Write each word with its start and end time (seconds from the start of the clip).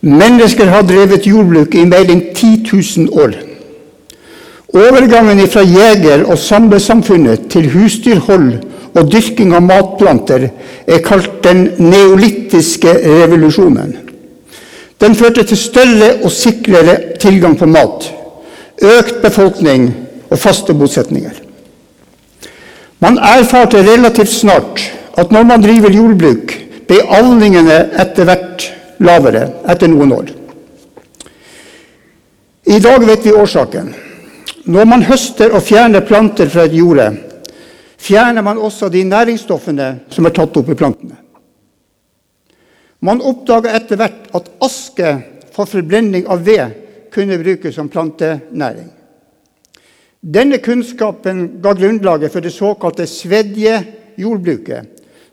Mennesker 0.00 0.66
har 0.72 0.86
drevet 0.88 1.26
jordbruk 1.28 1.74
i 1.76 1.84
mer 1.84 2.08
enn 2.08 2.22
10 2.32 2.64
000 2.72 3.20
år. 3.20 3.34
Overgangen 4.72 5.42
fra 5.50 5.60
jeger- 5.66 6.24
og 6.24 6.38
samlesamfunnet 6.38 7.50
til 7.50 7.68
husdyrhold 7.72 8.52
og 8.94 9.10
dyrking 9.12 9.52
av 9.54 9.66
matplanter 9.66 10.46
er 10.86 11.02
kalt 11.04 11.42
den 11.44 11.66
neolittiske 11.78 12.94
revolusjonen. 13.04 13.92
Den 15.00 15.14
førte 15.14 15.44
til 15.44 15.58
større 15.58 16.14
og 16.24 16.32
sikrere 16.32 16.96
tilgang 17.20 17.58
på 17.58 17.66
mat, 17.66 18.08
økt 18.80 19.20
befolkning 19.22 19.90
og 20.30 20.38
faste 20.38 20.74
bosetninger. 20.74 21.32
Man 23.00 23.18
erfarte 23.18 23.84
relativt 23.84 24.32
snart 24.32 24.82
at 25.18 25.32
når 25.32 25.44
man 25.44 25.62
driver 25.62 25.92
jordbruk, 25.92 26.52
ble 26.88 27.00
avlingene 27.16 27.78
etter 28.00 28.28
hvert 28.28 28.66
lavere 29.00 29.46
etter 29.68 29.88
noen 29.88 30.12
år. 30.12 30.30
I 32.70 32.78
dag 32.78 33.06
vet 33.06 33.26
vi 33.26 33.32
årsaken. 33.32 33.94
Når 34.70 34.86
man 34.86 35.02
høster 35.08 35.54
og 35.56 35.64
fjerner 35.64 36.04
planter 36.06 36.50
fra 36.52 36.66
et 36.68 36.76
jorde, 36.76 37.08
fjerner 37.98 38.44
man 38.44 38.60
også 38.60 38.90
de 38.92 39.02
næringsstoffene 39.08 39.88
som 40.12 40.28
er 40.28 40.36
tatt 40.36 40.56
opp 40.60 40.68
i 40.70 40.76
plantene. 40.78 41.16
Man 43.00 43.22
oppdaga 43.24 43.72
etter 43.78 43.96
hvert 43.96 44.28
at 44.36 44.50
aske 44.60 45.14
for 45.54 45.68
forbrenning 45.68 46.26
av 46.28 46.44
ved 46.44 46.76
kunne 47.10 47.40
brukes 47.40 47.74
som 47.74 47.88
plantenæring. 47.88 48.90
Denne 50.20 50.60
kunnskapen 50.60 51.62
ga 51.64 51.72
grunnlaget 51.72 52.32
for 52.32 52.44
det 52.44 52.52
såkalte 52.52 53.06
svedjejordbruket, 53.08 54.84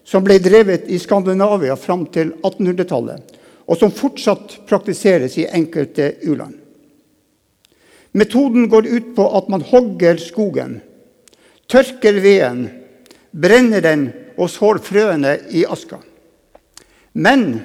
som 0.08 0.24
ble 0.24 0.40
drevet 0.40 0.88
i 0.88 1.00
Skandinavia 1.00 1.76
fram 1.76 2.06
til 2.08 2.32
1800-tallet, 2.40 3.37
og 3.68 3.78
som 3.80 3.92
fortsatt 3.92 4.62
praktiseres 4.68 5.38
i 5.38 5.48
enkelte 5.52 6.14
u-land. 6.24 6.56
Metoden 8.18 8.70
går 8.72 8.88
ut 8.88 9.10
på 9.16 9.26
at 9.38 9.50
man 9.52 9.66
hogger 9.68 10.18
skogen, 10.22 10.80
tørker 11.68 12.22
veden, 12.24 12.70
brenner 13.32 13.84
den 13.84 14.08
og 14.38 14.50
sår 14.50 14.80
frøene 14.86 15.36
i 15.54 15.66
aska. 15.68 16.00
Men 17.14 17.60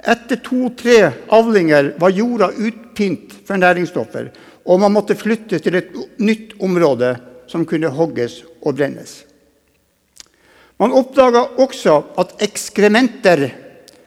etter 0.00 0.40
to-tre 0.44 1.10
avlinger 1.34 1.94
var 2.00 2.14
jorda 2.14 2.52
utpint 2.54 3.34
for 3.44 3.60
næringsstoffer, 3.60 4.30
og 4.64 4.80
man 4.80 4.94
måtte 4.94 5.18
flytte 5.18 5.58
til 5.58 5.80
et 5.80 5.90
nytt 6.22 6.54
område 6.62 7.16
som 7.50 7.66
kunne 7.66 7.90
hogges 7.92 8.40
og 8.62 8.76
brennes. 8.78 9.24
Man 10.80 10.94
oppdaga 10.96 11.42
også 11.60 11.96
at 12.20 12.38
ekskrementer 12.44 13.48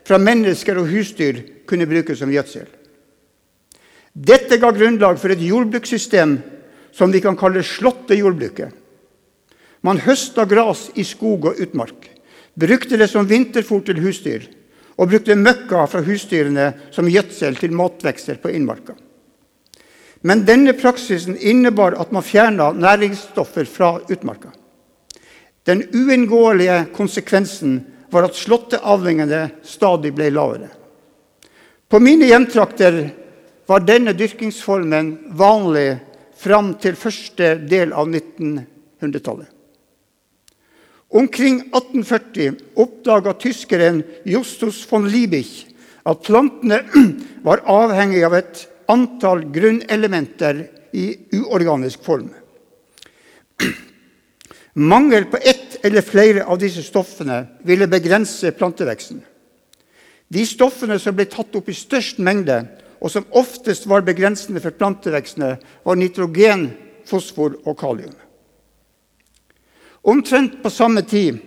fra 0.04 0.18
mennesker 0.20 0.78
og 0.78 0.88
husdyr 0.92 1.40
kunne 1.68 1.88
brukes 1.88 2.20
som 2.20 2.32
gjødsel. 2.32 2.66
Dette 4.14 4.60
ga 4.62 4.70
grunnlag 4.70 5.18
for 5.18 5.34
et 5.34 5.42
jordbrukssystem 5.42 6.36
som 6.94 7.12
vi 7.12 7.22
kan 7.24 7.36
kalle 7.36 7.64
slåttejordbruket. 7.66 8.70
Man 9.84 10.00
høsta 10.00 10.44
gras 10.48 10.86
i 10.94 11.04
skog 11.04 11.48
og 11.50 11.58
utmark, 11.60 12.10
brukte 12.54 12.96
det 12.96 13.08
som 13.10 13.26
vinterfôr 13.28 13.82
til 13.84 13.98
husdyr 14.04 14.46
og 14.94 15.10
brukte 15.10 15.34
møkka 15.34 15.86
fra 15.90 16.04
husdyrene 16.06 16.68
som 16.94 17.10
gjødsel 17.10 17.58
til 17.58 17.74
matvekster 17.74 18.38
på 18.38 18.52
innmarka. 18.54 18.94
Men 20.24 20.44
denne 20.46 20.72
praksisen 20.78 21.36
innebar 21.36 21.98
at 22.00 22.12
man 22.14 22.24
fjerna 22.24 22.70
næringsstoffer 22.72 23.66
fra 23.68 23.98
utmarka. 24.08 24.54
Den 25.66 25.82
uunngåelige 25.92 26.86
konsekvensen 26.94 27.80
var 28.14 28.28
at 28.28 28.38
slåtteavlingene 28.38 29.48
stadig 29.66 30.14
ble 30.14 30.30
lavere. 30.30 30.70
På 31.90 32.00
mine 32.00 32.28
hjemtrakter 32.30 33.00
var 33.66 33.84
denne 33.86 34.14
dyrkingsformen 34.16 35.34
vanlig 35.38 35.96
fram 36.38 36.74
til 36.80 36.96
første 36.98 37.54
del 37.68 37.92
av 37.96 38.08
1900-tallet. 38.10 39.50
Omkring 41.14 41.60
1840 41.70 42.56
oppdaga 42.82 43.34
tyskeren 43.38 44.00
Justus 44.26 44.80
von 44.90 45.06
Liebig 45.06 45.46
at 46.02 46.22
plantene 46.26 46.80
var 47.46 47.62
avhengig 47.70 48.24
av 48.26 48.34
et 48.40 48.64
antall 48.90 49.44
grunnelementer 49.54 50.64
i 50.94 51.06
uorganisk 51.38 52.02
form. 52.04 52.30
Mangel 54.74 55.24
på 55.24 55.36
ett 55.36 55.84
eller 55.84 56.02
flere 56.02 56.44
av 56.44 56.58
disse 56.58 56.82
stoffene 56.82 57.44
ville 57.62 57.86
begrense 57.86 58.50
planteveksten. 58.50 59.20
De 60.28 60.46
stoffene 60.46 60.98
som 60.98 61.14
ble 61.14 61.28
tatt 61.30 61.54
opp 61.54 61.68
i 61.70 61.76
størst 61.76 62.18
mengde, 62.18 62.64
og 62.98 63.12
som 63.12 63.26
oftest 63.36 63.86
var 63.86 64.02
begrensende 64.02 64.62
for 64.64 64.74
plantevekstene, 64.74 65.56
var 65.84 65.98
nitrogen, 66.00 66.70
fosfor 67.06 67.58
og 67.62 67.76
kalium. 67.78 68.14
Omtrent 70.02 70.58
på 70.62 70.72
samme 70.72 71.04
tid 71.06 71.38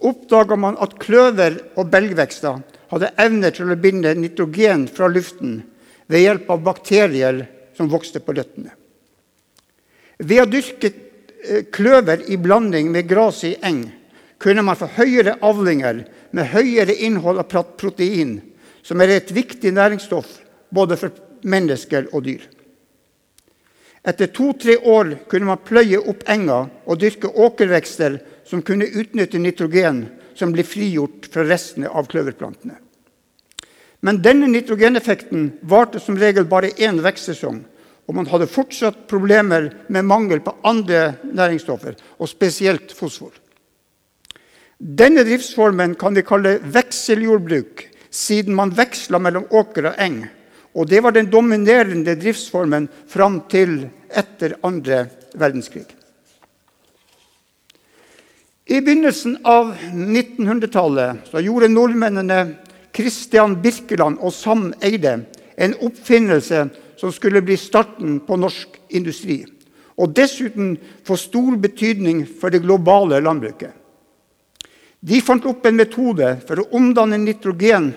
oppdaga 0.00 0.56
man 0.56 0.78
at 0.80 0.96
kløver 1.02 1.58
og 1.76 1.90
belgvekster 1.92 2.62
hadde 2.90 3.12
evner 3.20 3.52
til 3.54 3.70
å 3.70 3.78
binde 3.78 4.14
nitrogen 4.16 4.86
fra 4.90 5.10
luften 5.10 5.60
ved 6.10 6.24
hjelp 6.24 6.48
av 6.50 6.64
bakterier 6.64 7.44
som 7.76 7.90
vokste 7.90 8.22
på 8.24 8.34
røttene. 8.38 8.72
Ved 10.18 10.42
å 10.42 10.48
dyrke 10.50 10.90
kløver 11.72 12.26
i 12.28 12.36
blanding 12.36 12.90
med 12.92 13.08
gras 13.08 13.44
i 13.44 13.54
eng 13.62 13.86
kunne 14.40 14.64
man 14.64 14.78
få 14.78 14.88
høyere 14.96 15.36
avlinger 15.44 16.04
med 16.36 16.48
høyere 16.54 16.94
innhold 17.04 17.42
av 17.42 17.66
protein, 17.76 18.38
som 18.82 19.00
er 19.00 19.12
et 19.16 19.32
viktig 19.34 19.72
næringsstoff 19.76 20.38
både 20.72 20.96
for 20.96 21.12
mennesker 21.44 22.08
og 22.12 22.24
dyr. 22.24 22.42
Etter 24.00 24.30
to-tre 24.32 24.78
år 24.78 25.12
kunne 25.28 25.50
man 25.50 25.60
pløye 25.60 26.00
opp 26.00 26.24
enga 26.32 26.62
og 26.86 27.00
dyrke 27.02 27.28
åkervekster 27.28 28.16
som 28.48 28.64
kunne 28.64 28.88
utnytte 28.88 29.38
nitrogen 29.38 30.06
som 30.34 30.54
blir 30.54 30.64
frigjort 30.64 31.28
fra 31.32 31.44
restene 31.44 31.90
av 31.92 32.08
kløverplantene. 32.08 32.78
Men 34.00 34.22
denne 34.24 34.48
nitrogeneffekten 34.48 35.50
varte 35.68 36.00
som 36.00 36.16
regel 36.16 36.46
bare 36.48 36.72
én 36.80 37.02
vekstsesong, 37.04 37.60
og 38.10 38.16
man 38.18 38.26
hadde 38.26 38.50
fortsatt 38.50 39.04
problemer 39.06 39.68
med 39.86 40.02
mangel 40.02 40.40
på 40.42 40.56
andre 40.66 41.12
næringsstoffer, 41.22 41.94
og 42.18 42.26
spesielt 42.26 42.90
fosfor. 42.90 43.30
Denne 44.80 45.22
driftsformen 45.22 45.94
kan 46.00 46.18
vi 46.18 46.24
kalle 46.26 46.56
vekseljordbruk, 46.74 47.84
siden 48.10 48.56
man 48.58 48.74
veksla 48.74 49.20
mellom 49.22 49.46
åker 49.54 49.92
og 49.92 50.02
eng. 50.02 50.24
Og 50.74 50.90
det 50.90 51.04
var 51.04 51.14
den 51.14 51.30
dominerende 51.30 52.16
driftsformen 52.18 52.90
fram 53.06 53.44
til 53.52 53.84
etter 54.10 54.56
andre 54.66 55.04
verdenskrig. 55.38 55.86
I 58.66 58.82
begynnelsen 58.82 59.38
av 59.46 59.70
1900-tallet 59.94 61.30
gjorde 61.46 61.70
nordmennene 61.70 62.42
Christian 62.90 63.60
Birkeland 63.62 64.18
og 64.18 64.34
Sam 64.34 64.72
Eide 64.82 65.20
en 65.60 65.74
oppfinnelse 65.86 66.64
som 67.00 67.12
skulle 67.12 67.40
bli 67.42 67.56
starten 67.56 68.18
på 68.20 68.36
norsk 68.36 68.76
industri, 68.92 69.40
og 69.96 70.12
dessuten 70.16 70.74
få 71.04 71.16
stor 71.16 71.56
betydning 71.60 72.26
for 72.28 72.52
det 72.52 72.60
globale 72.64 73.22
landbruket. 73.24 73.72
De 75.00 75.20
fant 75.24 75.46
opp 75.48 75.64
en 75.64 75.78
metode 75.80 76.34
for 76.44 76.60
å 76.60 76.66
omdanne 76.76 77.16
nitrogen, 77.22 77.94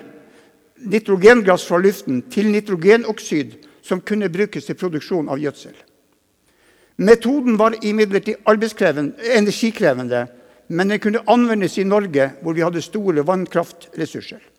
nitrogengass 0.88 1.66
fra 1.68 1.82
luften 1.84 2.22
til 2.32 2.48
nitrogenoksid 2.52 3.58
som 3.84 4.00
kunne 4.00 4.32
brukes 4.32 4.64
til 4.64 4.78
produksjon 4.80 5.28
av 5.28 5.40
gjødsel. 5.42 5.74
Metoden 7.04 7.58
var 7.60 7.76
imidlertid 7.84 8.40
energikrevende, 8.46 10.26
men 10.68 10.88
den 10.88 11.00
kunne 11.02 11.24
anvendes 11.28 11.76
i 11.78 11.84
Norge, 11.84 12.30
hvor 12.40 12.56
vi 12.56 12.64
hadde 12.64 12.80
store 12.80 13.26
vannkraftressurser. 13.26 14.53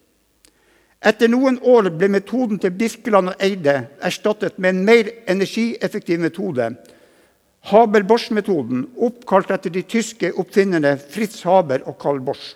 Etter 1.03 1.29
noen 1.29 1.57
år 1.61 1.89
ble 1.97 2.09
metoden 2.09 2.59
til 2.61 2.73
Birkeland 2.73 3.33
og 3.33 3.41
Eide 3.43 3.75
erstattet 4.03 4.57
med 4.57 4.75
en 4.75 4.85
mer 4.87 5.09
energieffektiv 5.27 6.21
metode, 6.23 6.71
Haber-Bosch-metoden, 7.65 8.83
oppkalt 9.01 9.49
etter 9.55 9.73
de 9.73 9.81
tyske 9.89 10.29
oppfinnerne 10.37 10.95
Fritz 11.01 11.41
Haber 11.47 11.81
og 11.89 11.97
Karl 12.01 12.19
Bosch. 12.21 12.53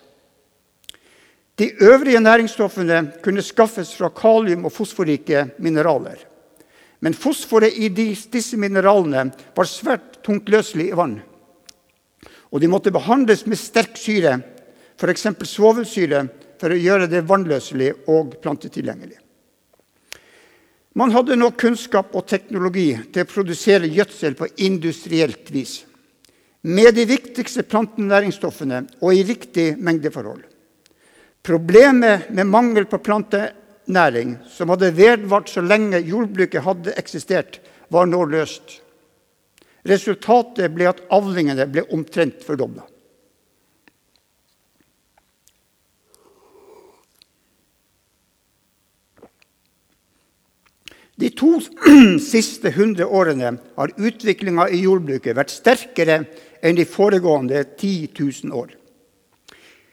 De 1.58 1.66
øvrige 1.82 2.20
næringsstoffene 2.20 3.12
kunne 3.22 3.42
skaffes 3.42 3.90
fra 3.96 4.08
kalium- 4.08 4.64
og 4.64 4.72
fosforrike 4.72 5.50
mineraler. 5.58 6.16
Men 7.00 7.14
fosforet 7.14 7.74
i 7.76 7.88
disse 7.88 8.56
mineralene 8.56 9.32
var 9.56 9.68
svært 9.68 10.20
tungtløselig 10.24 10.88
i 10.88 10.96
vann. 10.96 11.18
Og 12.50 12.60
de 12.60 12.68
måtte 12.68 12.92
behandles 12.92 13.46
med 13.46 13.58
sterk 13.58 13.98
syre, 13.98 14.40
f.eks. 15.00 15.26
svovelsyre, 15.42 16.26
for 16.60 16.72
å 16.72 16.78
gjøre 16.78 17.08
det 17.08 17.24
vannløselig 17.28 17.90
og 18.12 18.36
plantetilgjengelig. 18.42 19.16
Man 20.98 21.14
hadde 21.14 21.38
nok 21.38 21.56
kunnskap 21.60 22.16
og 22.18 22.26
teknologi 22.28 22.90
til 23.14 23.24
å 23.24 23.30
produsere 23.30 23.88
gjødsel 23.88 24.34
på 24.36 24.48
industrielt 24.66 25.52
vis. 25.54 25.84
Med 26.66 26.92
de 26.98 27.06
viktigste 27.08 27.62
plantenæringsstoffene 27.64 28.82
og 29.00 29.14
i 29.14 29.22
riktig 29.24 29.70
mengdeforhold. 29.80 30.42
Problemet 31.46 32.28
med 32.36 32.50
mangel 32.50 32.84
på 32.90 33.00
plantenæring, 33.00 34.34
som 34.50 34.74
hadde 34.74 34.92
vedvart 34.92 35.48
så 35.48 35.62
lenge 35.64 36.02
jordbruket 36.04 36.66
hadde 36.66 36.96
eksistert, 37.00 37.62
var 37.88 38.10
nå 38.10 38.26
løst. 38.28 38.80
Resultatet 39.88 40.74
ble 40.74 40.90
at 40.90 41.00
avlingene 41.14 41.64
ble 41.70 41.86
omtrent 41.94 42.44
fordobla. 42.44 42.84
De 51.20 51.28
to 51.36 51.58
siste 52.32 52.72
hundre 52.72 53.04
årene 53.04 53.52
har 53.76 53.92
utviklinga 53.96 54.70
i 54.72 54.84
jordbruket 54.86 55.36
vært 55.36 55.52
sterkere 55.52 56.22
enn 56.64 56.78
de 56.78 56.86
foregående 56.88 57.60
10 57.76 58.14
000 58.16 58.56
år. 58.56 58.72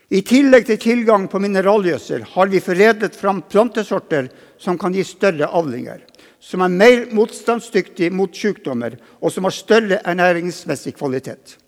I 0.08 0.22
tillegg 0.24 0.64
til 0.70 0.80
tilgang 0.80 1.26
på 1.28 1.40
mineralgjødsel 1.44 2.24
har 2.32 2.48
vi 2.48 2.62
foredlet 2.64 3.16
fram 3.16 3.42
plantesorter 3.44 4.30
som 4.56 4.80
kan 4.80 4.96
gi 4.96 5.04
større 5.04 5.50
avlinger, 5.52 6.00
som 6.40 6.64
er 6.64 6.72
mer 6.72 7.04
motstandsdyktige 7.12 8.14
mot 8.16 8.32
sykdommer, 8.32 8.96
og 9.20 9.34
som 9.34 9.44
har 9.44 9.52
større 9.52 10.00
ernæringsmessig 10.08 10.94
kvalitet. 10.96 11.58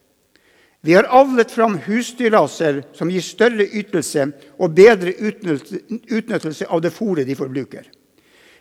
Vi 0.81 0.97
har 0.97 1.11
avlet 1.13 1.53
fram 1.53 1.77
husdyrraser 1.85 2.81
som 2.97 3.13
gir 3.13 3.21
større 3.21 3.69
ytelse 3.69 4.31
og 4.57 4.73
bedre 4.73 5.13
utnyttelse 5.21 6.65
av 6.73 6.81
det 6.81 6.97
fôret 6.97 7.29
de 7.29 7.37
forbruker. 7.37 7.85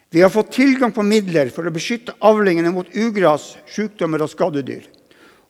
Vi 0.09 0.21
har 0.21 0.29
fått 0.29 0.51
tilgang 0.51 0.91
på 0.91 1.03
midler 1.05 1.51
for 1.53 1.67
å 1.67 1.73
beskytte 1.73 2.15
avlingene 2.25 2.71
mot 2.73 2.87
ugras, 2.97 3.51
sykdommer 3.69 4.23
og 4.25 4.31
skadedyr. 4.31 4.87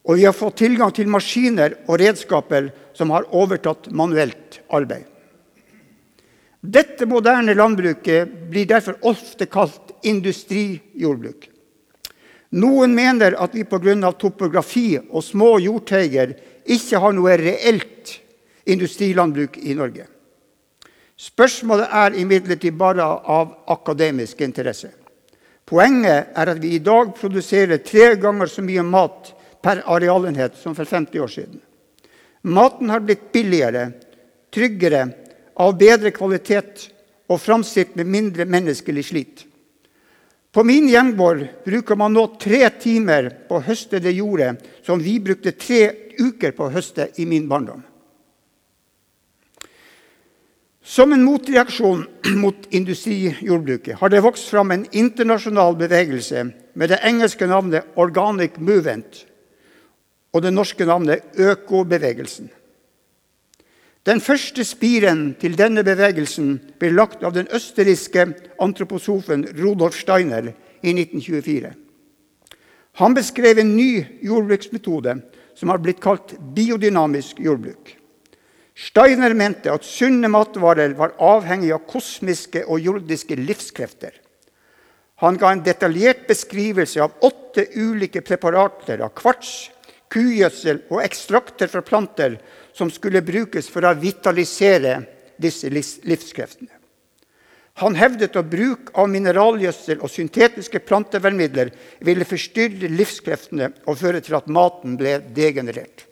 Og 0.04 0.20
vi 0.20 0.26
har 0.28 0.36
fått 0.36 0.60
tilgang 0.60 0.92
til 0.96 1.08
maskiner 1.12 1.78
og 1.86 2.00
redskaper 2.02 2.72
som 2.98 3.14
har 3.16 3.28
overtatt 3.32 3.88
manuelt 3.96 4.60
arbeid. 4.68 5.06
Dette 6.60 7.08
moderne 7.08 7.56
landbruket 7.56 8.34
blir 8.52 8.68
derfor 8.68 8.98
ofte 9.08 9.48
kalt 9.48 9.94
industrijordbruk. 10.04 11.48
Noen 12.60 12.96
mener 12.98 13.38
at 13.40 13.56
vi 13.56 13.64
pga. 13.64 14.12
topografi 14.12 15.00
og 15.00 15.24
små 15.24 15.60
jordteiger 15.60 16.34
ikke 16.66 17.00
har 17.00 17.14
noe 17.14 17.38
reelt 17.38 18.20
industrilandbruk 18.66 19.58
i 19.58 19.76
Norge. 19.76 20.08
Spørsmålet 21.20 21.92
er 21.92 22.16
imidlertid 22.22 22.78
bare 22.80 23.04
av 23.04 23.52
akademisk 23.68 24.40
interesse. 24.46 24.94
Poenget 25.68 26.32
er 26.32 26.52
at 26.54 26.62
vi 26.62 26.78
i 26.78 26.84
dag 26.84 27.12
produserer 27.18 27.82
tre 27.84 28.14
ganger 28.22 28.48
så 28.48 28.64
mye 28.66 28.86
mat 28.88 29.34
per 29.62 29.84
arealenhet 29.84 30.56
som 30.58 30.78
for 30.78 30.88
50 30.88 31.20
år 31.20 31.34
siden. 31.34 31.60
Maten 32.48 32.90
har 32.90 33.04
blitt 33.04 33.28
billigere, 33.36 33.92
tryggere, 34.54 35.10
av 35.60 35.76
bedre 35.76 36.14
kvalitet 36.16 36.86
og 37.28 37.42
framstilt 37.44 37.98
med 38.00 38.08
mindre 38.08 38.46
menneskelig 38.48 39.04
slit. 39.10 39.44
På 40.56 40.64
min 40.64 40.88
hjemgård 40.90 41.44
bruker 41.66 42.00
man 42.00 42.16
nå 42.16 42.24
tre 42.40 42.64
timer 42.80 43.28
på 43.50 43.60
å 43.60 43.66
høste 43.68 44.00
det 44.00 44.16
jordet 44.16 44.56
som 44.88 45.04
vi 45.04 45.20
brukte 45.20 45.52
tre 45.52 45.84
uker 46.16 46.56
på 46.56 46.70
å 46.70 46.74
høste 46.74 47.12
i 47.20 47.28
min 47.28 47.46
barndom. 47.52 47.84
Som 50.90 51.14
en 51.14 51.24
motreaksjon 51.24 52.08
mot 52.42 52.56
industrijordbruket 52.74 54.00
har 54.00 54.10
det 54.10 54.24
vokst 54.26 54.48
fram 54.50 54.72
en 54.74 54.88
internasjonal 54.92 55.76
bevegelse 55.78 56.48
med 56.74 56.90
det 56.90 56.98
engelske 57.06 57.46
navnet 57.46 57.92
'Organic 57.94 58.58
Movement' 58.58 59.26
og 60.34 60.42
det 60.42 60.54
norske 60.54 60.86
navnet 60.86 61.22
Økobevegelsen. 61.38 62.50
Den 64.06 64.22
første 64.22 64.64
spiren 64.66 65.36
til 65.38 65.58
denne 65.58 65.84
bevegelsen 65.86 66.58
ble 66.80 66.90
lagt 66.90 67.22
av 67.24 67.38
den 67.38 67.48
østerrikske 67.54 68.26
antroposofen 68.58 69.46
Rudolf 69.62 69.94
Steiner 69.94 70.50
i 70.82 70.90
1924. 70.90 71.74
Han 72.98 73.14
beskrev 73.14 73.62
en 73.62 73.76
ny 73.78 74.06
jordbruksmetode 74.26 75.20
som 75.54 75.70
har 75.70 75.78
blitt 75.78 76.02
kalt 76.02 76.34
biodynamisk 76.56 77.38
jordbruk. 77.46 77.99
Steiner 78.80 79.34
mente 79.36 79.72
at 79.74 79.84
sunne 79.84 80.30
matvarer 80.32 80.94
var 80.96 81.18
avhengig 81.20 81.74
av 81.76 81.84
kosmiske 81.90 82.64
og 82.64 82.80
jordiske 82.80 83.36
livskrefter. 83.36 84.14
Han 85.20 85.36
ga 85.36 85.52
en 85.52 85.64
detaljert 85.66 86.24
beskrivelse 86.30 87.02
av 87.04 87.18
åtte 87.28 87.66
ulike 87.76 88.22
preparater 88.24 89.04
av 89.04 89.12
kvarts, 89.20 89.68
kugjødsel 90.10 90.86
og 90.88 91.04
ekstrakter 91.04 91.68
fra 91.68 91.84
planter 91.84 92.38
som 92.74 92.92
skulle 92.92 93.22
brukes 93.26 93.68
for 93.70 93.84
å 93.84 93.98
vitalisere 94.00 95.02
disse 95.36 95.68
livskreftene. 95.70 96.72
Han 97.84 97.96
hevdet 97.96 98.36
at 98.36 98.48
bruk 98.52 98.92
av 99.00 99.08
mineralgjødsel 99.12 100.02
og 100.04 100.12
syntetiske 100.12 100.82
plantevernmidler 100.88 101.72
ville 102.04 102.28
forstyrre 102.28 102.92
livskreftene 102.92 103.70
og 103.86 104.00
føre 104.00 104.24
til 104.24 104.36
at 104.40 104.48
maten 104.52 104.98
ble 105.00 105.20
degenerert. 105.36 106.09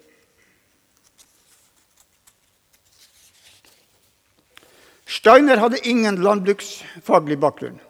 Steiner 5.28 5.58
hadde 5.58 5.88
ingen 5.88 6.16
landbruksfaglig 6.24 7.36
bakgrunn. 7.40 7.82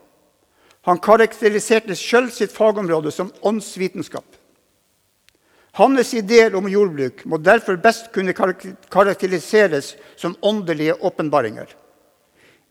Han 0.89 0.97
karakteriserte 0.97 1.93
sjøl 1.93 2.31
sitt 2.33 2.49
fagområde 2.49 3.11
som 3.13 3.29
åndsvitenskap. 3.45 4.25
Hans 5.77 6.15
ideer 6.17 6.57
om 6.57 6.65
jordbruk 6.71 7.21
må 7.29 7.37
derfor 7.37 7.77
best 7.77 8.09
kunne 8.15 8.33
karakteriseres 8.33 9.93
som 10.17 10.33
åndelige 10.41 10.97
åpenbaringer. 10.97 11.69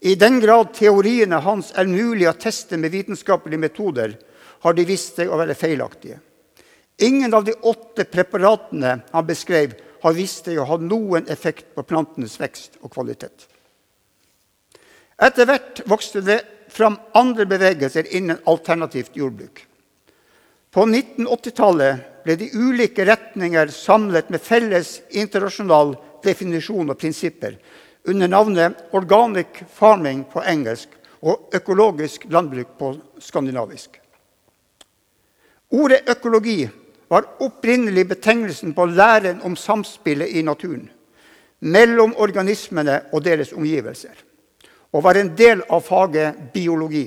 I 0.03 0.19
den 0.19 0.43
grad 0.43 0.75
teoriene 0.75 1.39
hans 1.47 1.71
er 1.79 1.87
mulig 1.87 2.27
å 2.27 2.35
teste 2.35 2.75
med 2.75 2.91
vitenskapelige 2.91 3.63
metoder, 3.69 4.19
har 4.67 4.75
de 4.75 4.91
vist 4.91 5.15
seg 5.15 5.31
å 5.31 5.39
være 5.39 5.55
feilaktige. 5.55 6.19
Ingen 7.07 7.39
av 7.39 7.47
de 7.47 7.55
åtte 7.63 8.11
preparatene 8.11 8.99
han 9.13 9.31
beskrev, 9.31 9.79
har 10.03 10.23
vist 10.25 10.51
seg 10.51 10.59
å 10.59 10.67
ha 10.67 10.83
noen 10.83 11.31
effekt 11.31 11.71
på 11.77 11.87
plantenes 11.87 12.41
vekst 12.43 12.81
og 12.83 12.91
kvalitet. 12.91 13.53
Etter 15.23 15.49
hvert 15.49 15.81
vokste 15.89 16.21
det 16.21 16.43
fram 16.69 16.99
andre 17.17 17.47
bevegelser 17.49 18.09
innen 18.17 18.43
alternativt 18.45 19.17
jordbruk. 19.17 19.63
På 20.71 20.85
1980-tallet 20.85 22.25
ble 22.27 22.37
de 22.37 22.51
ulike 22.53 23.07
retninger 23.09 23.71
samlet 23.73 24.29
med 24.29 24.43
felles 24.45 24.99
internasjonal 25.17 25.95
definisjon 26.27 26.93
og 26.93 26.99
prinsipper 27.01 27.57
under 28.07 28.29
navnet 28.29 28.83
'organic 28.93 29.63
farming' 29.73 30.27
på 30.33 30.43
engelsk 30.43 30.89
og 31.23 31.49
'økologisk 31.55 32.27
landbruk' 32.29 32.77
på 32.79 32.93
skandinavisk. 33.19 34.01
Ordet 35.71 36.05
økologi 36.09 36.69
var 37.09 37.25
opprinnelig 37.41 38.09
betegnelsen 38.09 38.75
på 38.75 38.85
læren 38.87 39.41
om 39.43 39.57
samspillet 39.57 40.29
i 40.29 40.43
naturen 40.43 40.91
mellom 41.61 42.15
organismene 42.17 43.01
og 43.13 43.25
deres 43.25 43.53
omgivelser 43.53 44.26
og 44.93 45.03
var 45.03 45.19
en 45.19 45.33
del 45.37 45.63
av 45.69 45.83
faget 45.85 46.53
biologi. 46.55 47.07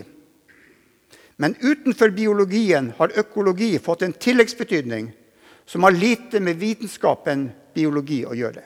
Men 1.39 1.55
utenfor 1.61 2.11
biologien 2.11 2.91
har 2.97 3.15
økologi 3.17 3.77
fått 3.79 4.01
en 4.03 4.13
tilleggsbetydning 4.13 5.11
som 5.65 5.85
har 5.87 5.95
lite 5.95 6.41
med 6.43 6.59
vitenskapen 6.59 7.47
biologi 7.73 8.23
å 8.25 8.35
gjøre. 8.35 8.65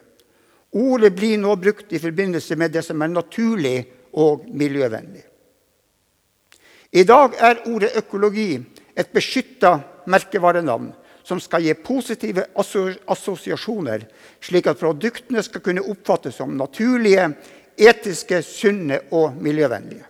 Ordet 0.73 1.13
blir 1.13 1.37
nå 1.37 1.53
brukt 1.61 1.93
i 1.93 2.01
forbindelse 2.01 2.57
med 2.57 2.73
det 2.73 2.81
som 2.81 3.01
er 3.01 3.11
naturlig 3.13 3.77
og 4.17 4.47
miljøvennlig. 4.49 5.21
I 6.93 7.03
dag 7.05 7.37
er 7.41 7.61
ordet 7.69 7.93
økologi 7.97 8.57
et 8.95 9.13
beskytta 9.13 9.79
merkevarenavn 10.09 10.91
som 11.23 11.39
skal 11.41 11.63
gi 11.63 11.73
positive 11.77 12.45
assosiasjoner, 12.57 14.03
slik 14.43 14.67
at 14.67 14.79
produktene 14.81 15.43
skal 15.45 15.63
kunne 15.63 15.85
oppfattes 15.93 16.35
som 16.37 16.57
naturlige, 16.57 17.29
etiske, 17.77 18.41
sunne 18.45 18.99
og 19.11 19.37
miljøvennlige. 19.41 20.05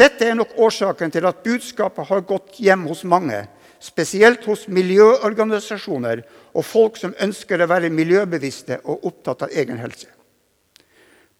Dette 0.00 0.30
er 0.30 0.36
nok 0.38 0.54
årsaken 0.56 1.12
til 1.12 1.26
at 1.28 1.42
budskapet 1.44 2.08
har 2.08 2.22
gått 2.24 2.56
hjem 2.62 2.86
hos 2.88 3.02
mange, 3.04 3.42
spesielt 3.80 4.46
hos 4.48 4.66
miljøorganisasjoner 4.68 6.22
og 6.54 6.64
folk 6.64 6.96
som 7.00 7.12
ønsker 7.20 7.60
å 7.60 7.68
være 7.68 7.92
miljøbevisste 7.92 8.80
og 8.84 9.04
opptatt 9.10 9.44
av 9.44 9.52
egen 9.52 9.80
helse. 9.80 10.08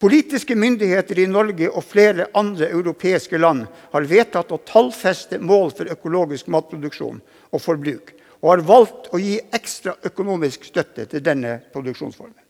Politiske 0.00 0.56
myndigheter 0.56 1.18
i 1.20 1.26
Norge 1.28 1.68
og 1.68 1.84
flere 1.84 2.30
andre 2.36 2.70
europeiske 2.72 3.36
land 3.40 3.66
har 3.92 4.08
vedtatt 4.08 4.52
å 4.52 4.60
tallfeste 4.64 5.36
mål 5.40 5.74
for 5.76 5.92
økologisk 5.92 6.48
matproduksjon 6.48 7.20
og 7.52 7.60
forbruk, 7.60 8.14
og 8.40 8.54
har 8.54 8.64
valgt 8.64 9.10
å 9.12 9.20
gi 9.20 9.34
ekstra 9.52 9.98
økonomisk 10.08 10.64
støtte 10.68 11.04
til 11.04 11.24
denne 11.24 11.58
produksjonsformen. 11.74 12.40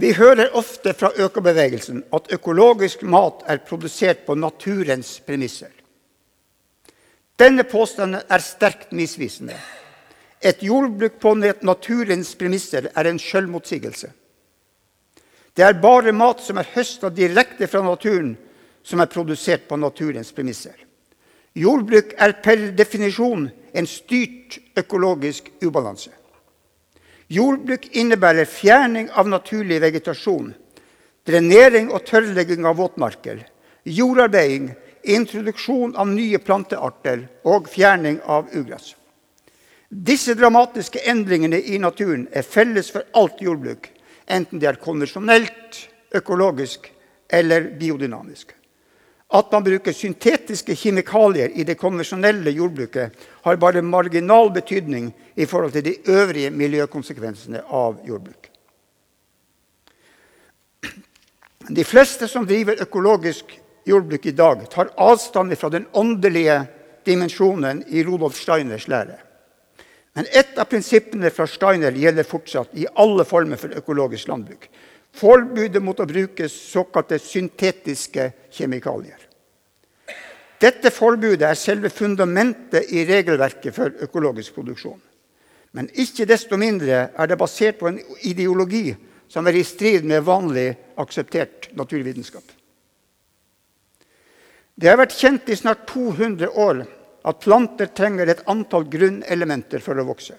Vi 0.00 0.14
hører 0.16 0.54
ofte 0.56 0.94
fra 0.96 1.10
økobevegelsen 1.20 1.98
at 2.16 2.30
økologisk 2.32 3.02
mat 3.04 3.42
er 3.52 3.58
produsert 3.68 4.22
på 4.24 4.32
naturens 4.34 5.18
premisser. 5.26 5.72
Denne 7.36 7.66
påstanden 7.68 8.22
er 8.28 8.40
sterkt 8.44 8.94
misvisende. 8.96 9.58
Et 10.40 10.62
jordbruk 10.64 11.18
på 11.20 11.34
naturens 11.36 12.32
premisser 12.34 12.88
er 12.96 13.10
en 13.10 13.18
selvmotsigelse. 13.20 14.08
Det 15.56 15.64
er 15.66 15.80
bare 15.82 16.12
mat 16.16 16.40
som 16.40 16.56
er 16.56 16.70
høsta 16.74 17.10
direkte 17.12 17.68
fra 17.68 17.82
naturen, 17.84 18.38
som 18.82 19.00
er 19.00 19.10
produsert 19.12 19.66
på 19.68 19.76
naturens 19.76 20.32
premisser. 20.32 20.78
Jordbruk 21.52 22.14
er 22.16 22.38
per 22.40 22.70
definisjon 22.72 23.50
en 23.74 23.86
styrt 23.86 24.60
økologisk 24.80 25.50
ubalanse. 25.60 26.14
Jordbruk 27.30 27.86
innebærer 27.94 28.48
fjerning 28.50 29.06
av 29.14 29.28
naturlig 29.30 29.78
vegetasjon, 29.84 30.48
drenering 31.22 31.92
og 31.94 32.02
tørrlegging 32.08 32.66
av 32.66 32.80
våtmarker, 32.80 33.44
jordarbeiding, 33.86 34.72
introduksjon 35.06 35.94
av 35.94 36.10
nye 36.10 36.40
plantearter 36.42 37.22
og 37.46 37.70
fjerning 37.70 38.18
av 38.26 38.50
ugress. 38.50 38.96
Disse 39.90 40.34
dramatiske 40.38 41.04
endringene 41.10 41.60
i 41.62 41.78
naturen 41.78 42.26
er 42.34 42.46
felles 42.46 42.90
for 42.90 43.06
alt 43.14 43.38
jordbruk, 43.42 43.86
enten 44.26 44.58
det 44.58 44.72
er 44.72 44.82
konvensjonelt, 44.82 45.84
økologisk 46.14 46.90
eller 47.30 47.70
biodynamisk. 47.78 48.56
At 49.30 49.52
man 49.52 49.62
bruker 49.62 49.94
syntetiske 49.94 50.74
kjemikalier 50.74 51.52
i 51.54 51.62
det 51.64 51.76
konvensjonelle 51.78 52.50
jordbruket, 52.50 53.14
har 53.46 53.60
bare 53.62 53.82
marginal 53.82 54.50
betydning 54.50 55.12
i 55.36 55.46
forhold 55.46 55.72
til 55.76 55.86
de 55.86 55.96
øvrige 56.10 56.50
miljøkonsekvensene 56.50 57.62
av 57.68 58.00
jordbruk. 58.06 58.50
De 61.70 61.84
fleste 61.86 62.26
som 62.26 62.46
driver 62.46 62.82
økologisk 62.82 63.54
jordbruk 63.86 64.26
i 64.26 64.34
dag, 64.34 64.66
tar 64.70 64.90
avstand 64.98 65.54
fra 65.56 65.70
den 65.70 65.86
åndelige 65.94 66.64
dimensjonen 67.06 67.84
i 67.86 68.02
Rudolf 68.04 68.34
Steiners 68.34 68.88
lære. 68.90 69.20
Men 70.18 70.26
ett 70.34 70.58
av 70.58 70.66
prinsippene 70.66 71.30
fra 71.30 71.46
Steiner 71.46 71.94
gjelder 71.94 72.26
fortsatt 72.26 72.74
i 72.74 72.88
alle 72.98 73.24
former 73.24 73.60
for 73.60 73.78
økologisk 73.78 74.28
landbruk. 74.28 74.66
Forbudet 75.16 75.82
mot 75.82 75.98
å 76.00 76.06
bruke 76.08 76.48
såkalte 76.48 77.18
syntetiske 77.18 78.30
kjemikalier. 78.54 79.18
Dette 80.60 80.92
forbudet 80.92 81.46
er 81.48 81.58
selve 81.58 81.88
fundamentet 81.92 82.90
i 82.92 83.06
regelverket 83.08 83.74
for 83.74 83.94
økologisk 84.04 84.58
produksjon. 84.58 85.00
Men 85.72 85.88
ikke 86.02 86.26
desto 86.28 86.58
mindre 86.60 87.08
er 87.14 87.30
det 87.30 87.38
basert 87.40 87.78
på 87.80 87.88
en 87.88 88.00
ideologi 88.26 88.90
som 89.30 89.46
er 89.46 89.60
i 89.60 89.64
strid 89.64 90.04
med 90.04 90.26
vanlig 90.26 90.68
akseptert 91.00 91.70
naturvitenskap. 91.78 92.44
Det 94.74 94.88
har 94.88 94.98
vært 94.98 95.16
kjent 95.16 95.48
i 95.52 95.58
snart 95.58 95.86
200 95.88 96.50
år 96.58 96.82
at 97.28 97.42
planter 97.44 97.90
trenger 97.94 98.32
et 98.32 98.44
antall 98.50 98.86
grunnelementer 98.90 99.82
for 99.84 99.98
å 100.00 100.06
vokse. 100.08 100.36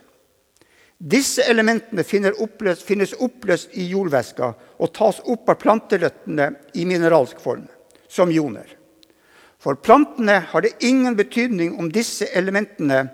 Disse 1.01 1.41
elementene 1.49 2.03
oppløst, 2.37 2.83
finnes 2.85 3.15
oppløst 3.17 3.71
i 3.73 3.87
jordvæska 3.89 4.51
og 4.77 4.91
tas 4.93 5.17
opp 5.25 5.49
av 5.49 5.57
planterøttene 5.57 6.51
i 6.77 6.85
mineralsk 6.85 7.39
form, 7.41 7.65
som 8.07 8.29
joner. 8.29 8.67
For 9.57 9.75
plantene 9.81 10.39
har 10.51 10.61
det 10.61 10.77
ingen 10.85 11.15
betydning 11.17 11.73
om 11.79 11.89
disse 11.89 12.27
elementene 12.37 13.07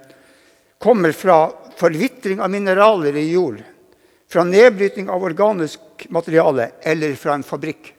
kommer 0.84 1.15
fra 1.15 1.48
forvitring 1.79 2.41
av 2.44 2.51
mineraler 2.51 3.15
i 3.15 3.29
jord, 3.32 3.62
fra 4.27 4.44
nedbryting 4.44 5.08
av 5.10 5.24
organisk 5.24 6.10
materiale 6.12 6.74
eller 6.84 7.15
fra 7.15 7.38
en 7.38 7.48
fabrikk. 7.48 7.94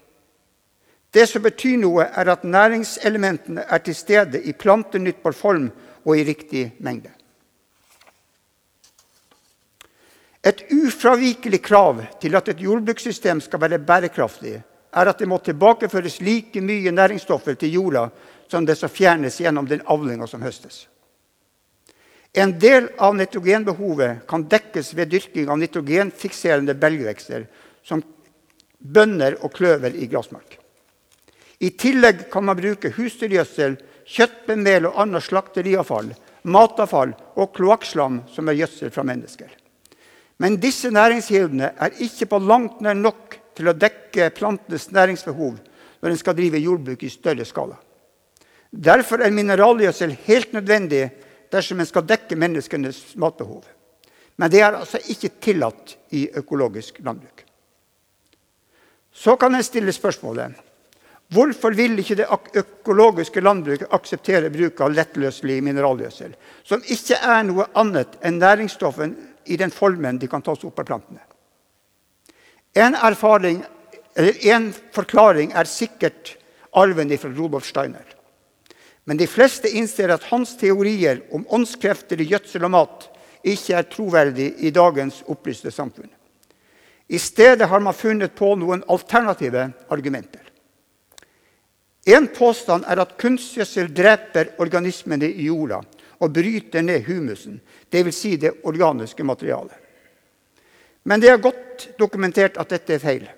Det 1.10 1.24
som 1.30 1.42
betyr 1.42 1.78
noe, 1.80 2.04
er 2.12 2.28
at 2.28 2.44
næringselementene 2.44 3.64
er 3.64 3.80
til 3.80 3.96
stede 3.96 4.42
i 4.44 4.52
plantenyttbar 4.52 5.32
form 5.32 5.70
og 6.04 6.12
i 6.12 6.26
riktig 6.28 6.66
mengde. 6.84 7.14
Et 10.48 10.62
ufravikelig 10.72 11.60
krav 11.64 12.00
til 12.22 12.36
at 12.38 12.48
et 12.48 12.60
jordbrukssystem 12.64 13.40
skal 13.44 13.60
være 13.60 13.80
bærekraftig, 13.84 14.54
er 14.92 15.10
at 15.10 15.18
det 15.20 15.28
må 15.28 15.36
tilbakeføres 15.44 16.20
like 16.24 16.62
mye 16.64 16.92
næringsstoffer 16.94 17.58
til 17.58 17.74
jorda 17.76 18.06
som 18.48 18.64
det 18.64 18.78
som 18.80 18.88
fjernes 18.88 19.36
gjennom 19.42 19.66
den 19.68 19.82
avlinga 19.84 20.26
som 20.26 20.42
høstes. 20.42 20.86
En 22.32 22.54
del 22.60 22.88
av 23.00 23.16
nitrogenbehovet 23.16 24.24
kan 24.28 24.46
dekkes 24.48 24.94
ved 24.96 25.12
dyrking 25.12 25.50
av 25.50 25.58
nitrogenfikserende 25.60 26.76
belgvekster, 26.80 27.44
som 27.82 28.02
bønner 28.78 29.38
og 29.42 29.52
kløver 29.56 29.96
i 29.96 30.08
gressmark. 30.08 30.58
I 31.58 31.72
tillegg 31.74 32.28
kan 32.32 32.46
man 32.46 32.56
bruke 32.56 32.92
husdyrgjødsel, 32.94 33.76
kjøttbemel 34.08 34.88
og 34.88 35.00
annet 35.02 35.26
slakteriavfall, 35.26 36.12
matavfall 36.48 37.16
og 37.36 37.50
kloakkslam 37.56 38.22
som 38.32 38.48
er 38.48 38.62
gjødsel 38.62 38.94
fra 38.94 39.04
mennesker. 39.04 39.50
Men 40.38 40.58
disse 40.62 40.90
næringskildene 40.94 41.72
er 41.74 41.96
ikke 42.04 42.28
på 42.30 42.38
langt 42.38 42.82
nær 42.84 42.94
nok 42.94 43.38
til 43.58 43.70
å 43.70 43.74
dekke 43.74 44.30
plantenes 44.36 44.86
næringsbehov 44.94 45.56
når 45.98 46.12
en 46.12 46.20
skal 46.20 46.36
drive 46.38 46.60
jordbruk 46.62 47.02
i 47.02 47.10
større 47.10 47.46
skala. 47.46 47.74
Derfor 48.70 49.24
er 49.24 49.34
mineralgjødsel 49.34 50.14
helt 50.26 50.52
nødvendig 50.54 51.08
dersom 51.50 51.80
en 51.80 51.88
skal 51.88 52.06
dekke 52.06 52.36
menneskenes 52.38 53.16
matbehov. 53.18 53.64
Men 54.38 54.52
det 54.52 54.62
er 54.62 54.76
altså 54.78 55.00
ikke 55.10 55.32
tillatt 55.42 55.96
i 56.14 56.28
økologisk 56.38 57.00
landbruk. 57.02 57.42
Så 59.10 59.34
kan 59.36 59.54
en 59.54 59.66
stille 59.66 59.92
spørsmålet 59.92 60.64
Hvorfor 61.28 61.74
vil 61.76 61.98
ikke 62.00 62.14
det 62.16 62.26
økologiske 62.56 63.42
landbruket 63.44 63.90
akseptere 63.92 64.48
bruk 64.48 64.78
av 64.80 64.94
lettløselig 64.96 65.58
mineralgjødsel, 65.66 66.30
som 66.64 66.80
ikke 66.88 67.18
er 67.20 67.42
noe 67.44 67.66
annet 67.76 68.14
enn 68.24 68.38
næringsstoffen 68.40 69.12
i 69.48 69.56
den 69.56 69.72
formen 69.74 70.18
de 70.20 70.28
kan 70.30 70.44
tas 70.44 70.64
opp 70.64 70.78
av 70.78 70.88
plantene? 70.88 71.24
En, 72.76 72.94
erfaring, 72.94 73.62
en 74.14 74.70
forklaring 74.94 75.54
er 75.56 75.68
sikkert 75.68 76.36
arven 76.76 77.10
fra 77.18 77.30
Rudolf 77.32 77.66
Steiner. 77.66 78.04
Men 79.08 79.16
de 79.16 79.26
fleste 79.26 79.70
innser 79.72 80.12
at 80.12 80.26
hans 80.28 80.52
teorier 80.60 81.22
om 81.32 81.46
åndskrefter 81.48 82.20
i 82.20 82.28
gjødsel 82.28 82.66
og 82.68 82.74
mat 82.74 83.06
ikke 83.46 83.78
er 83.78 83.88
troverdig 83.88 84.50
i 84.60 84.72
dagens 84.74 85.22
opplyste 85.32 85.72
samfunn. 85.72 86.10
I 87.08 87.18
stedet 87.18 87.68
har 87.70 87.80
man 87.80 87.96
funnet 87.96 88.34
på 88.36 88.52
noen 88.60 88.82
alternative 88.92 89.70
argumenter. 89.88 90.44
En 92.08 92.28
påstand 92.32 92.84
er 92.88 93.00
at 93.00 93.16
kunstgjødsel 93.20 93.88
dreper 93.96 94.52
organismene 94.60 95.28
i 95.28 95.48
jorda 95.48 95.80
og 96.18 96.32
bryter 96.34 96.82
ned 96.82 97.04
humusen, 97.06 97.60
dvs. 97.90 98.16
Si 98.16 98.36
det 98.36 98.52
organiske 98.64 99.24
materialet. 99.24 99.74
Men 101.08 101.20
det 101.20 101.30
er 101.30 101.42
godt 101.42 101.88
dokumentert 101.98 102.58
at 102.60 102.72
dette 102.74 102.96
er 102.96 103.02
feil. 103.02 103.28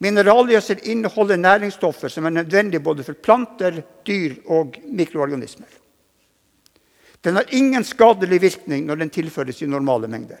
Mineralgjødsel 0.00 0.80
inneholder 0.88 1.36
næringsstoffer 1.36 2.08
som 2.08 2.26
er 2.26 2.34
nødvendige 2.38 2.80
både 2.80 3.04
for 3.04 3.12
planter, 3.12 3.82
dyr 4.06 4.34
og 4.46 4.76
mikroorganismer. 4.84 5.68
Den 7.24 7.36
har 7.36 7.52
ingen 7.52 7.84
skadelig 7.84 8.40
virkning 8.40 8.86
når 8.86 9.02
den 9.02 9.10
tilføres 9.12 9.60
i 9.62 9.68
normale 9.68 10.08
mengder. 10.08 10.40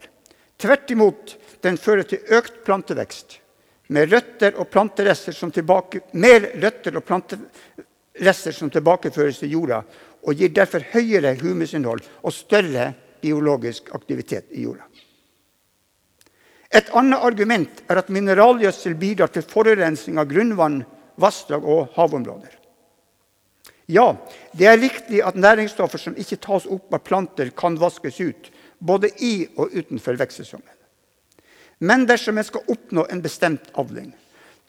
Tvert 0.60 0.90
imot, 0.90 1.36
den 1.62 1.76
fører 1.76 2.08
til 2.08 2.24
økt 2.36 2.62
plantevekst, 2.64 3.38
med 3.88 4.12
røtter 4.12 4.56
og 4.56 4.68
planterester 4.70 5.34
som, 5.36 5.52
tilbake, 5.52 6.00
mer 6.12 6.46
røtter 6.62 6.96
og 6.96 7.04
planterester 7.04 8.56
som 8.56 8.70
tilbakeføres 8.70 9.40
til 9.42 9.52
jorda, 9.56 9.82
og 10.22 10.36
gir 10.36 10.52
derfor 10.54 10.84
høyere 10.92 11.36
humusinnhold 11.40 12.04
og 12.22 12.34
større 12.34 12.92
biologisk 13.22 13.92
aktivitet 13.96 14.52
i 14.52 14.64
jorda. 14.66 14.86
Et 16.70 16.90
annet 16.94 17.24
argument 17.26 17.82
er 17.90 17.98
at 17.98 18.12
mineralgjødsel 18.14 18.94
bidrar 18.94 19.32
til 19.34 19.42
forurensning 19.42 20.20
av 20.22 20.28
grunnvann, 20.30 20.84
vassdrag 21.20 21.66
og 21.66 21.88
havområder. 21.96 22.52
Ja, 23.90 24.14
det 24.54 24.68
er 24.70 24.78
riktig 24.78 25.22
at 25.26 25.34
næringsstoffer 25.34 25.98
som 25.98 26.14
ikke 26.14 26.38
tas 26.38 26.68
opp 26.70 26.94
av 26.94 27.02
planter, 27.02 27.50
kan 27.50 27.78
vaskes 27.80 28.20
ut, 28.22 28.50
både 28.78 29.10
i 29.18 29.48
og 29.56 29.74
utenfor 29.74 30.14
vekstsesongen. 30.20 30.76
Men 31.80 32.06
dersom 32.06 32.38
en 32.38 32.46
skal 32.46 32.70
oppnå 32.70 33.06
en 33.10 33.22
bestemt 33.24 33.72
avling, 33.80 34.12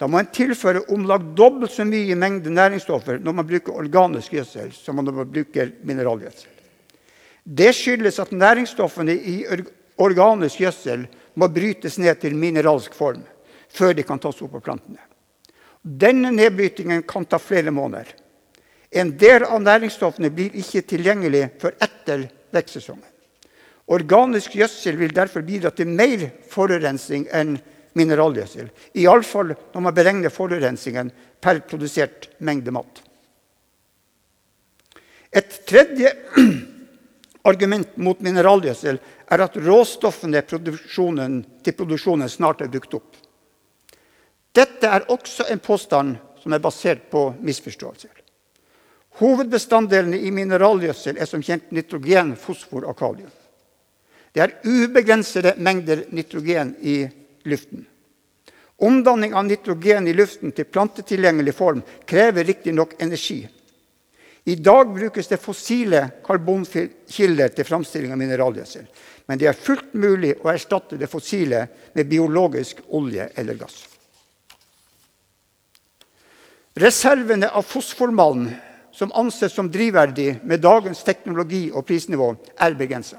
da 0.02 0.08
må 0.10 0.18
en 0.18 0.30
tilføre 0.34 0.80
om 0.90 1.04
lag 1.06 1.22
dobbelt 1.38 1.70
så 1.70 1.84
mye 1.86 2.16
mengde 2.18 2.50
næringsstoffer 2.50 3.20
når 3.22 3.36
man 3.38 3.46
bruker 3.46 3.76
organisk 3.84 4.32
gjødsel, 4.34 4.72
som 4.74 4.98
når 4.98 5.14
man 5.20 5.28
bruker 5.30 5.70
mineralgjødsel. 5.86 6.48
Det 7.44 7.68
skyldes 7.74 8.18
at 8.22 8.32
næringsstoffene 8.34 9.14
i 9.14 9.36
organisk 10.02 10.64
gjødsel 10.64 11.06
må 11.38 11.46
brytes 11.54 12.00
ned 12.02 12.18
til 12.18 12.34
mineralsk 12.34 12.94
form 12.98 13.22
før 13.72 13.94
de 13.94 14.02
kan 14.04 14.18
tas 14.20 14.42
opp 14.42 14.58
av 14.58 14.64
plantene. 14.66 14.98
Denne 15.82 16.32
nedbrytingen 16.34 17.06
kan 17.06 17.24
ta 17.24 17.38
flere 17.38 17.70
måneder. 17.70 18.10
En 18.90 19.14
del 19.18 19.46
av 19.46 19.62
næringsstoffene 19.62 20.32
blir 20.34 20.58
ikke 20.58 20.82
tilgjengelig 20.90 21.46
før 21.62 21.78
etter 21.78 22.26
vekstsesongen. 22.52 23.06
Organisk 23.92 24.58
gjødsel 24.58 24.98
vil 24.98 25.14
derfor 25.14 25.46
bidra 25.46 25.70
til 25.70 25.94
mer 25.94 26.26
forurensning 26.50 27.28
enn 27.30 27.56
mineralgjødsel. 27.98 28.68
Iallfall 28.98 29.54
når 29.54 29.84
man 29.84 29.94
beregner 29.96 30.32
forurensningen 30.32 31.10
per 31.42 31.62
produsert 31.68 32.30
mengde 32.38 32.74
mat. 32.74 33.02
Et 35.32 35.58
tredje 35.66 36.12
argument 37.50 37.96
mot 37.96 38.20
mineralgjødsel 38.20 38.98
er 39.32 39.44
at 39.44 39.56
råstoffene 39.56 40.42
til 40.44 41.76
produksjonen 41.76 42.28
snart 42.28 42.60
er 42.60 42.72
brukt 42.72 42.98
opp. 42.98 43.14
Dette 44.52 44.88
er 44.88 45.08
også 45.08 45.48
en 45.48 45.62
påstand 45.64 46.18
som 46.42 46.52
er 46.52 46.60
basert 46.60 47.06
på 47.10 47.30
misforståelser. 47.40 48.12
Hovedbestanddelene 49.20 50.18
i 50.24 50.32
mineralgjødsel 50.32 51.18
er 51.20 51.28
som 51.28 51.42
kjent 51.44 51.72
nitrogen, 51.72 52.34
fosfor 52.36 52.84
og 52.88 52.96
kalium. 52.98 53.32
Det 54.32 54.40
er 54.40 54.54
ubegrensede 54.64 55.54
mengder 55.60 56.06
nitrogen 56.10 56.74
i 56.80 57.02
luften. 57.46 57.86
Omdanning 58.82 59.34
av 59.34 59.44
nitrogen 59.46 60.08
i 60.08 60.14
luften 60.16 60.52
til 60.52 60.66
plantetilgjengelig 60.66 61.54
form 61.54 61.82
krever 62.08 62.44
riktignok 62.44 62.96
energi. 63.02 63.44
I 64.44 64.56
dag 64.58 64.90
brukes 64.94 65.28
det 65.30 65.38
fossile 65.38 66.08
karbonkilder 66.26 67.52
til 67.54 67.68
framstilling 67.68 68.10
av 68.10 68.18
mineralgjødsel. 68.18 68.88
Men 69.30 69.38
det 69.38 69.46
er 69.46 69.58
fullt 69.58 69.92
mulig 69.94 70.34
å 70.42 70.50
erstatte 70.50 70.98
det 70.98 71.10
fossile 71.10 71.66
med 71.94 72.10
biologisk 72.10 72.82
olje 72.90 73.28
eller 73.38 73.60
gass. 73.60 73.84
Reservene 76.74 77.52
av 77.52 77.68
fosformalm 77.68 78.48
som 78.92 79.12
anses 79.14 79.52
som 79.52 79.70
drivverdig 79.70 80.40
med 80.42 80.60
dagens 80.60 81.04
teknologi 81.04 81.70
og 81.72 81.86
prisnivå, 81.86 82.34
er 82.60 82.74
begrensa. 82.76 83.18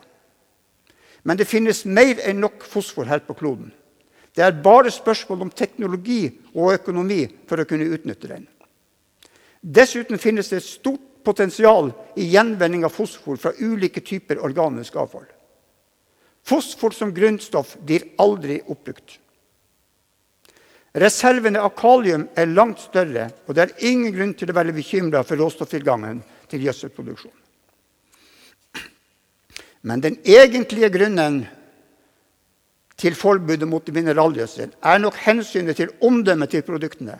Men 1.23 1.37
det 1.39 1.47
finnes 1.49 1.85
mer 1.85 2.19
enn 2.27 2.43
nok 2.43 2.65
fosfor 2.67 3.07
her 3.09 3.23
på 3.25 3.35
kloden. 3.37 3.71
Det 4.33 4.41
er 4.41 4.61
bare 4.65 4.91
spørsmål 4.91 5.45
om 5.45 5.53
teknologi 5.53 6.25
og 6.55 6.73
økonomi 6.79 7.21
for 7.49 7.61
å 7.61 7.67
kunne 7.69 7.91
utnytte 7.93 8.31
den. 8.31 8.47
Dessuten 9.61 10.19
finnes 10.19 10.49
det 10.49 10.59
et 10.59 10.67
stort 10.67 11.09
potensial 11.23 11.91
i 12.19 12.25
gjenvinning 12.33 12.83
av 12.83 12.91
fosfor 12.91 13.37
fra 13.39 13.53
ulike 13.61 14.03
typer 14.03 14.41
organisk 14.43 14.97
avfall. 14.99 15.27
Fosfor 16.43 16.91
som 16.91 17.13
grunnstoff 17.15 17.77
blir 17.79 18.09
aldri 18.19 18.59
oppbrukt. 18.67 19.19
Reservene 20.93 21.61
av 21.63 21.71
kalium 21.77 22.27
er 22.37 22.51
langt 22.51 22.83
større, 22.83 23.29
og 23.47 23.55
det 23.55 23.63
er 23.63 23.87
ingen 23.89 24.13
grunn 24.13 24.33
til 24.37 24.51
å 24.51 24.57
være 24.57 24.75
bekymra 24.75 25.23
for 25.25 25.39
råstofftilgangen 25.41 26.19
til 26.51 26.67
gjødselproduksjon. 26.67 27.33
Men 29.89 30.03
den 30.03 30.19
egentlige 30.21 30.91
grunnen 30.93 31.41
til 33.03 33.15
forbudet 33.19 33.67
mot 33.67 33.89
mineralgjødsel 33.91 34.71
er 34.79 34.99
nok 35.01 35.19
hensynet 35.25 35.77
til 35.79 35.91
omdømmet 36.01 36.53
til 36.53 36.63
produktene. 36.63 37.19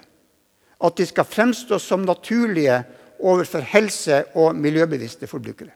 At 0.83 0.97
de 0.97 1.05
skal 1.07 1.27
fremstå 1.27 1.79
som 1.79 2.05
naturlige 2.07 2.83
overfor 3.19 3.63
helse- 3.67 4.23
og 4.35 4.55
miljøbevisste 4.55 5.27
forbrukere. 5.27 5.71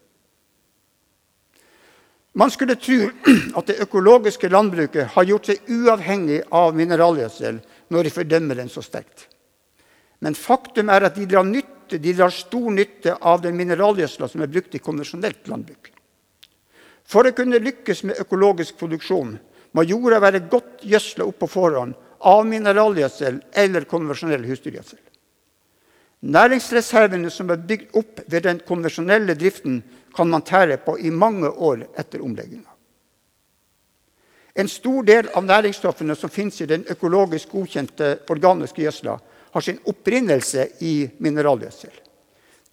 Man 2.37 2.51
skulle 2.51 2.75
tro 2.75 3.09
at 3.59 3.67
det 3.67 3.79
økologiske 3.81 4.49
landbruket 4.51 5.09
har 5.15 5.25
gjort 5.25 5.49
seg 5.49 5.71
uavhengig 5.73 6.43
av 6.53 6.75
mineralgjødsel 6.77 7.59
når 7.89 8.03
de 8.03 8.13
fordømmer 8.13 8.59
den 8.61 8.69
så 8.69 8.83
sterkt. 8.85 9.25
Men 10.21 10.37
faktum 10.37 10.89
er 10.89 11.07
at 11.07 11.17
de 11.17 11.25
drar, 11.29 11.45
nytte, 11.45 11.97
de 11.97 12.13
drar 12.13 12.33
stor 12.33 12.71
nytte 12.73 13.15
av 13.21 13.41
den 13.41 13.57
mineralgjødsla 13.57 14.29
som 14.29 14.43
er 14.43 14.51
brukt 14.53 14.75
i 14.75 14.83
konvensjonelt 14.83 15.49
landbruk. 15.49 15.91
For 17.07 17.25
å 17.25 17.33
kunne 17.35 17.61
lykkes 17.63 18.03
med 18.03 18.19
økologisk 18.21 18.77
produksjon 18.79 19.37
må 19.77 19.85
jorda 19.85 20.17
være 20.23 20.47
godt 20.49 20.81
gjødsla 20.89 21.27
opp 21.29 21.43
på 21.43 21.49
forhånd 21.53 21.93
av 22.25 22.45
mineralgjødsel 22.49 23.37
eller 23.61 23.85
konvensjonell 23.85 24.47
husdyrgjødsel. 24.49 25.03
Næringsreservene 26.25 27.29
som 27.29 27.51
er 27.53 27.61
bygd 27.61 27.93
opp 27.99 28.23
ved 28.25 28.47
den 28.47 28.61
konvensjonelle 28.65 29.35
driften, 29.37 29.83
kan 30.17 30.29
man 30.31 30.41
tære 30.41 30.79
på 30.81 30.95
i 30.97 31.11
mange 31.13 31.51
år 31.51 31.83
etter 31.93 32.23
omlegginga. 32.25 32.71
En 34.57 34.69
stor 34.71 35.05
del 35.05 35.27
av 35.37 35.45
næringsstoffene 35.45 36.15
som 36.17 36.31
finnes 36.33 36.57
i 36.61 36.65
den 36.65 36.87
økologisk 36.89 37.51
godkjente 37.53 38.15
organiske 38.33 38.81
gjødsla, 38.81 39.13
har 39.53 39.61
sin 39.61 39.77
opprinnelse 39.85 40.65
i 40.81 40.95
mineralgjødsel. 41.21 41.93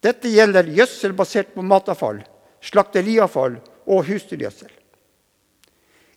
Dette 0.01 0.33
gjelder 0.33 0.73
gjødsel 0.73 1.13
basert 1.17 1.53
på 1.53 1.65
matavfall, 1.65 2.23
slakteriavfall 2.65 3.61
og 3.85 4.09
husdyrgjødsel. 4.09 4.73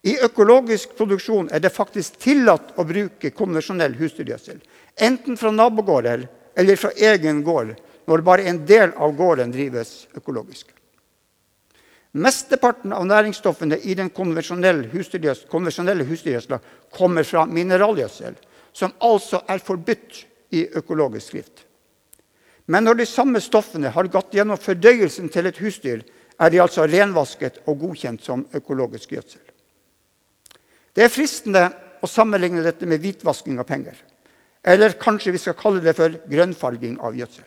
I 0.06 0.18
økologisk 0.24 0.94
produksjon 0.98 1.50
er 1.52 1.62
det 1.64 1.74
faktisk 1.74 2.20
tillatt 2.22 2.76
å 2.78 2.86
bruke 2.88 3.32
konvensjonell 3.34 3.96
husdyrgjødsel, 3.98 4.60
enten 5.02 5.38
fra 5.38 5.52
nabogårder 5.52 6.28
eller 6.58 6.80
fra 6.80 6.92
egen 6.96 7.44
gård 7.46 7.76
når 8.08 8.24
bare 8.26 8.48
en 8.50 8.64
del 8.66 8.94
av 8.96 9.16
gården 9.18 9.52
drives 9.52 10.08
økologisk. 10.16 10.70
Mesteparten 12.18 12.94
av 12.96 13.06
næringsstoffene 13.06 13.78
i 13.84 13.94
den 13.98 14.10
konvensjonelle 14.10 14.88
husdyrgjødsla 14.94 16.60
kommer 16.94 17.28
fra 17.28 17.46
mineralgjødsel, 17.46 18.38
som 18.74 18.94
altså 19.04 19.42
er 19.50 19.62
forbudt 19.62 20.24
i 20.56 20.64
økologisk 20.80 21.28
skrift. 21.28 21.66
Men 22.68 22.88
når 22.88 23.02
de 23.02 23.06
samme 23.08 23.42
stoffene 23.44 23.92
har 23.94 24.10
gått 24.12 24.34
gjennom 24.36 24.60
fordøyelsen 24.60 25.30
til 25.32 25.48
et 25.50 25.60
husdyr, 25.62 26.02
er 26.38 26.52
de 26.54 26.62
altså 26.62 26.86
renvasket 26.88 27.62
og 27.66 27.80
godkjent 27.82 28.24
som 28.24 28.46
økologisk 28.56 29.16
gjødsel. 29.16 29.42
Det 30.98 31.06
er 31.06 31.14
fristende 31.14 31.68
å 32.02 32.10
sammenligne 32.10 32.64
dette 32.66 32.88
med 32.90 33.04
hvitvasking 33.04 33.60
av 33.62 33.68
penger. 33.70 34.00
Eller 34.66 34.98
kanskje 34.98 35.36
vi 35.36 35.42
skal 35.44 35.56
kalle 35.60 35.84
det 35.86 35.94
for 35.94 36.16
grønnfarging 36.26 36.98
av 37.06 37.14
gjødsel. 37.14 37.46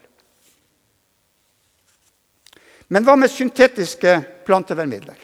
Men 2.95 3.07
hva 3.07 3.17
med 3.19 3.31
syntetiske 3.31 4.15
plantevernmidler? 4.47 5.19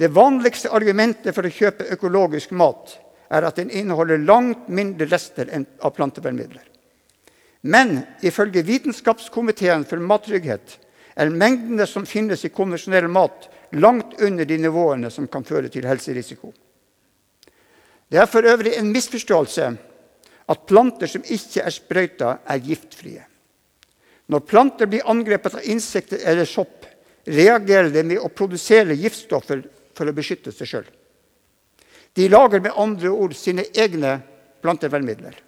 Det 0.00 0.08
vanligste 0.16 0.72
argumentet 0.72 1.36
for 1.36 1.44
å 1.44 1.52
kjøpe 1.52 1.92
økologisk 1.92 2.56
mat 2.56 2.96
er 3.32 3.44
at 3.44 3.60
den 3.60 3.70
inneholder 3.70 4.24
langt 4.24 4.68
mindre 4.72 5.06
rester 5.12 5.52
av 5.52 5.92
plantevernmidler. 5.96 6.64
Men 7.68 8.00
ifølge 8.24 8.64
Vitenskapskomiteen 8.66 9.84
for 9.88 10.00
mattrygghet 10.00 10.78
er 11.20 11.30
mengdene 11.30 11.86
som 11.86 12.08
finnes 12.08 12.44
i 12.44 12.50
konvensjonell 12.52 13.08
mat, 13.12 13.46
langt 13.72 14.20
under 14.20 14.44
de 14.44 14.58
nivåene 14.58 15.10
som 15.10 15.28
kan 15.28 15.44
føre 15.44 15.70
til 15.72 15.86
helserisiko. 15.88 16.52
Det 18.12 18.20
er 18.20 18.28
for 18.28 18.44
øvrig 18.44 18.74
en 18.76 18.92
misforståelse 18.92 19.68
at 20.52 20.64
planter 20.68 21.08
som 21.08 21.24
ikke 21.24 21.62
er 21.64 21.72
sprøyta, 21.72 22.32
er 22.44 22.64
giftfrie. 22.64 23.22
Når 24.28 24.44
planter 24.48 24.88
blir 24.90 25.06
angrepet 25.08 25.56
av 25.56 25.68
insekter 25.68 26.20
eller 26.28 26.48
sopp, 26.48 26.84
reagerer 27.24 27.88
de 27.94 28.02
med 28.04 28.20
å 28.20 28.32
produsere 28.32 28.98
giftstoffer 28.98 29.62
for 29.96 30.08
å 30.08 30.14
beskytte 30.16 30.52
seg 30.52 30.68
sjøl. 30.68 30.90
De 32.12 32.28
lager 32.28 32.60
med 32.60 32.76
andre 32.76 33.08
ord 33.08 33.32
sine 33.36 33.64
egne 33.72 34.18
plantevernmidler, 34.62 35.38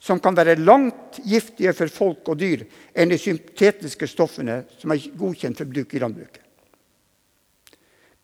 som 0.00 0.20
kan 0.22 0.36
være 0.36 0.56
langt 0.62 1.20
giftigere 1.24 1.76
for 1.76 1.92
folk 1.92 2.32
og 2.32 2.40
dyr 2.40 2.64
enn 2.96 3.12
de 3.12 3.20
syntetiske 3.20 4.08
stoffene 4.08 4.62
som 4.78 4.94
er 4.94 5.04
godkjent 5.18 5.60
for 5.60 5.68
bruk 5.68 5.92
i 5.92 6.00
landbruket. 6.00 6.45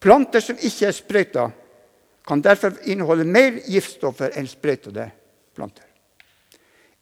Planter 0.03 0.43
som 0.43 0.59
ikke 0.59 0.89
er 0.89 0.97
sprøyta, 0.97 1.47
kan 2.27 2.43
derfor 2.43 2.75
inneholde 2.91 3.27
mer 3.27 3.61
giftstoffer 3.67 4.35
enn 4.39 4.49
sprøytede 4.51 5.09
planter. 5.55 5.87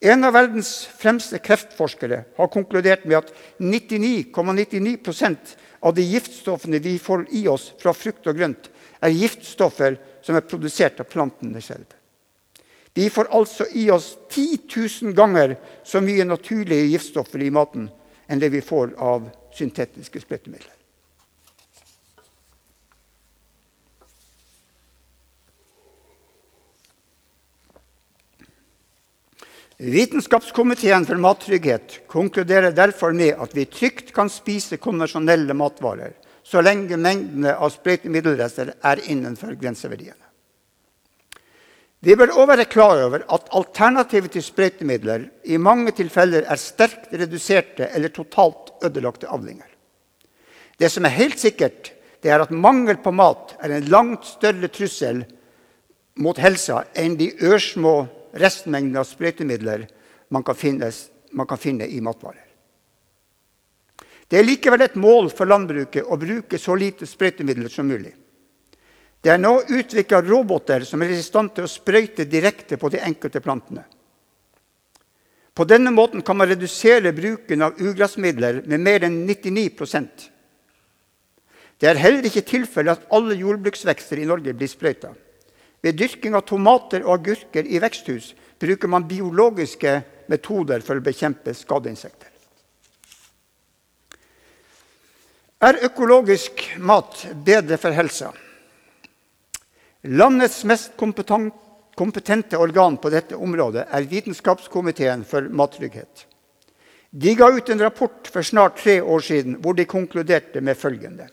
En 0.01 0.25
av 0.25 0.33
verdens 0.33 0.87
fremste 0.97 1.37
kreftforskere 1.45 2.23
har 2.39 2.49
konkludert 2.53 3.05
med 3.05 3.19
at 3.19 3.33
99,99 3.61 4.33
,99 4.33 5.57
av 5.81 5.95
de 5.97 6.05
giftstoffene 6.09 6.81
vi 6.81 6.99
får 6.99 7.27
i 7.37 7.47
oss 7.49 7.71
fra 7.81 7.93
frukt 7.97 8.29
og 8.29 8.37
grønt, 8.37 8.71
er 9.01 9.17
giftstoffer 9.17 9.97
som 10.25 10.37
er 10.37 10.45
produsert 10.49 11.01
av 11.01 11.09
plantene 11.09 11.61
selv. 11.65 11.85
Vi 12.97 13.09
får 13.13 13.31
altså 13.33 13.69
i 13.77 13.87
oss 13.93 14.17
10 14.29 14.59
000 15.05 15.15
ganger 15.17 15.57
så 15.85 16.01
mye 16.05 16.25
naturlige 16.25 16.91
giftstoffer 16.91 17.45
i 17.45 17.53
maten 17.53 17.89
enn 18.29 18.41
det 18.41 18.53
vi 18.53 18.65
får 18.65 18.97
av 18.97 19.29
syntetiske 19.57 20.21
sprøytemidler. 20.21 20.80
Vitenskapskomiteen 29.81 31.07
for 31.09 31.17
mattrygghet 31.17 32.03
konkluderer 32.07 32.75
derfor 32.77 33.15
med 33.17 33.39
at 33.41 33.55
vi 33.57 33.65
trygt 33.65 34.11
kan 34.13 34.29
spise 34.29 34.77
konvensjonelle 34.77 35.57
matvarer 35.57 36.13
så 36.45 36.61
lenge 36.61 36.99
mengdene 37.01 37.55
av 37.57 37.73
sprøytemiddelrester 37.73 38.75
er 38.77 39.01
innenfor 39.09 39.55
grenseverdiene. 39.57 40.21
Vi 42.05 42.13
bør 42.17 42.35
også 42.35 42.47
være 42.53 42.69
klar 42.69 43.07
over 43.07 43.25
at 43.25 43.49
alternativet 43.57 44.37
til 44.37 44.45
sprøytemidler 44.45 45.27
i 45.49 45.57
mange 45.57 45.97
tilfeller 45.97 46.45
er 46.45 46.61
sterkt 46.61 47.17
reduserte 47.17 47.89
eller 47.89 48.13
totalt 48.13 48.75
ødelagte 48.85 49.33
avlinger. 49.33 49.65
Det 50.77 50.93
som 50.93 51.09
er 51.09 51.17
helt 51.17 51.41
sikkert, 51.41 51.95
det 52.21 52.29
er 52.29 52.45
at 52.45 52.53
mangel 52.53 53.01
på 53.01 53.17
mat 53.17 53.57
er 53.65 53.79
en 53.79 53.89
langt 53.89 54.29
større 54.29 54.69
trussel 54.69 55.25
mot 56.21 56.37
helsa 56.37 56.85
enn 56.93 57.17
de 57.17 57.33
ørsmå 57.49 58.01
restmengden 58.33 59.01
av 59.01 59.09
sprøytemidler 59.09 59.87
man 60.31 60.45
kan, 60.47 60.55
finnes, 60.55 61.09
man 61.33 61.47
kan 61.47 61.59
finne 61.59 61.87
i 61.87 62.01
matvarer. 62.01 62.47
Det 64.31 64.39
er 64.39 64.47
likevel 64.47 64.85
et 64.85 64.99
mål 65.01 65.33
for 65.35 65.51
landbruket 65.51 66.07
å 66.07 66.19
bruke 66.19 66.59
så 66.59 66.77
lite 66.79 67.07
sprøytemidler 67.09 67.73
som 67.73 67.89
mulig. 67.91 68.13
Det 69.21 69.33
er 69.33 69.41
nå 69.41 69.57
utvikla 69.69 70.23
roboter 70.23 70.87
som 70.87 71.03
er 71.03 71.13
i 71.13 71.23
stand 71.23 71.51
til 71.57 71.67
å 71.67 71.71
sprøyte 71.71 72.29
direkte 72.31 72.79
på 72.81 72.89
de 72.93 73.03
enkelte 73.05 73.43
plantene. 73.45 73.83
På 75.53 75.67
denne 75.69 75.91
måten 75.91 76.23
kan 76.23 76.39
man 76.39 76.49
redusere 76.49 77.13
bruken 77.13 77.67
av 77.67 77.81
ugressmidler 77.83 78.63
med 78.71 78.81
mer 78.81 79.05
enn 79.05 79.25
99% 79.27 80.29
Det 81.81 81.89
er 81.89 81.99
heller 81.99 82.29
ikke 82.29 82.47
tilfellet 82.47 82.99
at 82.99 83.13
alle 83.13 83.35
jordbruksvekster 83.41 84.21
i 84.21 84.29
Norge 84.29 84.53
blir 84.55 84.69
sprøyta. 84.69 85.11
Ved 85.81 85.97
dyrking 85.97 86.35
av 86.37 86.45
tomater 86.49 87.05
og 87.07 87.21
agurker 87.21 87.65
i 87.65 87.81
veksthus 87.81 88.35
bruker 88.61 88.91
man 88.93 89.09
biologiske 89.09 89.95
metoder 90.29 90.85
for 90.85 91.01
å 91.01 91.05
bekjempe 91.05 91.55
skadeinsekter. 91.57 92.29
Er 95.61 95.83
økologisk 95.85 96.63
mat 96.81 97.27
bedre 97.45 97.77
for 97.81 97.93
helsa? 97.93 98.31
Landets 100.09 100.63
mest 100.65 100.95
kompetente 100.97 102.57
organ 102.57 102.97
på 102.97 103.11
dette 103.13 103.37
området 103.37 103.85
er 103.93 104.09
Vitenskapskomiteen 104.09 105.27
for 105.29 105.51
mattrygghet. 105.53 106.25
De 107.11 107.35
ga 107.37 107.51
ut 107.53 107.69
en 107.69 107.83
rapport 107.83 108.31
for 108.33 108.47
snart 108.47 108.79
tre 108.81 109.01
år 109.03 109.21
siden 109.27 109.59
hvor 109.61 109.77
de 109.77 109.85
konkluderte 109.85 110.63
med 110.65 110.79
følgende. 110.81 111.27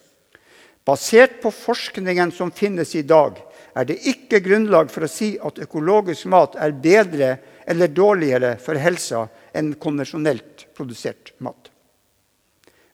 Basert 0.83 1.39
på 1.43 1.51
forskningen 1.53 2.31
som 2.35 2.51
finnes 2.51 2.95
i 2.95 3.05
dag, 3.07 3.37
er 3.77 3.85
det 3.85 3.99
ikke 4.09 4.41
grunnlag 4.41 4.89
for 4.89 5.05
å 5.05 5.11
si 5.11 5.35
at 5.37 5.59
økologisk 5.61 6.25
mat 6.33 6.55
er 6.57 6.73
bedre 6.81 7.35
eller 7.69 7.91
dårligere 7.93 8.55
for 8.61 8.79
helsa 8.79 9.27
enn 9.57 9.75
konvensjonelt 9.81 10.65
produsert 10.77 11.35
mat. 11.45 11.69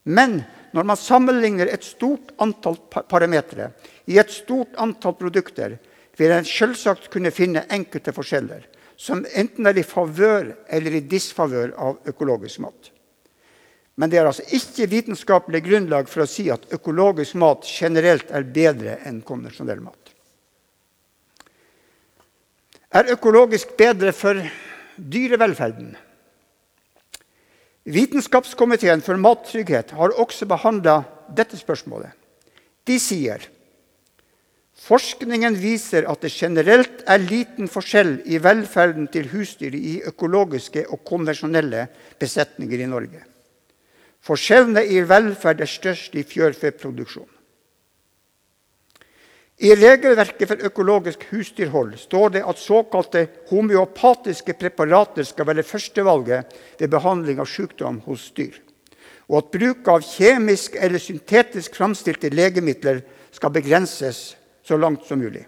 Men 0.04 0.41
når 0.76 0.88
man 0.89 1.00
sammenligner 1.00 1.72
et 1.72 1.86
stort 1.88 2.34
antall 2.43 2.76
parametere 2.91 3.69
i 4.12 4.19
et 4.19 4.32
stort 4.34 4.76
antall 4.82 5.15
produkter, 5.15 5.78
vil 6.17 6.34
en 6.36 6.46
selvsagt 6.46 7.08
kunne 7.13 7.32
finne 7.34 7.63
enkelte 7.74 8.12
forskjeller, 8.13 8.65
som 9.00 9.24
enten 9.34 9.69
er 9.69 9.80
i 9.80 9.86
favør 9.88 10.52
eller 10.67 11.00
i 11.00 11.06
disfavør 11.10 11.72
av 11.80 12.12
økologisk 12.12 12.62
mat. 12.65 12.91
Men 13.96 14.10
det 14.10 14.19
er 14.19 14.28
altså 14.28 14.46
ikke 14.58 14.89
vitenskapelig 14.89 15.63
grunnlag 15.63 16.10
for 16.10 16.26
å 16.26 16.30
si 16.30 16.50
at 16.52 16.65
økologisk 16.74 17.38
mat 17.39 17.65
generelt 17.69 18.34
er 18.34 18.46
bedre 18.50 18.98
enn 19.08 19.22
konvensjonell 19.26 19.82
mat 19.86 20.03
er 22.94 23.10
økologisk 23.14 23.74
bedre 23.78 24.14
for 24.16 24.38
dyrevelferden. 24.98 25.96
Vitenskapskomiteen 27.84 29.02
for 29.04 29.20
mattrygghet 29.20 29.92
har 29.98 30.16
også 30.22 30.48
behandla 30.48 31.02
dette 31.36 31.58
spørsmålet. 31.60 32.14
De 32.88 32.96
sier 33.00 33.50
forskningen 34.84 35.56
viser 35.60 36.08
at 36.12 36.24
det 36.24 36.32
generelt 36.36 37.04
er 37.08 37.22
liten 37.24 37.70
forskjell 37.72 38.18
i 38.26 38.40
velferden 38.44 39.10
til 39.12 39.30
husdyr 39.32 39.76
i 39.76 40.00
økologiske 40.08 40.86
og 40.90 41.04
konvensjonelle 41.08 41.88
besetninger 42.20 42.84
i 42.84 42.90
Norge. 42.92 43.24
Forskjellene 44.24 44.86
i 44.88 45.02
velferd 45.08 45.64
er 45.64 45.72
størst 45.72 46.16
i 46.16 46.24
fjørfeproduksjon. 46.28 47.33
I 49.63 49.71
regelverket 49.80 50.49
for 50.49 50.63
økologisk 50.67 51.21
husdyrhold 51.30 51.93
står 52.02 52.34
det 52.36 52.41
at 52.43 52.60
såkalte 52.60 53.21
homeopatiske 53.47 54.58
preparater 54.60 55.23
skal 55.23 55.47
være 55.47 55.63
førstevalget 55.63 56.52
ved 56.82 56.91
behandling 56.91 57.39
av 57.39 57.47
sykdom 57.47 58.02
hos 58.04 58.26
dyr, 58.36 58.58
og 59.32 59.38
at 59.39 59.54
bruk 59.56 59.88
av 59.93 60.04
kjemisk 60.04 60.76
eller 60.76 60.99
syntetisk 60.99 61.80
framstilte 61.80 62.34
legemidler 62.34 62.99
skal 63.32 63.56
begrenses 63.56 64.36
så 64.67 64.76
langt 64.76 65.08
som 65.08 65.23
mulig. 65.23 65.45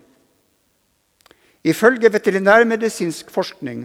Ifølge 1.68 2.14
veterinærmedisinsk 2.14 3.34
forskning 3.36 3.84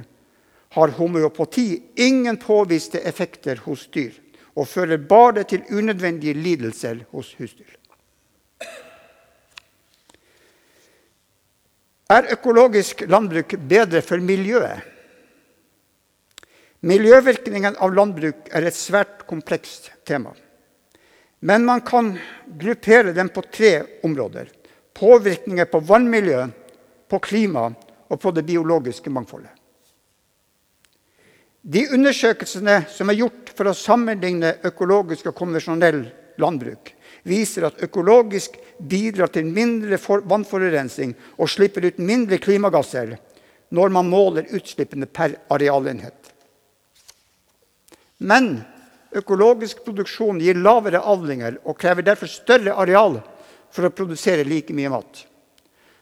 har 0.79 0.95
homeopati 0.95 1.83
ingen 1.97 2.39
påviste 2.39 3.03
effekter 3.03 3.65
hos 3.67 3.89
dyr 3.91 4.15
og 4.55 4.69
fører 4.69 5.03
bare 5.11 5.43
til 5.43 5.67
unødvendige 5.75 6.39
lidelser 6.39 7.03
hos 7.11 7.35
husdyr. 7.35 7.80
Er 12.11 12.27
økologisk 12.35 13.05
landbruk 13.07 13.55
bedre 13.71 14.01
for 14.03 14.19
miljøet? 14.19 14.83
Miljøvirkningen 16.81 17.77
av 17.79 17.93
landbruk 17.95 18.49
er 18.57 18.67
et 18.67 18.75
svært 18.75 19.27
komplekst 19.29 19.91
tema. 20.09 20.33
Men 21.47 21.65
man 21.69 21.85
kan 21.87 22.15
gruppere 22.59 23.15
den 23.15 23.31
på 23.31 23.45
tre 23.53 24.01
områder. 24.05 24.49
Påvirkninger 24.97 25.69
på 25.71 25.81
vannmiljø, 25.87 26.49
på 27.09 27.19
klima 27.23 27.69
og 28.11 28.21
på 28.21 28.33
det 28.35 28.45
biologiske 28.49 29.13
mangfoldet. 29.13 29.53
De 31.61 31.85
undersøkelsene 31.93 32.81
som 32.89 33.13
er 33.13 33.21
gjort 33.21 33.53
for 33.55 33.69
å 33.69 33.77
sammenligne 33.77 34.57
økologisk 34.65 35.29
og 35.31 35.37
konvensjonell 35.37 36.07
landbruk, 36.41 36.95
viser 37.23 37.67
at 37.69 37.83
økologisk 37.85 38.57
bidrar 38.79 39.33
til 39.33 39.49
mindre 39.51 39.99
vannforurensning 40.01 41.15
og 41.39 41.51
slipper 41.51 41.87
ut 41.89 41.99
mindre 41.99 42.39
klimagasser 42.43 43.17
når 43.71 43.93
man 43.95 44.11
måler 44.11 44.51
utslippene 44.57 45.07
per 45.07 45.37
arealenhet. 45.53 46.33
Men 48.19 48.61
økologisk 49.17 49.85
produksjon 49.85 50.41
gir 50.43 50.59
lavere 50.59 51.01
avlinger 51.01 51.61
og 51.65 51.79
krever 51.79 52.07
derfor 52.07 52.31
større 52.31 52.77
areal 52.77 53.21
for 53.71 53.87
å 53.87 53.95
produsere 53.95 54.47
like 54.47 54.75
mye 54.75 54.91
mat. 54.93 55.25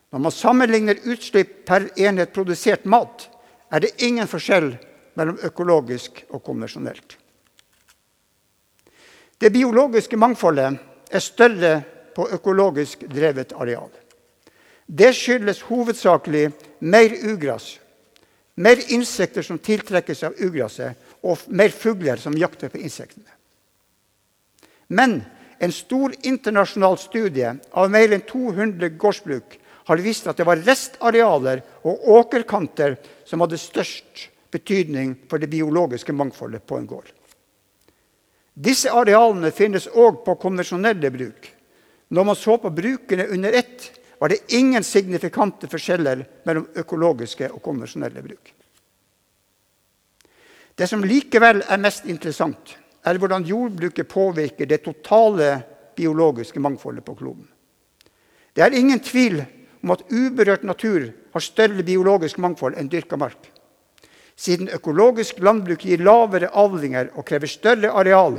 Når 0.08 0.24
man 0.24 0.32
sammenligner 0.32 1.02
utslipp 1.04 1.66
per 1.68 1.90
enhet 2.00 2.32
produsert 2.32 2.86
mat, 2.88 3.28
er 3.68 3.84
det 3.84 3.96
ingen 4.04 4.28
forskjell 4.28 4.72
mellom 5.18 5.40
økologisk 5.44 6.22
og 6.30 6.40
konvensjonelt. 6.46 7.18
Det 9.38 9.52
biologiske 9.54 10.18
mangfoldet 10.18 10.78
er 11.10 11.24
større 11.24 11.72
på 12.16 12.28
økologisk 12.34 13.04
drevet 13.08 13.54
areal. 13.56 13.90
Det 14.86 15.12
skyldes 15.14 15.62
hovedsakelig 15.68 16.48
mer 16.80 17.14
ugress, 17.28 17.76
mer 18.56 18.80
insekter 18.94 19.44
som 19.44 19.60
tiltrekkes 19.60 20.24
av 20.26 20.38
ugraset, 20.42 20.96
og 21.22 21.42
mer 21.50 21.72
fugler 21.74 22.20
som 22.22 22.36
jakter 22.38 22.70
på 22.70 22.80
insektene. 22.80 23.28
Men 24.88 25.20
en 25.58 25.74
stor 25.74 26.14
internasjonal 26.22 26.96
studie 27.02 27.50
av 27.74 27.90
mer 27.90 28.14
enn 28.14 28.24
200 28.24 28.94
gårdsbruk 28.96 29.58
har 29.88 30.02
vist 30.04 30.28
at 30.30 30.38
det 30.38 30.46
var 30.46 30.62
restarealer 30.62 31.62
og 31.88 32.08
åkerkanter 32.20 32.96
som 33.26 33.42
hadde 33.42 33.60
størst 33.60 34.28
betydning 34.54 35.14
for 35.28 35.42
det 35.42 35.50
biologiske 35.52 36.14
mangfoldet 36.14 36.64
på 36.64 36.78
en 36.78 36.88
gård. 36.88 37.10
Disse 38.58 38.90
arealene 38.90 39.52
finnes 39.54 39.86
òg 39.86 40.24
på 40.26 40.34
konvensjonelle 40.42 41.10
bruk. 41.14 41.46
Når 42.10 42.24
man 42.26 42.36
så 42.36 42.56
på 42.58 42.72
brukene 42.74 43.28
under 43.30 43.54
ett, 43.54 43.90
var 44.18 44.32
det 44.32 44.52
ingen 44.58 44.82
signifikante 44.84 45.68
forskjeller 45.70 46.24
mellom 46.48 46.66
økologiske 46.80 47.52
og 47.52 47.62
konvensjonelle 47.62 48.22
bruk. 48.24 48.50
Det 50.74 50.88
som 50.90 51.04
likevel 51.06 51.62
er 51.66 51.82
mest 51.82 52.08
interessant, 52.10 52.74
er 53.06 53.18
hvordan 53.18 53.46
jordbruket 53.46 54.10
påvirker 54.10 54.66
det 54.66 54.82
totale 54.82 55.52
biologiske 55.98 56.60
mangfoldet 56.62 57.06
på 57.06 57.14
kloden. 57.18 57.46
Det 58.54 58.64
er 58.64 58.74
ingen 58.74 58.98
tvil 58.98 59.40
om 59.84 59.94
at 59.94 60.02
uberørt 60.10 60.66
natur 60.66 61.12
har 61.34 61.44
større 61.44 61.86
biologisk 61.86 62.38
mangfold 62.42 62.78
enn 62.78 62.90
dyrka 62.90 63.18
mark. 63.18 63.38
Siden 64.38 64.70
økologisk 64.70 65.40
landbruk 65.42 65.82
gir 65.82 66.02
lavere 66.06 66.50
avlinger 66.54 67.10
og 67.18 67.26
krever 67.26 67.50
større 67.50 67.90
areal, 67.90 68.38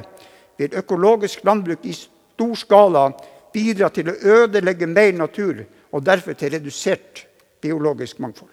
vil 0.60 0.78
økologisk 0.80 1.44
landbruk 1.48 1.84
i 1.84 1.96
stor 1.96 2.56
skala 2.56 3.10
bidra 3.54 3.90
til 3.92 4.12
å 4.12 4.16
ødelegge 4.16 4.88
mer 4.88 5.12
natur 5.18 5.66
og 5.92 6.06
derfor 6.06 6.38
til 6.40 6.54
redusert 6.56 7.26
biologisk 7.62 8.22
mangfold. 8.24 8.52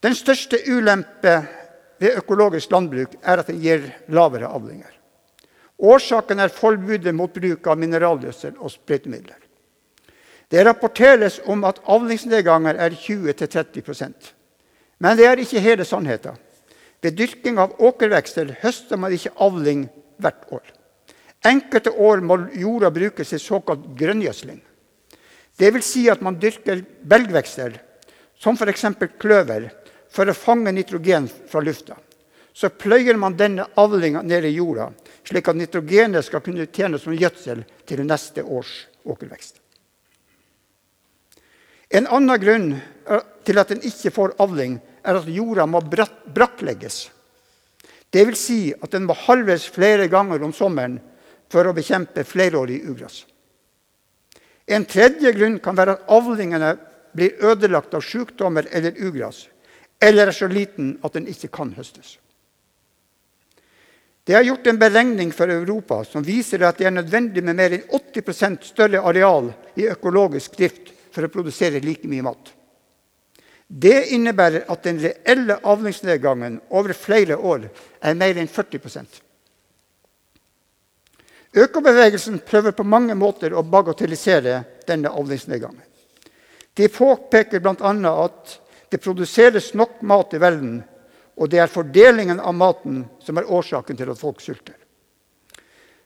Den 0.00 0.14
største 0.14 0.60
ulempe 0.70 1.34
ved 1.98 2.16
økologisk 2.22 2.70
landbruk 2.72 3.18
er 3.22 3.42
at 3.42 3.50
den 3.50 3.60
gir 3.60 3.84
lavere 4.14 4.48
avlinger. 4.48 4.94
Årsaken 5.78 6.40
er 6.40 6.54
forbudet 6.54 7.14
mot 7.14 7.34
bruk 7.34 7.66
av 7.66 7.78
mineralgjødsel 7.78 8.56
og 8.56 8.72
sprøytemidler. 8.72 9.36
Det 10.48 10.64
rapporteres 10.64 11.42
om 11.44 11.66
at 11.68 11.82
avlingsnedganger 11.84 12.78
er 12.80 12.96
20-30 12.96 14.32
men 14.98 15.16
det 15.18 15.26
er 15.26 15.40
ikke 15.42 15.62
hele 15.62 15.86
sannheten. 15.86 16.36
Ved 17.02 17.14
dyrking 17.14 17.60
av 17.62 17.76
åkervekster 17.78 18.56
høster 18.62 18.98
man 18.98 19.14
ikke 19.14 19.34
avling 19.38 19.86
hvert 20.18 20.48
år. 20.50 20.64
Enkelte 21.46 21.92
år 21.94 22.22
må 22.26 22.40
jorda 22.58 22.90
brukes 22.90 23.30
til 23.30 23.40
såkalt 23.42 23.84
grønngjødsling. 23.98 24.58
Dvs. 25.58 25.86
Si 25.86 26.08
at 26.10 26.22
man 26.22 26.38
dyrker 26.38 26.82
belgvekster, 27.06 27.78
som 28.38 28.58
f.eks. 28.58 28.84
kløver, 29.18 29.70
for 30.10 30.30
å 30.30 30.34
fange 30.34 30.72
nitrogen 30.72 31.28
fra 31.50 31.62
lufta. 31.62 31.96
så 32.58 32.68
pløyer 32.74 33.14
man 33.14 33.36
denne 33.38 33.68
avlinga 33.78 34.22
ned 34.26 34.44
i 34.48 34.56
jorda, 34.56 34.88
slik 35.22 35.46
at 35.46 35.56
nitrogenet 35.56 36.24
skal 36.26 36.42
kunne 36.42 36.66
tjene 36.66 36.98
som 36.98 37.14
gjødsel 37.14 37.60
til 37.86 38.02
neste 38.02 38.42
års 38.42 38.72
åkervekst. 39.06 39.60
En 41.94 42.08
annen 42.10 42.40
grunn 42.42 42.72
til 43.46 43.62
at 43.62 43.70
en 43.70 43.84
ikke 43.86 44.10
får 44.10 44.34
avling, 44.42 44.80
er 45.02 45.18
at 45.18 45.30
jorda 45.30 45.66
må 45.66 45.80
brakklegges. 45.84 47.08
Vil 48.12 48.36
si 48.38 48.72
at 48.72 48.92
den 48.94 49.06
må 49.08 49.16
halves 49.26 49.66
flere 49.70 50.08
ganger 50.08 50.42
om 50.44 50.54
sommeren 50.56 50.98
for 51.52 51.68
å 51.68 51.74
bekjempe 51.76 52.24
flerårig 52.24 52.80
ugress. 52.88 53.24
En 54.68 54.84
tredje 54.84 55.32
grunn 55.32 55.58
kan 55.64 55.76
være 55.76 55.96
at 55.96 56.08
avlingene 56.12 56.74
blir 57.16 57.40
ødelagt 57.44 57.94
av 57.96 58.04
sykdommer 58.04 58.68
eller 58.72 58.96
ugress, 59.00 59.46
eller 60.00 60.28
er 60.28 60.36
så 60.36 60.48
liten 60.48 60.96
at 61.02 61.16
den 61.16 61.28
ikke 61.30 61.50
kan 61.52 61.72
høstes. 61.76 62.18
Det 64.28 64.36
er 64.36 64.44
gjort 64.44 64.66
en 64.68 64.76
beregning 64.76 65.30
for 65.32 65.48
Europa 65.48 66.02
som 66.04 66.24
viser 66.24 66.66
at 66.68 66.76
det 66.76 66.90
er 66.90 66.92
nødvendig 66.92 67.40
med 67.40 67.56
mer 67.56 67.78
enn 67.78 67.86
80% 67.96 68.66
større 68.68 69.00
areal 69.00 69.48
i 69.80 69.86
økologisk 69.88 70.58
drift 70.58 70.92
for 71.14 71.24
å 71.24 71.32
produsere 71.32 71.80
like 71.80 72.04
mye 72.04 72.26
mat. 72.26 72.52
Det 73.68 74.08
innebærer 74.16 74.64
at 74.72 74.82
den 74.82 75.00
reelle 75.02 75.58
avlingsnedgangen 75.62 76.60
over 76.72 76.96
flere 76.96 77.36
år 77.36 77.66
er 78.00 78.16
mer 78.16 78.40
enn 78.40 78.48
40% 78.48 79.24
Økobevegelsen 81.58 82.42
prøver 82.44 82.74
på 82.76 82.84
mange 82.84 83.14
måter 83.16 83.54
å 83.56 83.64
bagatellisere 83.64 84.58
denne 84.86 85.08
avlingsnedgangen. 85.08 85.80
De 86.76 86.88
påpeker 86.92 87.62
bl.a. 87.64 87.92
at 88.12 88.58
det 88.92 89.00
produseres 89.00 89.72
nok 89.74 90.02
mat 90.04 90.36
i 90.36 90.40
verden 90.42 90.74
og 91.38 91.50
det 91.50 91.60
er 91.62 91.70
fordelingen 91.70 92.40
av 92.40 92.54
maten 92.54 93.04
som 93.22 93.38
er 93.38 93.48
årsaken 93.48 93.98
til 93.98 94.10
at 94.10 94.20
folk 94.20 94.42
sulter. 94.42 94.74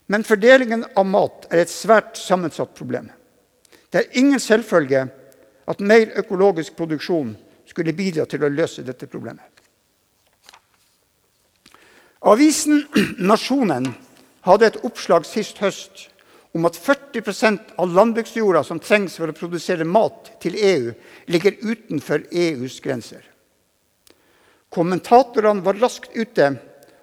Men 0.06 0.26
fordelingen 0.26 0.84
av 0.98 1.06
mat 1.08 1.46
er 1.50 1.62
et 1.62 1.72
svært 1.72 2.18
sammensatt 2.20 2.74
problem. 2.76 3.08
Det 3.88 4.00
er 4.00 4.18
ingen 4.20 4.40
selvfølge 4.40 5.06
at 5.68 5.80
mer 5.80 6.12
økologisk 6.20 6.76
produksjon 6.76 7.32
skulle 7.66 7.94
bidra 7.96 8.26
til 8.26 8.44
å 8.44 8.52
løse 8.52 8.84
dette 8.86 9.08
problemet. 9.10 9.62
Avisen 12.22 12.84
Nasjonen 13.30 13.90
hadde 14.46 14.70
et 14.70 14.80
oppslag 14.86 15.26
sist 15.26 15.58
høst 15.62 16.08
om 16.52 16.66
at 16.68 16.76
40% 16.76 17.76
av 17.80 17.94
landbruksjorda 17.96 18.60
som 18.66 18.80
trengs 18.82 19.16
for 19.16 19.30
å 19.30 19.36
produsere 19.36 19.86
mat 19.88 20.34
til 20.42 20.58
EU, 20.58 20.90
ligger 21.32 21.56
utenfor 21.62 22.26
EUs 22.28 22.76
grenser. 22.84 23.22
Kommentatorene 24.72 25.64
var 25.64 25.80
raskt 25.80 26.12
ute 26.12 26.50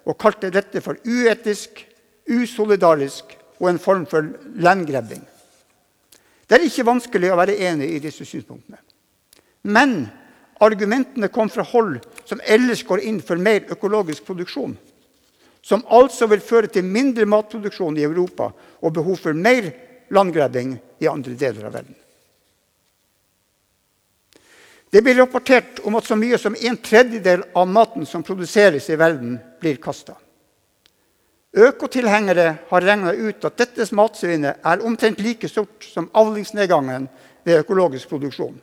og 0.06 0.18
kalte 0.22 0.52
dette 0.54 0.82
for 0.84 0.98
uetisk, 1.06 1.82
usolidarisk 2.30 3.34
og 3.58 3.72
en 3.72 3.82
form 3.82 4.06
for 4.10 4.26
landgrabbing. 4.62 5.22
Det 6.46 6.58
er 6.58 6.66
ikke 6.66 6.86
vanskelig 6.86 7.30
å 7.30 7.38
være 7.38 7.58
enig 7.62 7.90
i 7.94 8.00
disse 8.02 8.26
synspunktene. 8.26 8.80
Men 9.70 10.08
argumentene 10.60 11.28
kom 11.32 11.48
fra 11.50 11.64
hold 11.66 11.98
som 12.24 12.40
ellers 12.44 12.84
går 12.86 13.04
inn 13.08 13.20
for 13.24 13.40
mer 13.40 13.66
økologisk 13.72 14.26
produksjon. 14.28 14.76
Som 15.62 15.84
altså 15.92 16.28
vil 16.30 16.40
føre 16.44 16.70
til 16.72 16.86
mindre 16.86 17.26
matproduksjon 17.28 17.98
i 17.98 18.06
Europa 18.06 18.50
og 18.80 18.94
behov 18.96 19.18
for 19.20 19.36
mer 19.36 19.70
landgrabbing 20.12 20.76
i 21.00 21.08
andre 21.08 21.36
deler 21.38 21.68
av 21.68 21.74
verden. 21.78 21.96
Det 24.90 25.04
blir 25.06 25.20
rapportert 25.20 25.78
om 25.86 25.94
at 25.94 26.08
så 26.08 26.16
mye 26.18 26.38
som 26.40 26.56
en 26.58 26.76
tredjedel 26.82 27.44
av 27.54 27.68
maten 27.70 28.06
som 28.08 28.24
produseres 28.26 28.88
i 28.90 28.98
verden, 28.98 29.36
blir 29.60 29.78
kasta. 29.78 30.16
Økotilhengere 31.50 32.46
har 32.70 32.82
regna 32.86 33.12
ut 33.14 33.44
at 33.46 33.58
dette 33.58 33.86
matsvinnet 33.94 34.64
er 34.66 34.82
omtrent 34.86 35.22
like 35.22 35.48
stort 35.50 35.86
som 35.86 36.10
avlingsnedgangen 36.14 37.06
ved 37.46 37.62
økologisk 37.62 38.10
produksjon. 38.10 38.58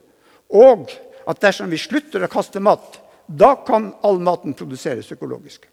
Og 0.51 0.91
at 1.27 1.41
dersom 1.43 1.69
vi 1.69 1.79
slutter 1.79 2.23
å 2.23 2.31
kaste 2.31 2.61
mat, 2.63 2.99
da 3.27 3.55
kan 3.67 3.91
all 4.07 4.21
maten 4.23 4.55
produseres 4.55 5.11
økologisk. 5.11 5.67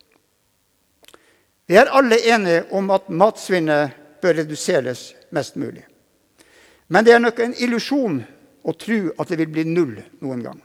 Vi 1.66 1.76
er 1.78 1.92
alle 1.94 2.18
enige 2.18 2.64
om 2.76 2.90
at 2.92 3.08
matsvinnet 3.08 3.94
bør 4.22 4.40
reduseres 4.42 5.12
mest 5.32 5.56
mulig. 5.56 5.84
Men 6.88 7.06
det 7.06 7.14
er 7.14 7.22
nok 7.22 7.40
en 7.40 7.54
illusjon 7.54 8.20
å 8.64 8.74
tro 8.76 8.98
at 9.18 9.30
det 9.30 9.38
vil 9.40 9.52
bli 9.54 9.64
null 9.68 9.94
noen 10.24 10.42
gang. 10.44 10.60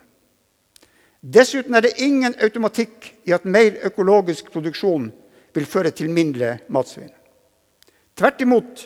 Dessuten 1.19 1.75
er 1.75 1.83
det 1.83 1.97
ingen 2.03 2.35
automatikk 2.39 3.13
i 3.27 3.33
at 3.35 3.47
mer 3.47 3.77
økologisk 3.87 4.51
produksjon 4.53 5.09
vil 5.55 5.67
føre 5.67 5.91
til 5.95 6.11
mindre 6.11 6.57
matsvinn. 6.71 7.11
Tvert 8.15 8.41
imot. 8.43 8.85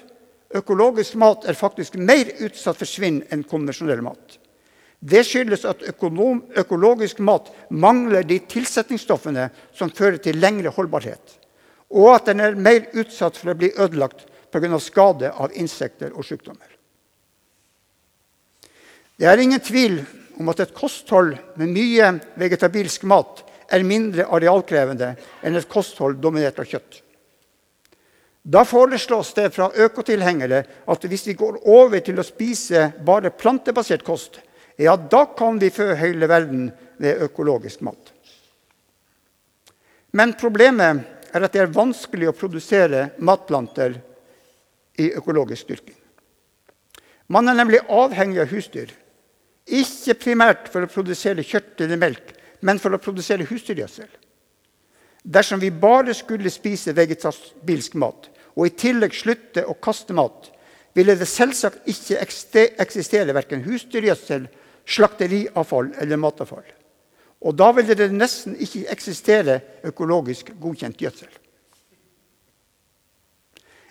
Økologisk 0.54 1.16
mat 1.18 1.48
er 1.50 1.58
faktisk 1.58 1.96
mer 1.98 2.30
utsatt 2.46 2.78
for 2.78 2.90
svinn 2.90 3.24
enn 3.34 3.46
konvensjonell 3.50 4.04
mat. 4.06 4.38
Det 5.04 5.26
skyldes 5.28 5.66
at 5.68 5.82
økonom, 5.92 6.46
økologisk 6.56 7.20
mat 7.20 7.50
mangler 7.70 8.24
de 8.24 8.38
tilsetningsstoffene 8.48 9.50
som 9.76 9.92
fører 9.92 10.22
til 10.24 10.40
lengre 10.40 10.72
holdbarhet, 10.72 11.40
og 11.92 12.14
at 12.14 12.30
den 12.30 12.40
er 12.40 12.56
mer 12.56 12.86
utsatt 12.96 13.36
for 13.36 13.52
å 13.52 13.58
bli 13.60 13.74
ødelagt 13.76 14.24
pga. 14.54 14.80
skade 14.80 15.32
av 15.32 15.52
insekter 15.60 16.14
og 16.16 16.24
sykdommer. 16.24 16.70
Det 19.18 19.28
er 19.28 19.38
ingen 19.44 19.60
tvil 19.60 20.00
om 20.40 20.50
at 20.50 20.60
et 20.64 20.74
kosthold 20.74 21.36
med 21.60 21.74
mye 21.76 22.14
vegetabilsk 22.40 23.04
mat 23.04 23.44
er 23.74 23.84
mindre 23.84 24.30
arealkrevende 24.32 25.16
enn 25.44 25.56
et 25.60 25.70
kosthold 25.70 26.22
dominert 26.22 26.60
av 26.60 26.70
kjøtt. 26.70 27.02
Da 28.44 28.64
foreslås 28.68 29.34
det 29.36 29.52
fra 29.56 29.70
økotilhengere 29.72 30.64
at 30.88 31.06
hvis 31.08 31.28
vi 31.28 31.38
går 31.40 31.62
over 31.68 32.00
til 32.04 32.20
å 32.20 32.28
spise 32.28 32.90
bare 33.06 33.32
plantebasert 33.32 34.04
kost, 34.04 34.40
ja, 34.78 34.96
da 34.98 35.26
kan 35.38 35.60
vi 35.62 35.70
fø 35.74 35.94
hele 35.98 36.28
verden 36.30 36.70
med 36.98 37.22
økologisk 37.26 37.82
mat. 37.86 38.14
Men 40.14 40.36
problemet 40.38 41.04
er 41.34 41.46
at 41.46 41.54
det 41.54 41.64
er 41.64 41.74
vanskelig 41.74 42.30
å 42.30 42.38
produsere 42.38 43.08
matplanter 43.18 43.98
i 45.02 45.10
økologisk 45.18 45.72
dyrking. 45.72 45.98
Man 47.34 47.50
er 47.50 47.58
nemlig 47.58 47.82
avhengig 47.90 48.44
av 48.44 48.52
husdyr. 48.52 48.92
Ikke 49.66 50.18
primært 50.20 50.68
for 50.70 50.86
å 50.86 50.92
produsere 50.92 51.46
kjøtt 51.46 51.82
eller 51.86 52.02
melk, 52.02 52.34
men 52.62 52.82
for 52.82 52.94
å 52.94 53.02
produsere 53.02 53.48
husdyrgjødsel. 53.48 54.10
Dersom 55.24 55.62
vi 55.62 55.72
bare 55.72 56.14
skulle 56.14 56.52
spise 56.52 56.94
vegetabilsk 56.96 57.96
mat 57.96 58.28
og 58.54 58.68
i 58.68 58.76
tillegg 58.78 59.16
slutte 59.18 59.64
å 59.66 59.74
kaste 59.82 60.14
mat, 60.14 60.52
ville 60.94 61.16
det 61.18 61.26
selvsagt 61.26 61.88
ikke 61.90 62.20
eksistere 62.84 63.34
verken 63.34 63.64
husdyrgjødsel, 63.66 64.46
slakteriavfall 64.86 65.94
eller 66.00 66.18
matavfall. 66.18 66.66
Og 67.44 67.56
da 67.60 67.72
ville 67.76 67.96
det 67.96 68.12
nesten 68.16 68.56
ikke 68.56 68.86
eksistere 68.92 69.60
økologisk 69.84 70.54
godkjent 70.60 71.00
gjødsel. 71.00 71.32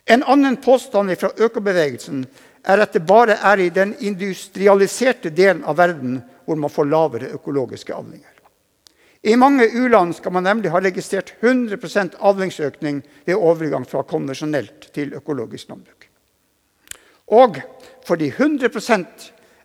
En 0.05 0.25
annen 0.27 0.57
påstand 0.57 1.15
fra 1.21 1.31
økobevegelsen 1.37 2.25
er 2.65 2.83
at 2.83 2.95
det 2.95 3.07
bare 3.07 3.37
er 3.39 3.61
i 3.61 3.71
den 3.75 3.95
industrialiserte 4.01 5.31
delen 5.31 5.65
av 5.65 5.79
verden 5.79 6.21
hvor 6.47 6.59
man 6.59 6.73
får 6.73 6.89
lavere 6.91 7.33
økologiske 7.37 7.95
avlinger. 7.95 8.29
I 9.23 9.37
mange 9.39 9.69
u-land 9.71 10.17
skal 10.19 10.35
man 10.35 10.43
nemlig 10.49 10.73
ha 10.75 10.81
registrert 10.83 11.37
100% 11.41 12.17
avlingsøkning 12.19 13.03
ved 13.25 13.39
overgang 13.39 13.85
fra 13.87 14.03
konvensjonelt 14.03 14.89
til 14.95 15.15
økologisk 15.15 15.69
landbruk. 15.71 16.09
Og 17.31 17.61
fordi 18.07 18.33
100 18.35 18.73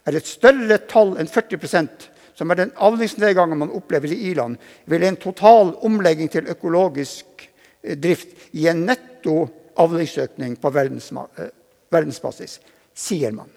er 0.08 0.18
et 0.18 0.30
større 0.30 0.80
tall 0.90 1.16
enn 1.20 1.30
40% 1.30 2.08
som 2.38 2.52
er 2.54 2.60
den 2.60 2.74
avlingsnedgangen 2.78 3.58
man 3.58 3.74
opplever 3.74 4.12
i 4.14 4.30
i-land, 4.30 4.60
vil 4.86 5.04
en 5.04 5.18
total 5.18 5.74
omlegging 5.86 6.30
til 6.30 6.50
økologisk 6.54 7.48
eh, 7.82 7.98
drift 7.98 8.36
gi 8.54 8.68
en 8.70 8.86
netto 8.86 9.40
avlingsøkning 9.82 10.56
på 10.62 10.72
eh, 10.78 11.50
verdensbasis 11.90 12.60
sier 12.98 13.34
man. 13.34 13.50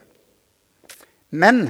Men 1.31 1.69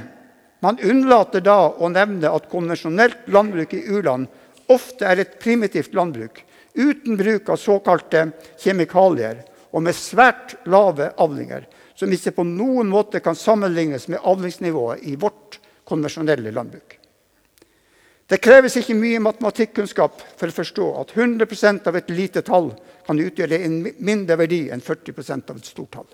man 0.63 0.79
unnlater 0.85 1.43
da 1.45 1.59
å 1.73 1.91
nevne 1.91 2.31
at 2.31 2.49
konvensjonelt 2.53 3.27
landbruk 3.33 3.75
i 3.75 3.85
u-land 3.91 4.29
ofte 4.71 5.07
er 5.09 5.23
et 5.23 5.39
primitivt 5.43 5.95
landbruk 5.97 6.45
uten 6.75 7.19
bruk 7.19 7.49
av 7.51 7.59
såkalte 7.59 8.29
kjemikalier 8.61 9.43
og 9.71 9.83
med 9.87 9.97
svært 9.97 10.57
lave 10.71 11.11
avlinger, 11.19 11.67
som 12.01 12.13
ikke 12.13 12.33
på 12.39 12.47
noen 12.49 12.89
måte 12.89 13.21
kan 13.21 13.37
sammenlignes 13.37 14.09
med 14.09 14.25
avlingsnivået 14.25 15.05
i 15.11 15.19
vårt 15.21 15.59
konvensjonelle 15.85 16.53
landbruk. 16.55 16.97
Det 18.31 18.39
kreves 18.41 18.77
ikke 18.79 18.95
mye 18.97 19.21
matematikkunnskap 19.21 20.23
for 20.39 20.49
å 20.49 20.55
forstå 20.55 20.87
at 21.03 21.13
100% 21.17 21.89
av 21.91 21.99
et 21.99 22.13
lite 22.15 22.45
tall 22.47 22.71
kan 23.05 23.21
utgjøre 23.21 23.59
en 23.67 23.81
mindre 23.99 24.39
verdi 24.41 24.63
enn 24.73 24.81
40% 24.81 25.51
av 25.51 25.59
et 25.59 25.69
stort 25.69 25.93
tall. 25.99 26.09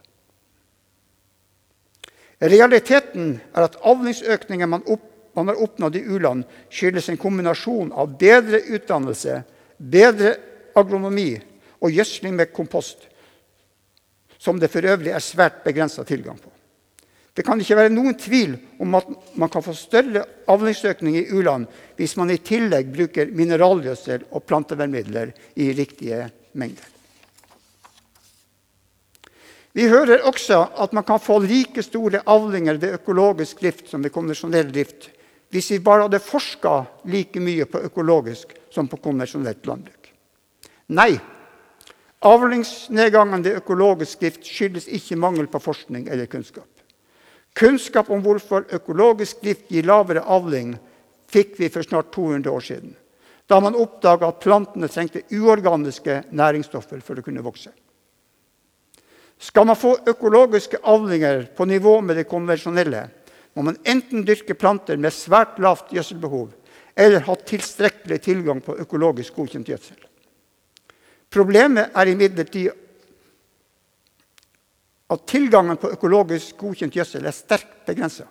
Realiteten 2.40 3.37
er 3.55 3.68
at 3.68 3.79
avlingsøkningen 3.87 4.72
man, 4.72 4.87
opp, 4.90 5.05
har 5.37 5.62
oppnådd 5.62 6.01
i 6.01 6.07
u-land, 6.09 6.49
skyldes 6.72 7.12
en 7.12 7.20
kombinasjon 7.20 7.92
av 7.92 8.16
bedre 8.18 8.62
utdannelse, 8.75 9.42
bedre 9.77 10.35
agronomi 10.77 11.35
og 11.79 11.92
gjødsling 11.92 12.35
med 12.37 12.53
kompost, 12.57 13.07
som 14.38 14.61
det 14.61 14.70
for 14.72 14.85
øvrig 14.85 15.12
er 15.14 15.25
svært 15.25 15.62
begrensa 15.64 16.05
tilgang 16.05 16.38
på. 16.38 16.51
Det 17.37 17.44
kan 17.44 17.61
ikke 17.61 17.77
være 17.77 17.92
noen 17.92 18.14
tvil 18.16 18.55
om 18.81 18.94
at 18.96 19.09
man 19.37 19.51
kan 19.53 19.64
få 19.64 19.75
større 19.77 20.22
avlingsøkning 20.49 21.18
i 21.20 21.27
u-land 21.37 21.66
hvis 21.99 22.16
man 22.16 22.33
i 22.33 22.40
tillegg 22.40 22.88
bruker 22.94 23.33
mineralgjødsel 23.37 24.31
og 24.31 24.44
plantevernmidler 24.49 25.35
i 25.61 25.68
riktige 25.77 26.31
mengder. 26.57 26.87
Vi 29.77 29.85
hører 29.92 30.25
også 30.25 30.62
at 30.81 30.96
man 30.96 31.05
kan 31.05 31.20
få 31.20 31.37
like 31.44 31.85
store 31.85 32.22
avlinger 32.25 32.81
ved 32.81 32.96
økologisk 32.96 33.61
drift 33.61 33.90
som 33.92 34.01
ved 34.01 34.14
konvensjonell 34.14 34.72
drift 34.72 35.11
hvis 35.53 35.70
vi 35.75 35.83
bare 35.85 36.07
hadde 36.07 36.25
forska 36.25 36.79
like 37.12 37.40
mye 37.40 37.68
på 37.68 37.85
økologisk 37.85 38.57
som 38.72 38.88
på 38.88 38.96
konvensjonelt 38.96 39.68
landbruk. 39.68 40.09
Nei, 40.96 41.12
avlingsnedgangen 42.27 43.45
ved 43.45 43.61
økologisk 43.61 44.21
drift 44.21 44.47
skyldes 44.47 44.89
ikke 44.93 45.19
mangel 45.21 45.49
på 45.51 45.61
forskning 45.62 46.09
eller 46.11 46.29
kunnskap. 46.31 46.69
Kunnskap 47.57 48.11
om 48.12 48.21
hvorfor 48.25 48.67
økologisk 48.77 49.41
drift 49.45 49.71
gir 49.73 49.87
lavere 49.89 50.25
avling, 50.27 50.75
fikk 51.33 51.57
vi 51.61 51.71
for 51.73 51.87
snart 51.87 52.12
200 52.15 52.53
år 52.53 52.65
siden, 52.65 52.95
da 53.49 53.59
man 53.62 53.79
oppdaga 53.79 54.29
at 54.29 54.43
plantene 54.43 54.91
trengte 54.91 55.25
uorganiske 55.35 56.21
næringsstoffer 56.31 57.01
for 57.05 57.19
å 57.19 57.25
kunne 57.25 57.45
vokse. 57.47 57.73
Skal 59.39 59.67
man 59.69 59.77
få 59.77 59.97
økologiske 60.09 60.81
avlinger 60.85 61.47
på 61.57 61.67
nivå 61.69 61.99
med 62.01 62.17
det 62.21 62.29
konvensjonelle, 62.31 63.07
må 63.57 63.65
man 63.71 63.79
enten 63.89 64.25
dyrke 64.29 64.57
planter 64.57 65.01
med 65.01 65.15
svært 65.17 65.59
lavt 65.62 65.93
gjødselbehov 65.93 66.51
eller 66.97 67.25
ha 67.25 67.37
tilstrekkelig 67.37 68.21
tilgang 68.25 68.61
på 68.65 68.77
økologisk 68.81 69.37
godkjent 69.37 69.69
gjødsel. 69.69 70.06
Problemet 71.33 71.95
er 71.95 72.11
imidlertid 72.11 72.71
at 75.07 75.27
tilgangen 75.31 75.79
på 75.79 75.91
økologisk 75.95 76.57
godkjent 76.59 76.97
gjødsel 76.97 77.27
er 77.27 77.35
sterkt 77.35 77.85
begrensa. 77.87 78.27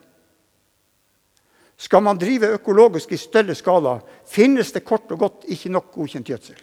Skal 1.76 2.04
man 2.04 2.20
drive 2.20 2.54
økologisk 2.56 3.12
i 3.12 3.20
større 3.20 3.56
skala, 3.56 3.98
finnes 4.28 4.72
det 4.72 4.86
kort 4.88 5.12
og 5.12 5.20
godt 5.20 5.48
ikke 5.52 5.72
nok 5.72 5.92
godkjent 5.96 6.32
gjødsel. 6.32 6.60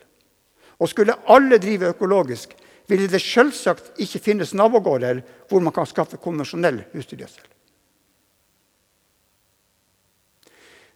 Og 0.80 0.88
skulle 0.88 1.16
alle 1.28 1.60
drive 1.60 1.92
økologisk, 1.92 2.54
ville 2.88 3.08
det 3.08 3.20
selvsagt 3.22 4.00
ikke 4.02 4.20
finnes 4.20 4.54
nabogårder 4.56 5.20
hvor 5.48 5.60
man 5.60 5.72
kan 5.72 5.86
skaffe 5.88 6.18
konvensjonell 6.20 6.82
husdyrgjødsel. 6.92 7.51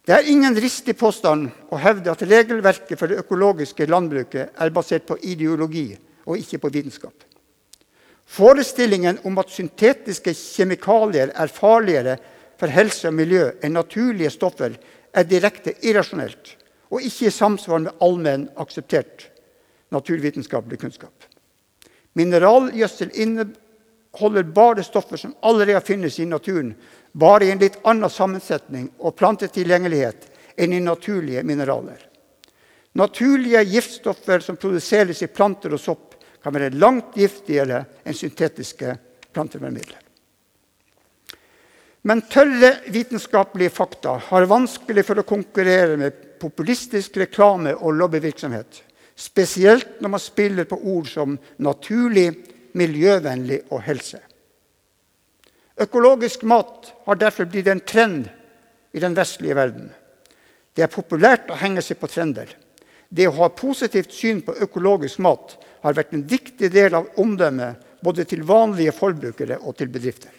Det 0.07 0.15
er 0.15 0.29
ingen 0.31 0.55
ristig 0.55 0.93
påstand 0.95 1.49
å 1.67 1.77
hevde 1.83 2.13
at 2.13 2.21
regelverket 2.23 2.95
for 2.95 3.11
det 3.11 3.17
økologiske 3.25 3.89
landbruket 3.91 4.53
er 4.55 4.71
basert 4.71 5.03
på 5.09 5.17
ideologi 5.19 5.89
og 6.23 6.39
ikke 6.39 6.61
på 6.63 6.71
vitenskap. 6.71 7.25
Forestillingen 8.23 9.19
om 9.27 9.35
at 9.41 9.51
syntetiske 9.51 10.31
kjemikalier 10.31 11.33
er 11.35 11.51
farligere 11.51 12.15
for 12.59 12.71
helse 12.71 13.09
og 13.09 13.17
miljø 13.19 13.49
enn 13.59 13.75
naturlige 13.75 14.31
stoffer, 14.31 14.77
er 15.11 15.27
direkte 15.27 15.75
irrasjonelt 15.83 16.53
og 16.87 17.03
ikke 17.03 17.27
i 17.27 17.33
samsvar 17.33 17.83
med 17.83 17.99
allmenn 17.99 18.47
akseptert 18.63 19.27
naturvitenskapelig 19.91 20.79
kunnskap. 20.85 21.27
Mineralgjødsel 22.15 23.11
inneholder 24.17 24.43
bare 24.43 24.83
stoffer 24.83 25.17
som 25.17 25.35
allerede 25.41 25.81
finnes 25.81 26.19
i 26.19 26.25
naturen, 26.25 26.75
bare 27.11 27.45
i 27.45 27.51
en 27.51 27.59
litt 27.59 27.79
annen 27.83 28.09
sammensetning 28.09 28.89
og 28.99 29.15
plantetilgjengelighet 29.15 30.27
enn 30.57 30.73
i 30.73 30.79
naturlige 30.79 31.43
mineraler. 31.43 31.97
Naturlige 32.93 33.63
giftstoffer 33.63 34.39
som 34.39 34.57
produseres 34.57 35.21
i 35.21 35.27
planter 35.27 35.73
og 35.73 35.79
sopp, 35.79 36.15
kan 36.43 36.53
være 36.53 36.77
langt 36.79 37.17
giftigere 37.17 37.83
enn 38.05 38.15
syntetiske 38.15 38.95
plantevernmidler. 39.33 39.99
Men 42.07 42.21
tørre 42.21 42.77
vitenskapelige 42.87 43.73
fakta 43.73 44.15
har 44.29 44.47
vanskelig 44.47 45.03
for 45.03 45.19
å 45.19 45.27
konkurrere 45.27 45.97
med 45.97 46.39
populistisk 46.39 47.17
reklame 47.17 47.73
og 47.75 47.97
lobbyvirksomhet. 47.97 48.83
Spesielt 49.17 49.99
når 49.99 50.13
man 50.13 50.23
spiller 50.23 50.69
på 50.69 50.77
ord 50.77 51.09
som 51.09 51.35
naturlig, 51.57 52.31
miljøvennlig 52.73 53.61
og 53.71 53.81
helse. 53.85 54.19
Økologisk 55.77 56.43
mat 56.43 56.91
har 57.05 57.19
derfor 57.21 57.45
blitt 57.45 57.69
en 57.69 57.83
trend 57.85 58.25
i 58.93 58.99
den 58.99 59.15
vestlige 59.17 59.55
verden. 59.55 59.91
Det 60.73 60.85
er 60.85 60.93
populært 60.93 61.51
å 61.53 61.57
henge 61.57 61.83
seg 61.85 61.99
på 62.01 62.09
trender. 62.09 62.49
Det 63.09 63.27
å 63.29 63.35
ha 63.39 63.49
positivt 63.53 64.11
syn 64.13 64.41
på 64.45 64.55
økologisk 64.65 65.21
mat 65.23 65.55
har 65.85 65.95
vært 65.95 66.13
en 66.13 66.25
viktig 66.27 66.69
del 66.73 66.97
av 66.97 67.07
omdømmet 67.21 67.85
både 68.03 68.25
til 68.29 68.43
vanlige 68.45 68.93
forbrukere 68.93 69.59
og 69.61 69.77
til 69.77 69.89
bedrifter. 69.93 70.33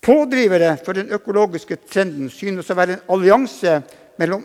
Pådrivere 0.00 0.76
for 0.84 0.96
den 0.96 1.10
økologiske 1.12 1.76
trenden 1.84 2.30
synes 2.32 2.70
å 2.70 2.76
være 2.78 2.96
en 2.96 3.10
allianse 3.14 3.80
mellom 4.20 4.44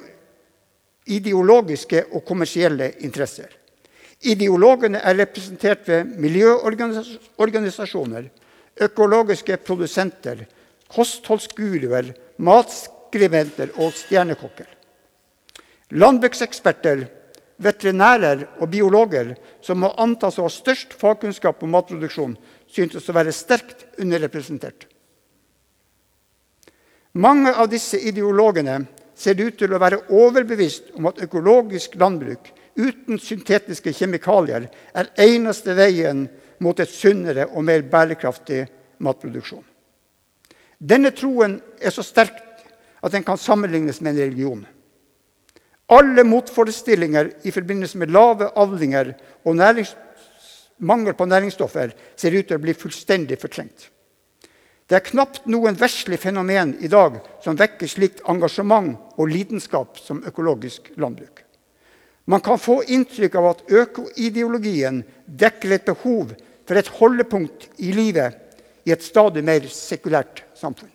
ideologiske 1.06 2.08
og 2.12 2.26
kommersielle 2.28 2.92
interesser. 3.06 3.48
Ideologene 4.26 5.02
er 5.06 5.20
representert 5.20 5.88
ved 5.88 6.16
miljøorganisasjoner, 6.22 8.30
økologiske 8.82 9.58
produsenter, 9.62 10.46
kostholdsguruer, 10.92 12.10
matskribenter 12.38 13.76
og 13.78 13.94
stjernekokker. 13.94 14.66
Landbrukseksperter, 15.94 17.06
veterinærer 17.62 18.48
og 18.60 18.70
biologer, 18.74 19.36
som 19.62 19.84
må 19.84 19.94
antas 20.02 20.40
å 20.40 20.48
ha 20.48 20.52
størst 20.52 20.98
fagkunnskap 21.00 21.62
om 21.64 21.72
matproduksjon, 21.78 22.36
syntes 22.68 23.08
å 23.08 23.16
være 23.16 23.36
sterkt 23.36 23.86
underrepresentert. 24.02 24.90
Mange 27.16 27.54
av 27.54 27.70
disse 27.72 28.02
ideologene 28.02 28.82
ser 29.16 29.40
ut 29.40 29.56
til 29.56 29.72
å 29.72 29.80
være 29.80 30.02
overbevist 30.12 30.90
om 30.98 31.06
at 31.08 31.22
økologisk 31.24 31.96
landbruk 32.02 32.50
uten 32.76 33.20
syntetiske 33.20 33.94
kjemikalier 33.96 34.68
er 34.94 35.12
eneste 35.22 35.76
veien 35.78 36.26
mot 36.64 36.80
et 36.80 36.92
sunnere 36.92 37.48
og 37.52 37.64
mer 37.68 37.84
bærekraftig 37.92 38.66
matproduksjon. 39.04 39.64
Denne 40.80 41.12
troen 41.16 41.60
er 41.80 41.94
så 41.96 42.04
sterk 42.04 42.42
at 43.06 43.14
den 43.14 43.24
kan 43.24 43.40
sammenlignes 43.40 44.02
med 44.02 44.16
en 44.16 44.24
religion. 44.26 44.66
Alle 45.94 46.24
motforestillinger 46.26 47.30
i 47.46 47.54
forbindelse 47.54 47.98
med 48.02 48.12
lave 48.12 48.50
avlinger 48.58 49.14
og 49.46 49.60
mangel 50.78 51.14
på 51.14 51.26
næringsstoffer 51.26 51.94
ser 52.18 52.36
ut 52.36 52.48
til 52.48 52.58
å 52.58 52.64
bli 52.64 52.74
fullstendig 52.74 53.38
fortrengt. 53.40 53.92
Det 54.90 54.98
er 54.98 55.06
knapt 55.06 55.48
noen 55.50 55.78
veslig 55.78 56.20
fenomen 56.22 56.76
i 56.82 56.90
dag 56.92 57.18
som 57.42 57.58
vekker 57.58 57.90
slikt 57.90 58.22
engasjement 58.30 58.98
og 59.18 59.30
lidenskap 59.32 59.98
som 59.98 60.24
økologisk 60.26 60.92
landbruk. 60.98 61.45
Man 62.26 62.42
kan 62.42 62.60
få 62.60 62.80
inntrykk 62.84 63.36
av 63.38 63.48
at 63.52 63.64
økoideologien 63.70 65.04
dekker 65.26 65.76
et 65.76 65.86
behov 65.86 66.34
for 66.66 66.80
et 66.80 66.90
holdepunkt 66.98 67.68
i 67.78 67.92
livet 67.94 68.42
i 68.86 68.94
et 68.94 69.06
stadig 69.06 69.44
mer 69.46 69.68
sekulært 69.70 70.42
samfunn. 70.58 70.90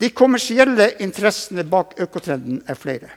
De 0.00 0.08
kommersielle 0.16 0.94
interessene 1.04 1.64
bak 1.68 1.98
økotrenden 2.00 2.62
er 2.64 2.78
flere. 2.80 3.10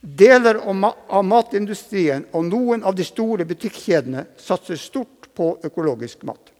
Deler 0.00 0.58
av 0.66 1.22
matindustrien 1.26 2.26
og 2.34 2.48
noen 2.50 2.82
av 2.86 2.94
de 2.98 3.06
store 3.06 3.46
butikkjedene 3.46 4.24
satser 4.38 4.78
stort 4.82 5.30
på 5.36 5.52
økologisk 5.66 6.26
mat. 6.26 6.50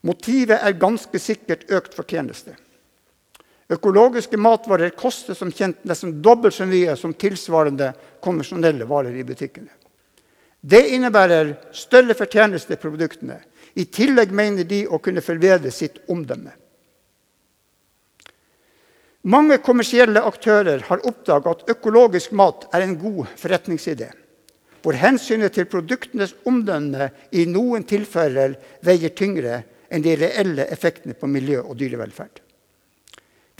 Motivet 0.00 0.64
er 0.64 0.80
ganske 0.80 1.20
sikkert 1.20 1.68
økt 1.68 1.96
fortjeneste. 1.96 2.56
Økologiske 3.70 4.38
matvarer 4.40 4.90
koster 4.98 5.36
som 5.38 5.52
kjent 5.54 5.84
nesten 5.86 6.16
dobbelt 6.22 6.56
så 6.56 6.66
mye 6.66 6.96
som 6.98 7.14
tilsvarende 7.14 7.92
konvensjonelle 8.22 8.88
varer 8.90 9.14
i 9.14 9.26
butikkene. 9.26 9.70
Det 10.60 10.80
innebærer 10.92 11.54
større 11.72 12.16
fortjeneste 12.18 12.74
i 12.74 12.80
produktene. 12.80 13.38
I 13.78 13.86
tillegg 13.86 14.32
mener 14.34 14.66
de 14.66 14.82
å 14.90 14.98
kunne 14.98 15.22
forbedre 15.22 15.70
sitt 15.72 16.02
omdømme. 16.10 16.50
Mange 19.30 19.60
kommersielle 19.62 20.22
aktører 20.24 20.82
har 20.88 21.06
oppdaga 21.06 21.52
at 21.52 21.70
økologisk 21.70 22.32
mat 22.32 22.66
er 22.74 22.86
en 22.86 22.96
god 22.98 23.28
forretningsidé 23.38 24.10
hvor 24.80 24.96
hensynet 24.96 25.52
til 25.52 25.66
produktenes 25.68 26.32
omdømme 26.48 27.10
i 27.36 27.44
noen 27.44 27.84
tilfeller 27.84 28.54
veier 28.80 29.12
tyngre 29.12 29.58
enn 29.92 30.04
de 30.04 30.14
reelle 30.16 30.64
effektene 30.72 31.12
på 31.12 31.28
miljø 31.28 31.60
og 31.60 31.76
dyrevelferd. 31.76 32.40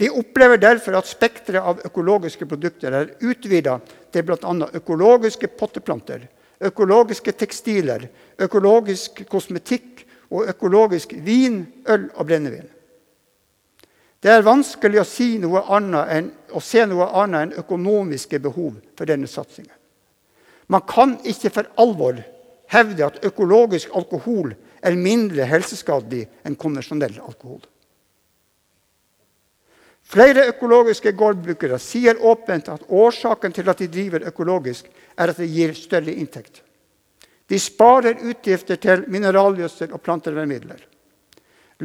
Vi 0.01 0.09
opplever 0.09 0.57
derfor 0.57 0.95
at 0.97 1.05
spekteret 1.05 1.61
av 1.61 1.81
økologiske 1.85 2.47
produkter 2.49 2.95
er 2.97 3.09
utvida 3.21 3.75
til 4.09 4.23
bl.a. 4.25 4.53
økologiske 4.79 5.51
potteplanter, 5.53 6.23
økologiske 6.57 7.35
tekstiler, 7.37 8.07
økologisk 8.41 9.21
kosmetikk 9.29 10.01
og 10.33 10.49
økologisk 10.49 11.13
vin, 11.21 11.59
øl 11.85 12.07
og 12.15 12.25
brennevin. 12.31 12.65
Det 14.25 14.33
er 14.33 14.47
vanskelig 14.47 15.03
å 15.03 15.05
si 15.05 15.27
enn 15.37 15.53
å 15.53 16.63
se 16.65 16.87
noe 16.89 17.11
annet 17.21 17.43
enn 17.43 17.55
økonomiske 17.61 18.41
behov 18.41 18.79
for 18.97 19.05
denne 19.05 19.29
satsingen. 19.29 19.77
Man 20.65 20.81
kan 20.89 21.19
ikke 21.21 21.53
for 21.53 21.69
alvor 21.77 22.23
hevde 22.73 23.05
at 23.05 23.21
økologisk 23.29 23.93
alkohol 23.93 24.55
er 24.81 24.97
mindre 24.97 25.45
helseskadelig 25.45 26.25
enn 26.41 26.57
konvensjonell 26.57 27.21
alkohol. 27.21 27.61
Flere 30.11 30.49
økologiske 30.51 31.13
gårdbrukere 31.15 31.77
sier 31.79 32.19
åpent 32.19 32.67
at 32.73 32.83
årsaken 32.89 33.53
til 33.55 33.69
at 33.71 33.79
de 33.79 33.87
driver 33.87 34.25
økologisk, 34.27 34.89
er 35.15 35.31
at 35.31 35.39
det 35.39 35.47
gir 35.47 35.71
større 35.77 36.11
inntekt. 36.11 36.63
De 37.47 37.59
sparer 37.59 38.19
utgifter 38.27 38.79
til 38.79 39.05
mineralgjødsel 39.11 39.91
og 39.95 40.01
plantevernmidler. 40.03 40.81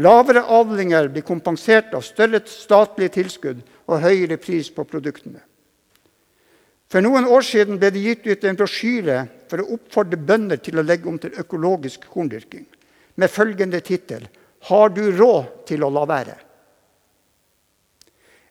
Lavere 0.02 0.42
avlinger 0.52 1.08
blir 1.08 1.24
kompensert 1.26 1.94
av 1.96 2.04
større 2.04 2.42
statlige 2.50 3.14
tilskudd 3.16 3.62
og 3.86 4.02
høyere 4.02 4.38
pris 4.42 4.68
på 4.74 4.84
produktene. 4.84 5.40
For 6.90 7.02
noen 7.02 7.26
år 7.30 7.46
siden 7.46 7.80
ble 7.82 7.90
det 7.94 8.02
gitt 8.02 8.26
ut 8.26 8.44
en 8.46 8.58
brosjyre 8.58 9.20
for 9.50 9.62
å 9.62 9.70
oppfordre 9.78 10.18
bønder 10.18 10.60
til 10.62 10.78
å 10.78 10.84
legge 10.86 11.08
om 11.10 11.18
til 11.18 11.34
økologisk 11.38 12.06
korndyrking, 12.10 12.66
med 13.16 13.30
følgende 13.30 13.80
tittel 13.80 14.28
'Har 14.66 14.88
du 14.88 15.12
råd 15.12 15.66
til 15.66 15.84
å 15.84 15.90
la 15.90 16.04
være'? 16.06 16.45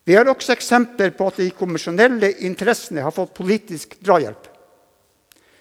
Vi 0.06 0.14
har 0.14 0.28
også 0.30 0.54
eksempler 0.54 1.10
på 1.18 1.26
at 1.26 1.40
de 1.42 1.48
konvensjonelle 1.50 2.28
interessene 2.46 3.02
har 3.02 3.14
fått 3.14 3.34
politisk 3.34 3.96
drahjelp. 4.06 4.44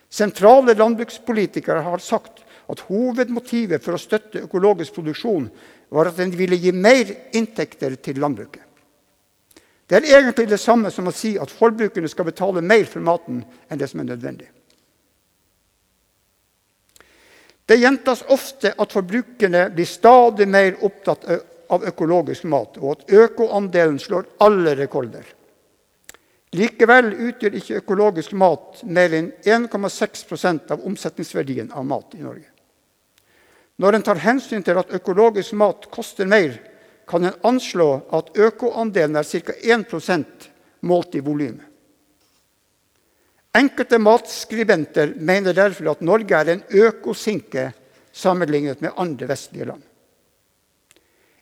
Sentrale 0.06 0.76
landbrukspolitikere 0.78 1.82
har 1.82 2.04
sagt 2.04 2.44
at 2.70 2.84
hovedmotivet 2.86 3.82
for 3.82 3.98
å 3.98 4.02
støtte 4.02 4.44
økologisk 4.46 4.94
produksjon 5.00 5.48
var 5.90 6.12
at 6.12 6.20
den 6.22 6.34
ville 6.38 6.60
gi 6.62 6.74
mer 6.78 7.10
inntekter 7.34 7.98
til 7.98 8.22
landbruket. 8.22 8.62
Det 9.86 9.98
er 9.98 10.22
egentlig 10.22 10.48
det 10.50 10.62
samme 10.62 10.90
som 10.94 11.10
å 11.10 11.14
si 11.14 11.36
at 11.42 11.52
forbrukerne 11.54 12.10
skal 12.10 12.30
betale 12.30 12.62
mer 12.62 12.86
for 12.90 13.06
maten 13.06 13.44
enn 13.70 13.82
det 13.82 13.90
som 13.90 14.02
er 14.02 14.10
nødvendig. 14.14 14.48
Det 17.66 17.82
gjentas 17.82 18.22
ofte 18.30 18.76
at 18.78 18.94
forbrukerne 18.94 19.68
blir 19.74 19.90
stadig 19.90 20.46
mer 20.50 20.78
opptatt 20.86 21.26
av 21.70 21.86
økologisk 21.88 22.46
mat, 22.52 22.78
og 22.78 22.92
at 22.96 23.14
økoandelen 23.14 23.98
slår 24.02 24.28
alle 24.44 24.76
rekorder. 24.80 25.26
Likevel 26.56 27.12
utgjør 27.28 27.58
ikke 27.60 27.80
økologisk 27.82 28.36
mat 28.40 28.84
mer 28.88 29.16
enn 29.18 29.32
1,6% 29.44 30.72
av 30.72 30.86
omsetningsverdien 30.88 31.72
av 31.76 31.88
mat 31.88 32.16
i 32.16 32.24
Norge. 32.24 32.48
Når 33.82 33.98
en 33.98 34.06
tar 34.08 34.22
hensyn 34.24 34.64
til 34.64 34.80
at 34.80 34.94
økologisk 34.96 35.56
mat 35.60 35.90
koster 35.92 36.30
mer, 36.32 36.56
kan 37.06 37.26
en 37.28 37.40
anslå 37.46 37.90
at 38.16 38.32
økoandelen 38.40 39.20
er 39.20 39.28
ca. 39.28 39.54
1% 39.54 40.48
målt 40.88 41.16
i 41.16 41.24
volum. 41.26 41.58
Enkelte 43.56 44.00
matskribenter 44.02 45.14
mener 45.16 45.54
derfor 45.56 45.92
at 45.94 46.02
Norge 46.04 46.40
er 46.40 46.54
en 46.54 46.64
økosinke 46.72 47.70
sammenlignet 48.16 48.82
med 48.84 48.96
andre 48.98 49.30
vestlige 49.30 49.70
land. 49.70 49.84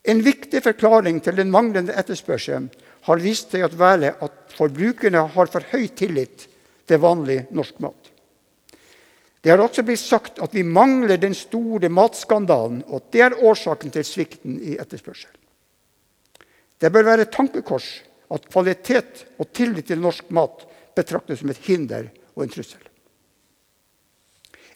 En 0.03 0.21
viktig 0.23 0.59
forklaring 0.63 1.21
til 1.23 1.37
den 1.39 1.51
manglende 1.51 1.95
etterspørselen 1.95 2.69
har 3.07 3.21
vist 3.23 3.53
seg 3.53 3.63
å 3.65 3.75
være 3.79 4.15
at 4.23 4.55
forbrukerne 4.57 5.21
har 5.35 5.51
for 5.51 5.63
høy 5.71 5.87
tillit 5.95 6.47
til 6.87 6.99
vanlig 7.03 7.45
norsk 7.55 7.79
mat. 7.83 8.09
Det 9.43 9.51
har 9.51 9.59
også 9.59 9.83
blitt 9.83 9.99
sagt 9.99 10.39
at 10.43 10.53
vi 10.55 10.63
mangler 10.63 11.19
den 11.19 11.35
store 11.35 11.89
matskandalen, 11.91 12.83
og 12.87 13.01
at 13.01 13.09
det 13.11 13.23
er 13.25 13.39
årsaken 13.43 13.91
til 13.91 14.05
svikten 14.07 14.55
i 14.59 14.77
etterspørsel. 14.79 15.31
Det 16.79 16.91
bør 16.91 17.07
være 17.07 17.27
et 17.27 17.31
tankekors 17.31 17.89
at 18.33 18.47
kvalitet 18.51 19.25
og 19.39 19.51
tillit 19.55 19.87
til 19.91 19.99
norsk 20.03 20.31
mat 20.35 20.63
betraktes 20.95 21.41
som 21.41 21.51
et 21.51 21.59
hinder 21.63 22.07
og 22.35 22.45
en 22.45 22.53
trussel. 22.55 22.79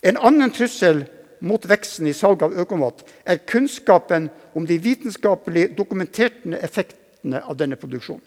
En 0.03 0.19
annen 0.19 0.51
trussel 0.53 1.05
mot 1.39 1.65
veksten 1.69 2.07
i 2.07 2.15
salg 2.15 2.43
av 2.43 2.55
økomat 2.57 3.03
er 3.25 3.43
kunnskapen 3.49 4.29
om 4.57 4.65
de 4.65 4.79
vitenskapelig 4.81 5.69
dokumenterte 5.77 6.57
effektene 6.61 7.43
av 7.43 7.57
denne 7.59 7.77
produksjonen. 7.79 8.23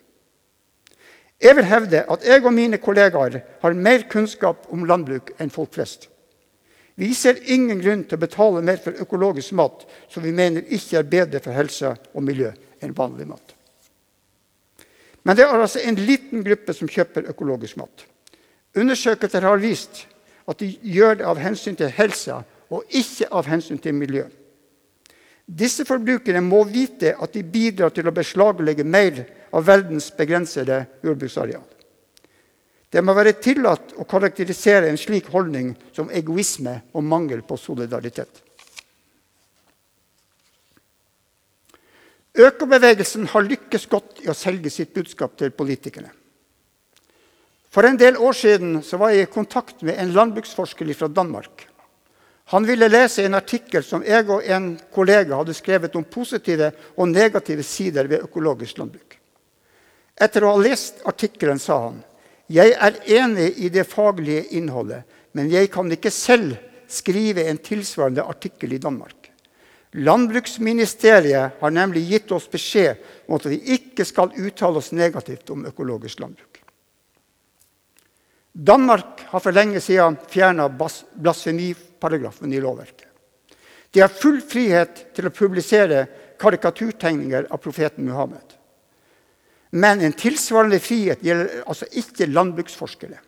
Jeg 1.41 1.57
vil 1.57 1.65
hevde 1.65 2.03
at 2.13 2.25
jeg 2.27 2.45
og 2.45 2.53
mine 2.53 2.77
kollegaer 2.77 3.39
har 3.63 3.77
mer 3.77 4.05
kunnskap 4.13 4.67
om 4.69 4.85
landbruk 4.85 5.33
enn 5.41 5.53
folk 5.53 5.73
flest. 5.73 6.11
Vi 7.01 7.15
ser 7.17 7.39
ingen 7.49 7.81
grunn 7.81 8.03
til 8.05 8.19
å 8.19 8.21
betale 8.21 8.61
mer 8.61 8.77
for 8.83 8.93
økologisk 9.01 9.55
mat 9.57 9.87
som 10.13 10.21
vi 10.21 10.35
mener 10.37 10.67
ikke 10.69 10.99
er 11.01 11.09
bedre 11.09 11.41
for 11.41 11.57
helse 11.57 11.95
og 12.13 12.27
miljø 12.27 12.51
enn 12.85 12.93
vanlig 12.97 13.25
mat. 13.31 13.55
Men 15.25 15.37
det 15.37 15.47
er 15.47 15.57
altså 15.57 15.81
en 15.81 15.97
liten 15.97 16.45
gruppe 16.45 16.75
som 16.77 16.89
kjøper 16.89 17.29
økologisk 17.33 17.81
mat. 17.81 18.05
Undersøkelser 18.77 19.45
har 19.49 19.61
vist 19.65 20.05
at 20.49 20.61
de 20.61 20.75
gjør 20.83 21.21
det 21.21 21.29
av 21.29 21.41
hensyn 21.41 21.77
til 21.79 21.93
helsa 21.95 22.43
og 22.71 22.87
ikke 22.95 23.29
av 23.35 23.49
hensyn 23.51 23.81
til 23.83 23.97
miljø. 23.97 24.25
Disse 25.51 25.85
forbrukerne 25.87 26.43
må 26.47 26.62
vite 26.68 27.16
at 27.18 27.35
de 27.35 27.43
bidrar 27.43 27.91
til 27.95 28.07
å 28.07 28.14
beslaglegge 28.14 28.87
mer 28.87 29.25
av 29.51 29.66
verdens 29.66 30.11
begrensede 30.14 30.85
jordbruksareal. 31.03 31.64
Det 32.91 33.03
må 33.07 33.14
være 33.14 33.39
tillatt 33.43 33.95
å 33.99 34.07
karakterisere 34.07 34.91
en 34.91 34.99
slik 34.99 35.31
holdning 35.31 35.73
som 35.95 36.11
egoisme 36.11 36.81
og 36.95 37.07
mangel 37.07 37.43
på 37.47 37.59
solidaritet. 37.59 38.43
Økobevegelsen 42.41 43.27
har 43.31 43.47
lykkes 43.47 43.87
godt 43.91 44.23
i 44.25 44.31
å 44.31 44.39
selge 44.39 44.71
sitt 44.71 44.95
budskap 44.95 45.35
til 45.39 45.51
politikerne. 45.55 46.11
For 47.71 47.87
en 47.87 47.99
del 47.99 48.18
år 48.18 48.35
siden 48.35 48.79
var 48.99 49.14
jeg 49.14 49.27
i 49.27 49.35
kontakt 49.35 49.83
med 49.87 49.99
en 49.99 50.14
landbruksforsker 50.14 50.91
fra 50.95 51.11
Danmark. 51.11 51.70
Han 52.51 52.66
ville 52.66 52.88
lese 52.88 53.24
en 53.24 53.38
artikkel 53.38 53.84
som 53.86 54.03
jeg 54.03 54.26
og 54.26 54.42
en 54.42 54.72
kollega 54.94 55.36
hadde 55.38 55.55
skrevet 55.55 55.94
om 55.94 56.05
positive 56.05 56.72
og 56.96 57.09
negative 57.09 57.62
sider 57.62 58.11
ved 58.11 58.24
økologisk 58.26 58.80
landbruk. 58.80 59.14
Etter 60.20 60.44
å 60.44 60.57
ha 60.57 60.62
lest 60.64 61.05
artikkelen 61.07 61.62
sa 61.62 61.78
han 61.86 62.01
jeg 62.51 62.74
er 62.74 62.96
enig 63.14 63.53
i 63.62 63.68
det 63.70 63.84
faglige 63.86 64.48
innholdet, 64.59 65.05
men 65.38 65.46
jeg 65.53 65.70
kan 65.70 65.86
ikke 65.94 66.11
selv 66.11 66.57
skrive 66.90 67.44
en 67.46 67.61
tilsvarende 67.62 68.24
artikkel 68.26 68.74
i 68.74 68.80
Danmark. 68.82 69.30
Landbruksministeriet 69.94 71.61
har 71.61 71.74
nemlig 71.74 72.03
gitt 72.09 72.34
oss 72.34 72.51
beskjed 72.51 72.98
om 73.28 73.36
at 73.38 73.46
vi 73.46 73.61
ikke 73.76 74.07
skal 74.07 74.34
uttale 74.34 74.82
oss 74.82 74.90
negativt 74.90 75.51
om 75.55 75.62
økologisk 75.70 76.22
landbruk. 76.22 76.59
Danmark 78.51 79.20
har 79.31 79.41
for 79.41 79.55
lenge 79.55 79.81
siden 79.81 80.16
fjerna 80.28 80.68
blasfemiparagrafen 80.68 82.53
i 82.53 82.61
lovverket. 82.61 83.07
De 83.91 84.01
har 84.01 84.09
full 84.09 84.41
frihet 84.43 85.05
til 85.14 85.26
å 85.26 85.35
publisere 85.35 86.05
karikaturtegninger 86.41 87.47
av 87.51 87.62
profeten 87.62 88.07
Muhammed. 88.07 88.57
Men 89.70 90.03
en 90.03 90.14
tilsvarende 90.18 90.81
frihet 90.83 91.22
gjelder 91.22 91.62
altså 91.62 91.87
ikke 91.99 92.26
landbruksforskere. 92.31 93.18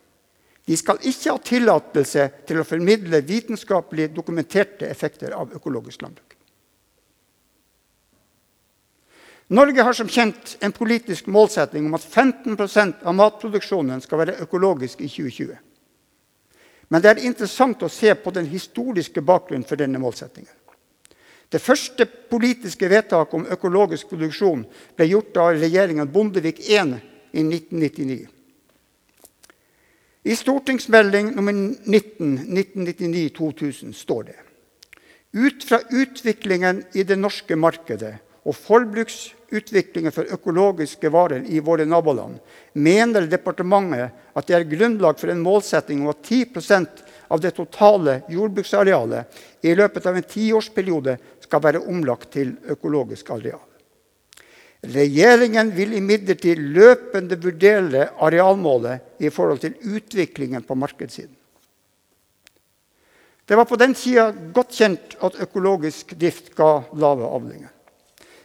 De 0.67 0.77
skal 0.79 1.03
ikke 1.07 1.35
ha 1.35 1.39
tillatelse 1.43 2.29
til 2.47 2.63
å 2.63 2.67
formidle 2.67 3.23
vitenskapelig 3.27 4.11
dokumenterte 4.15 4.91
effekter 4.91 5.35
av 5.39 5.55
økologisk 5.55 6.03
landbruk. 6.03 6.37
Norge 9.53 9.85
har 9.85 9.95
som 9.95 10.09
kjent 10.09 10.57
en 10.65 10.73
politisk 10.73 11.27
målsetting 11.31 11.87
om 11.87 11.99
at 11.99 12.07
15 12.07 12.57
av 13.03 13.15
matproduksjonen 13.19 14.01
skal 14.01 14.23
være 14.23 14.39
økologisk 14.47 15.03
i 15.03 15.11
2020. 15.11 15.59
Men 16.93 17.01
det 17.01 17.09
er 17.09 17.23
interessant 17.25 17.81
å 17.81 17.89
se 17.89 18.13
på 18.21 18.31
den 18.37 18.51
historiske 18.53 19.23
bakgrunnen 19.25 19.65
for 19.65 19.81
denne 19.81 20.01
målsettingen. 20.03 20.53
Det 21.49 21.61
første 21.61 22.05
politiske 22.05 22.89
vedtaket 22.89 23.37
om 23.39 23.49
økologisk 23.53 24.13
produksjon 24.13 24.67
ble 24.97 25.09
gjort 25.09 25.41
av 25.41 25.57
regjeringen 25.57 26.09
Bondevik 26.13 26.61
I 26.69 26.77
i 26.77 27.43
1999. 27.45 28.27
I 30.23 30.37
stortingsmelding 30.37 31.33
nr. 31.35 31.53
19 31.89 32.37
1999-2000 32.61 33.97
står 33.97 34.29
det 34.29 34.39
ut 35.33 35.65
fra 35.65 35.81
utviklingen 35.91 36.85
i 36.93 37.05
det 37.09 37.17
norske 37.17 37.57
markedet 37.57 38.15
og 38.43 38.57
forbruksutviklingen 38.59 40.15
for 40.15 40.27
økologiske 40.35 41.11
varer 41.15 41.45
i 41.47 41.61
våre 41.63 41.87
naboland, 41.87 42.41
mener 42.75 43.29
departementet 43.31 44.11
at 44.35 44.49
det 44.49 44.57
er 44.57 44.71
grunnlag 44.71 45.19
for 45.21 45.31
en 45.31 45.43
målsetting 45.45 46.03
om 46.03 46.11
at 46.11 46.23
10% 46.27 47.05
av 47.33 47.41
det 47.41 47.55
totale 47.57 48.21
jordbruksarealet 48.33 49.43
i 49.65 49.75
løpet 49.79 50.09
av 50.09 50.19
en 50.19 50.31
tiårsperiode 50.35 51.19
skal 51.45 51.63
være 51.63 51.85
omlagt 51.89 52.33
til 52.35 52.57
økologisk 52.75 53.31
areal. 53.33 53.63
Regjeringen 54.83 55.71
vil 55.77 55.95
imidlertid 55.95 56.59
løpende 56.75 57.39
vurdere 57.39 58.09
arealmålet 58.19 59.23
i 59.23 59.31
forhold 59.31 59.63
til 59.63 59.79
utviklingen 59.79 60.67
på 60.67 60.75
markedssiden. 60.75 61.37
Det 63.47 63.57
var 63.59 63.67
på 63.69 63.79
den 63.79 63.95
tida 63.95 64.31
godt 64.55 64.75
kjent 64.75 65.15
at 65.23 65.39
økologisk 65.45 66.15
drift 66.19 66.51
ga 66.59 66.83
lave 66.99 67.27
avlinger. 67.27 67.71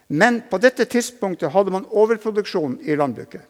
Men 0.08 0.41
på 0.49 0.58
dette 0.64 0.86
tidspunktet 0.86 1.51
hadde 1.51 1.74
man 1.74 1.88
overproduksjon 1.91 2.80
i 2.82 2.95
landbruket. 2.95 3.41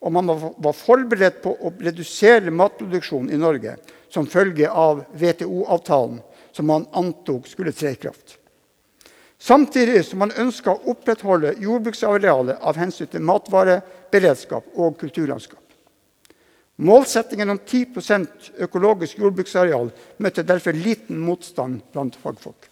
og 0.00 0.12
man 0.12 0.28
var 0.28 0.74
forberedt 0.76 1.40
på 1.42 1.54
å 1.56 1.72
redusere 1.80 2.52
matproduksjonen 2.52 3.32
i 3.32 3.38
Norge 3.40 3.76
som 4.12 4.26
følge 4.28 4.68
av 4.68 5.00
WTO-avtalen, 5.16 6.20
som 6.52 6.68
man 6.68 6.84
antok 6.92 7.48
skulle 7.48 7.72
tre 7.72 7.94
i 7.96 8.00
kraft. 8.00 8.36
Samtidig 9.38 10.04
som 10.04 10.20
man 10.22 10.34
ønska 10.36 10.72
å 10.72 10.92
opprettholde 10.92 11.56
jordbruksarealet 11.60 12.60
av 12.60 12.78
hensyn 12.80 13.08
til 13.10 13.24
matvareberedskap 13.24 14.68
og 14.76 14.96
kulturlandskap. 15.00 15.64
Målsettingen 16.76 17.50
om 17.50 17.58
10% 17.58 18.50
økologisk 18.68 19.18
jordbruksareal 19.18 19.90
møtte 20.20 20.44
derfor 20.44 20.76
liten 20.76 21.18
motstand 21.18 21.80
blant 21.92 22.16
fagfolk. 22.20 22.68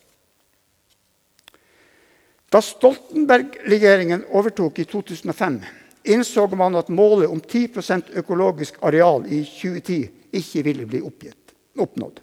Da 2.55 2.61
Stoltenberg-regjeringen 2.63 4.29
overtok 4.31 4.79
i 4.79 4.85
2005, 4.87 5.57
innså 6.05 6.45
man 6.55 6.77
at 6.79 6.89
målet 6.93 7.27
om 7.27 7.41
10% 7.43 8.13
økologisk 8.21 8.77
areal 8.87 9.25
i 9.27 9.41
2010 9.43 9.97
ikke 10.39 10.63
ville 10.63 10.87
bli 10.87 11.01
oppgitt, 11.03 11.51
oppnådd. 11.75 12.21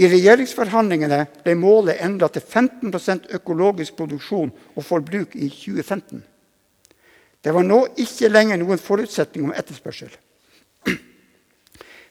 I 0.00 0.08
regjeringsforhandlingene 0.08 1.18
ble 1.44 1.56
målet 1.60 2.00
endra 2.00 2.30
til 2.32 2.46
15% 2.48 3.28
økologisk 3.36 3.98
produksjon 3.98 4.54
og 4.72 4.86
forbruk 4.88 5.36
i 5.36 5.50
2015. 5.52 6.24
Det 7.44 7.52
var 7.52 7.68
nå 7.68 7.82
ikke 8.00 8.32
lenger 8.32 8.56
noen 8.62 8.80
forutsetning 8.80 9.50
om 9.50 9.52
etterspørsel. 9.52 10.16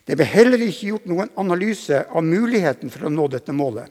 Det 0.05 0.19
ble 0.19 0.29
heller 0.29 0.61
ikke 0.61 0.91
gjort 0.91 1.09
noen 1.09 1.33
analyse 1.41 2.05
av 2.05 2.21
muligheten 2.21 2.93
for 2.93 3.07
å 3.07 3.15
nå 3.17 3.31
dette 3.33 3.55
målet, 3.55 3.89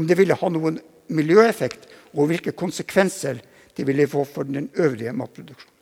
om 0.00 0.08
det 0.08 0.16
ville 0.16 0.38
ha 0.38 0.48
noen 0.54 0.80
miljøeffekt, 1.12 1.88
og 2.14 2.30
hvilke 2.30 2.52
konsekvenser 2.56 3.42
det 3.76 3.86
ville 3.86 4.08
få 4.10 4.24
for 4.26 4.48
den 4.48 4.70
øvrige 4.76 5.12
matproduksjonen. 5.12 5.74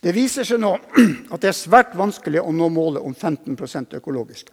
Det 0.00 0.14
viser 0.16 0.46
seg 0.48 0.62
nå 0.62 0.72
at 1.32 1.42
det 1.42 1.50
er 1.50 1.56
svært 1.56 1.92
vanskelig 1.96 2.40
å 2.40 2.52
nå 2.56 2.70
målet 2.72 3.04
om 3.04 3.12
15% 3.14 3.98
økologisk. 4.00 4.48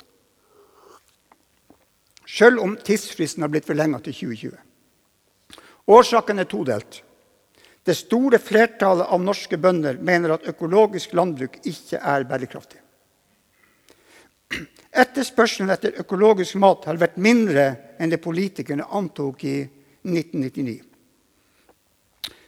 Selv 2.28 2.60
om 2.60 2.76
tidsfristen 2.76 3.46
har 3.46 3.52
blitt 3.54 3.68
forlenga 3.68 4.02
til 4.04 4.16
2020. 4.28 4.58
Årsaken 5.88 6.44
er 6.44 6.50
todelt. 6.52 7.00
Det 7.88 7.96
store 7.96 8.40
flertallet 8.44 9.08
av 9.08 9.22
norske 9.24 9.56
bønder 9.64 10.02
mener 10.04 10.34
at 10.36 10.48
økologisk 10.52 11.14
landbruk 11.16 11.62
ikke 11.64 12.02
er 12.02 12.26
bærekraftig. 12.28 12.82
Etterspørselen 14.98 15.72
etter 15.72 15.96
økologisk 16.02 16.58
mat 16.60 16.88
har 16.90 17.00
vært 17.00 17.20
mindre 17.22 17.70
enn 18.02 18.12
det 18.12 18.20
politikerne 18.24 18.88
antok 18.98 19.46
i 19.48 19.56
1999. 20.04 20.82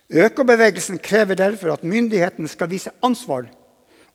Økobevegelsen 0.09 0.99
krever 1.05 1.37
derfor 1.37 1.75
at 1.75 1.85
myndighetene 1.87 2.49
skal 2.49 2.71
vise 2.71 2.91
ansvar 3.05 3.45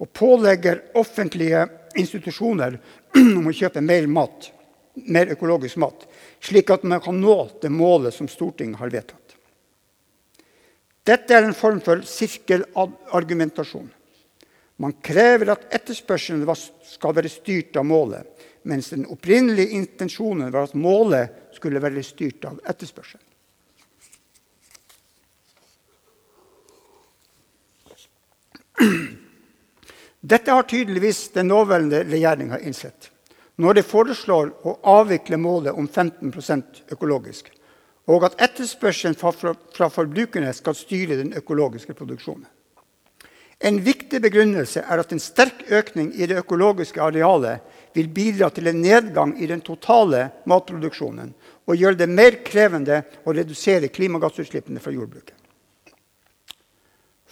og 0.02 0.10
pålegger 0.10 0.82
offentlige 0.98 1.62
institusjoner 1.96 2.80
om 3.38 3.46
å 3.46 3.54
kjøpe 3.54 3.80
mer, 3.80 4.10
mat, 4.10 4.50
mer 5.08 5.30
økologisk 5.32 5.78
mat, 5.80 6.04
slik 6.42 6.74
at 6.74 6.84
man 6.84 7.00
kan 7.04 7.16
nå 7.16 7.38
det 7.62 7.70
målet 7.72 8.16
som 8.16 8.28
Stortinget 8.28 8.82
har 8.82 8.92
vedtatt. 8.92 9.33
Dette 11.04 11.36
er 11.36 11.44
en 11.44 11.56
form 11.56 11.82
for 11.84 12.00
sirkelargumentasjon. 12.08 13.90
Man 14.80 14.96
krever 15.04 15.52
at 15.52 15.68
etterspørselen 15.76 16.48
skal 16.88 17.14
være 17.14 17.30
styrt 17.30 17.76
av 17.78 17.86
målet, 17.86 18.24
mens 18.64 18.88
den 18.94 19.04
opprinnelige 19.12 19.76
intensjonen 19.76 20.50
var 20.50 20.70
at 20.70 20.74
målet 20.74 21.54
skulle 21.54 21.82
være 21.82 22.02
styrt 22.02 22.48
av 22.48 22.58
etterspørselen. 22.64 23.22
Dette 30.24 30.50
har 30.50 30.64
tydeligvis 30.66 31.28
den 31.34 31.52
nåværende 31.52 32.00
regjeringa 32.08 32.58
innsett 32.64 33.10
når 33.60 33.76
de 33.78 33.82
foreslår 33.86 34.48
å 34.66 34.72
avvikle 34.96 35.38
målet 35.38 35.76
om 35.78 35.86
15% 35.86 36.80
økologisk, 36.90 37.52
og 38.06 38.26
at 38.26 38.36
etterspørselen 38.42 39.16
fra 39.16 39.88
forbrukerne 39.88 40.52
skal 40.52 40.76
styre 40.76 41.20
den 41.20 41.32
økologiske 41.36 41.96
produksjonen. 41.96 42.46
En 43.64 43.78
viktig 43.80 44.18
begrunnelse 44.20 44.82
er 44.82 45.00
at 45.00 45.12
en 45.14 45.22
sterk 45.22 45.62
økning 45.72 46.10
i 46.18 46.26
det 46.28 46.36
økologiske 46.42 47.00
arealet 47.00 47.62
vil 47.94 48.10
bidra 48.12 48.50
til 48.52 48.68
en 48.68 48.82
nedgang 48.82 49.36
i 49.40 49.46
den 49.48 49.62
totale 49.64 50.26
matproduksjonen 50.50 51.30
og 51.64 51.78
gjøre 51.78 52.02
det 52.02 52.10
mer 52.10 52.40
krevende 52.44 53.00
å 53.24 53.32
redusere 53.32 53.92
klimagassutslippene 53.94 54.82
fra 54.82 54.92
jordbruket. 54.92 55.36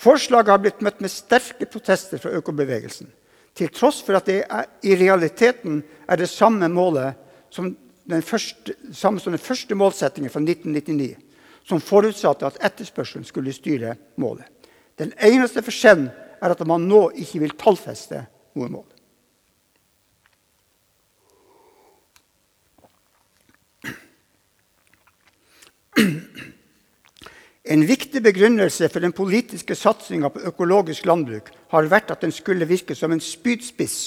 Forslaget 0.02 0.50
har 0.50 0.62
blitt 0.62 0.80
møtt 0.82 1.02
med 1.02 1.12
sterke 1.12 1.66
protester 1.70 2.18
fra 2.22 2.32
økobevegelsen, 2.38 3.10
til 3.54 3.68
tross 3.74 4.00
for 4.02 4.16
at 4.16 4.26
det 4.30 4.40
er, 4.46 4.70
i 4.82 4.96
realiteten 4.96 5.82
er 6.08 6.18
det 6.18 6.30
samme 6.32 6.70
målet 6.72 7.18
som 7.52 7.68
den 8.10 8.22
første, 8.22 8.74
samme 8.92 9.20
som 9.20 9.32
den 9.34 9.42
første 9.42 9.74
målsettingen 9.78 10.30
fra 10.30 10.42
1999, 10.42 11.16
som 11.68 11.80
forutsatte 11.80 12.46
at 12.46 12.58
etterspørselen 12.64 13.24
skulle 13.24 13.54
styre 13.54 13.94
målet. 14.16 14.46
Den 14.98 15.12
eneste 15.22 15.62
forskjellen 15.62 16.10
er 16.42 16.54
at 16.54 16.66
man 16.66 16.88
nå 16.88 17.08
ikke 17.22 17.44
vil 17.44 17.54
tallfeste 17.58 18.24
noe 18.58 18.68
mål. 18.72 18.88
En 27.72 27.84
viktig 27.86 28.20
begrunnelse 28.24 28.88
for 28.90 29.00
den 29.00 29.14
politiske 29.14 29.76
satsinga 29.78 30.32
på 30.34 30.42
økologisk 30.50 31.06
landbruk 31.06 31.52
har 31.70 31.86
vært 31.88 32.10
at 32.10 32.24
den 32.24 32.34
skulle 32.34 32.66
virke 32.68 32.96
som 32.98 33.14
en 33.14 33.22
spydspiss 33.22 33.98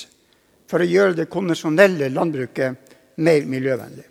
for 0.69 0.83
å 0.83 0.89
gjøre 0.89 1.15
det 1.21 1.31
konvensjonelle 1.31 2.11
landbruket 2.11 2.94
mer 3.18 3.47
miljøvennlig. 3.49 4.05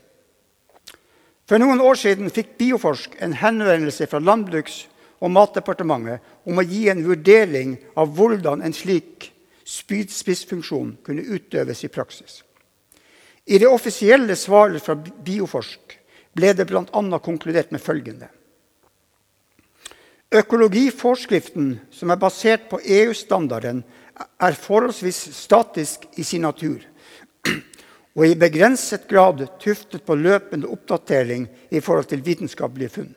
For 1.45 1.61
noen 1.61 1.83
år 1.85 1.99
siden 2.01 2.33
fikk 2.33 2.55
Bioforsk 2.61 3.19
en 3.25 3.37
henvendelse 3.37 4.09
fra 4.09 4.21
Landbruks- 4.23 4.87
og 5.25 5.33
matdepartementet 5.33 6.25
om 6.49 6.59
å 6.61 6.65
gi 6.67 6.87
en 6.93 7.05
vurdering 7.05 7.77
av 7.97 8.13
hvordan 8.17 8.65
en 8.65 8.77
slik 8.77 9.31
spydspissfunksjon 9.65 10.97
kunne 11.05 11.25
utøves 11.25 11.85
i 11.85 11.93
praksis. 11.93 12.43
I 13.45 13.61
det 13.61 13.69
offisielle 13.69 14.37
svaret 14.37 14.85
fra 14.85 14.97
Bioforsk 14.97 15.99
ble 16.37 16.53
det 16.57 16.67
bl.a. 16.69 17.19
konkludert 17.21 17.73
med 17.73 17.81
følgende. 17.81 18.29
Økologiforskriften, 20.35 21.77
som 21.93 22.11
er 22.11 22.19
basert 22.19 22.67
på 22.71 22.81
EU-standarden, 22.83 23.85
er 24.41 24.57
forholdsvis 24.59 25.21
statisk 25.37 26.09
i 26.19 26.25
sin 26.27 26.45
natur 26.47 26.83
og 28.15 28.27
i 28.27 28.37
begrenset 28.39 29.09
grad 29.11 29.43
tuftet 29.63 30.05
på 30.07 30.15
løpende 30.15 30.71
oppdatering 30.71 31.49
i 31.71 31.81
forhold 31.83 32.11
til 32.11 32.23
vitenskapelige 32.23 32.93
funn. 32.99 33.15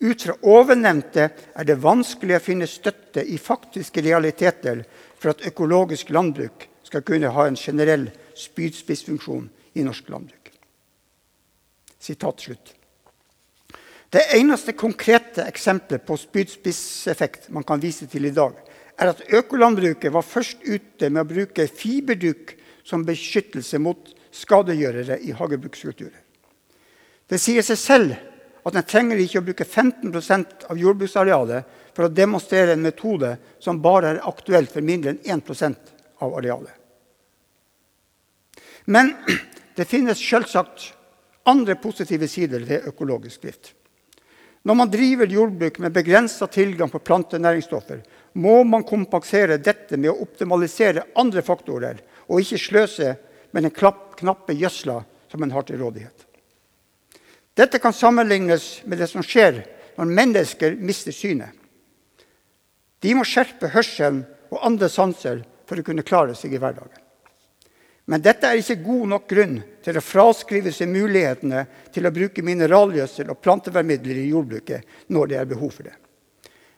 Ut 0.00 0.22
fra 0.22 0.36
ovennevnte 0.44 1.28
er 1.56 1.68
det 1.68 1.78
vanskelig 1.80 2.36
å 2.36 2.44
finne 2.44 2.68
støtte 2.68 3.24
i 3.24 3.38
faktiske 3.40 4.02
realiteter 4.04 4.82
for 5.16 5.32
at 5.32 5.44
økologisk 5.48 6.12
landbruk 6.12 6.66
skal 6.84 7.04
kunne 7.04 7.32
ha 7.32 7.46
en 7.48 7.56
generell 7.56 8.10
spydspissfunksjon 8.36 9.48
i 9.76 9.84
norsk 9.84 10.10
landbruk. 10.12 10.50
Sitat 12.00 12.44
slutt. 12.44 12.74
Det 14.12 14.22
eneste 14.36 14.76
konkrete 14.76 15.44
eksempelet 15.48 16.04
på 16.06 16.16
spydspisseffekt 16.20 17.48
man 17.52 17.64
kan 17.66 17.80
vise 17.82 18.06
til 18.08 18.28
i 18.28 18.34
dag, 18.36 18.54
er 18.96 19.10
at 19.12 19.24
økolandbruket 19.28 20.12
var 20.12 20.24
først 20.24 20.62
ute 20.64 21.10
med 21.10 21.24
å 21.24 21.28
bruke 21.28 21.66
fiberduk 21.68 22.54
som 22.86 23.04
beskyttelse 23.06 23.80
mot 23.82 24.12
skadegjørere 24.30 25.18
i 25.26 25.34
hagebrukskulturer. 25.34 26.22
Det 27.26 27.38
sier 27.42 27.64
seg 27.66 27.78
selv 27.80 28.14
at 28.66 28.76
en 28.78 28.86
trenger 28.86 29.18
ikke 29.22 29.40
å 29.42 29.46
bruke 29.46 29.66
15% 29.66 30.68
av 30.70 30.78
jordbruksarealet 30.78 31.74
for 31.94 32.06
å 32.06 32.12
demonstrere 32.12 32.76
en 32.76 32.84
metode 32.84 33.32
som 33.62 33.80
bare 33.82 34.14
er 34.14 34.24
aktuell 34.28 34.68
for 34.70 34.86
mindre 34.86 35.14
enn 35.14 35.40
1% 35.40 35.94
av 36.22 36.36
arealet. 36.38 36.74
Men 38.86 39.12
det 39.74 39.88
finnes 39.90 40.22
selvsagt 40.22 40.92
andre 41.46 41.74
positive 41.78 42.28
sider 42.30 42.62
ved 42.66 42.86
økologisk 42.90 43.42
drift. 43.42 43.72
Når 44.66 44.74
man 44.74 44.90
driver 44.90 45.30
jordbruk 45.30 45.78
med 45.78 45.94
begrensa 45.94 46.46
tilgang 46.50 46.90
på 46.90 46.98
plantenæringsstoffer, 46.98 48.00
må 48.34 48.64
man 48.66 48.82
kompensere 48.86 49.60
dette 49.62 49.94
med 49.96 50.10
å 50.10 50.22
optimalisere 50.24 51.04
andre 51.14 51.42
faktorer, 51.46 52.00
og 52.26 52.42
ikke 52.42 52.60
sløse 52.60 53.14
med 53.52 53.66
den 53.66 53.74
knappe 53.74 54.56
gjødsla 54.56 55.00
som 55.30 55.42
en 55.42 55.54
har 55.54 55.66
til 55.66 55.80
rådighet. 55.80 56.26
Dette 57.56 57.80
kan 57.80 57.94
sammenlignes 57.96 58.82
med 58.84 59.00
det 59.00 59.08
som 59.08 59.24
skjer 59.24 59.62
når 59.96 60.12
mennesker 60.18 60.76
mister 60.76 61.14
synet. 61.14 61.54
De 63.00 63.14
må 63.16 63.24
skjerpe 63.24 63.70
hørselen 63.72 64.24
og 64.52 64.62
andre 64.66 64.88
sanser 64.92 65.42
for 65.68 65.80
å 65.80 65.84
kunne 65.86 66.04
klare 66.06 66.36
seg 66.36 66.54
i 66.54 66.60
hverdagen. 66.60 67.02
Men 68.06 68.22
dette 68.22 68.46
er 68.46 68.60
ikke 68.60 68.84
god 68.84 69.08
nok 69.10 69.24
grunn 69.30 69.56
til 69.82 69.96
å 69.98 70.04
fraskrive 70.04 70.70
seg 70.74 70.92
mulighetene 70.92 71.64
til 71.94 72.06
å 72.06 72.12
bruke 72.14 72.44
mineralgjødsel 72.46 73.32
og 73.32 73.40
plantevernmidler 73.42 74.20
i 74.20 74.28
jordbruket 74.30 75.10
når 75.10 75.32
det 75.32 75.40
er 75.40 75.48
behov 75.50 75.72
for 75.74 75.88
det. 75.88 75.96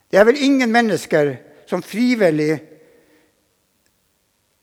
Det 0.08 0.16
er 0.16 0.24
vel 0.24 0.40
ingen 0.40 0.72
mennesker 0.72 1.34
som 1.68 1.84
frivillig 1.84 2.54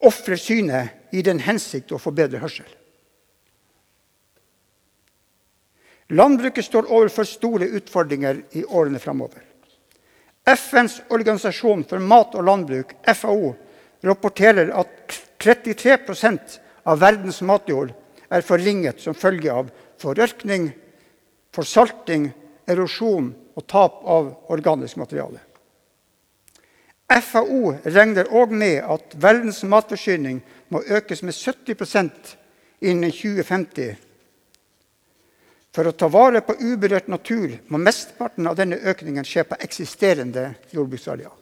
ofrer 0.03 0.39
synet 0.39 1.13
i 1.15 1.21
den 1.21 1.39
hensikt 1.39 1.93
å 1.95 1.99
få 2.01 2.11
bedre 2.15 2.41
hørsel. 2.43 2.67
Landbruket 6.13 6.65
står 6.67 6.91
overfor 6.91 7.25
store 7.25 7.69
utfordringer 7.79 8.43
i 8.53 8.65
årene 8.65 8.99
framover. 9.01 9.41
FNs 10.45 10.99
organisasjon 11.09 11.81
for 11.89 12.03
mat 12.03 12.35
og 12.37 12.45
landbruk, 12.45 12.93
FAO, 13.15 13.55
rapporterer 14.05 14.69
at 14.77 15.15
33% 15.41 16.59
av 16.85 17.01
verdens 17.01 17.41
matjord 17.41 17.95
er 18.29 18.45
forringet 18.45 19.01
som 19.01 19.17
følge 19.17 19.49
av 19.53 19.71
forørkning, 20.01 20.69
forsalting, 21.55 22.29
erosjon 22.69 23.31
og 23.55 23.65
tap 23.69 24.03
av 24.05 24.29
organisk 24.53 24.99
materiale. 25.01 25.41
FAO 27.05 27.75
regner 27.83 28.31
òg 28.33 28.51
med 28.51 28.81
at 28.81 29.13
verdens 29.21 29.61
matforsyning 29.63 30.41
må 30.73 30.81
økes 30.81 31.21
med 31.21 31.37
70% 31.37 32.33
innen 32.81 33.13
2050. 33.13 33.95
For 35.75 35.89
å 35.89 35.93
ta 35.93 36.07
vare 36.09 36.41
på 36.41 36.55
uberørt 36.55 37.09
natur 37.11 37.57
må 37.69 37.77
mesteparten 37.83 38.47
av 38.47 38.57
denne 38.57 38.79
økningen 38.79 39.27
skje 39.27 39.43
på 39.49 39.59
eksisterende 39.61 40.53
jordbruksareal. 40.71 41.33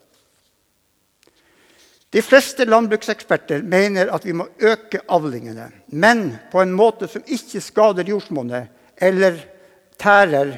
De 2.13 2.21
fleste 2.21 2.65
landbrukseksperter 2.67 3.63
mener 3.65 4.11
at 4.13 4.25
vi 4.25 4.35
må 4.37 4.45
øke 4.61 4.99
avlingene, 5.09 5.71
men 5.97 6.35
på 6.51 6.61
en 6.61 6.73
måte 6.75 7.07
som 7.09 7.23
ikke 7.25 7.61
skader 7.63 8.09
jordsmonnet 8.11 8.69
eller 9.01 9.39
tærer 9.97 10.51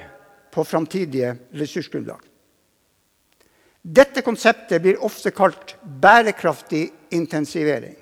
på 0.52 0.66
framtidige 0.68 1.36
ressursgrunnlag. 1.56 2.20
Dette 3.86 4.22
konseptet 4.26 4.82
blir 4.82 5.04
ofte 5.06 5.30
kalt 5.30 5.76
bærekraftig 5.84 6.88
intensivering. 7.14 7.94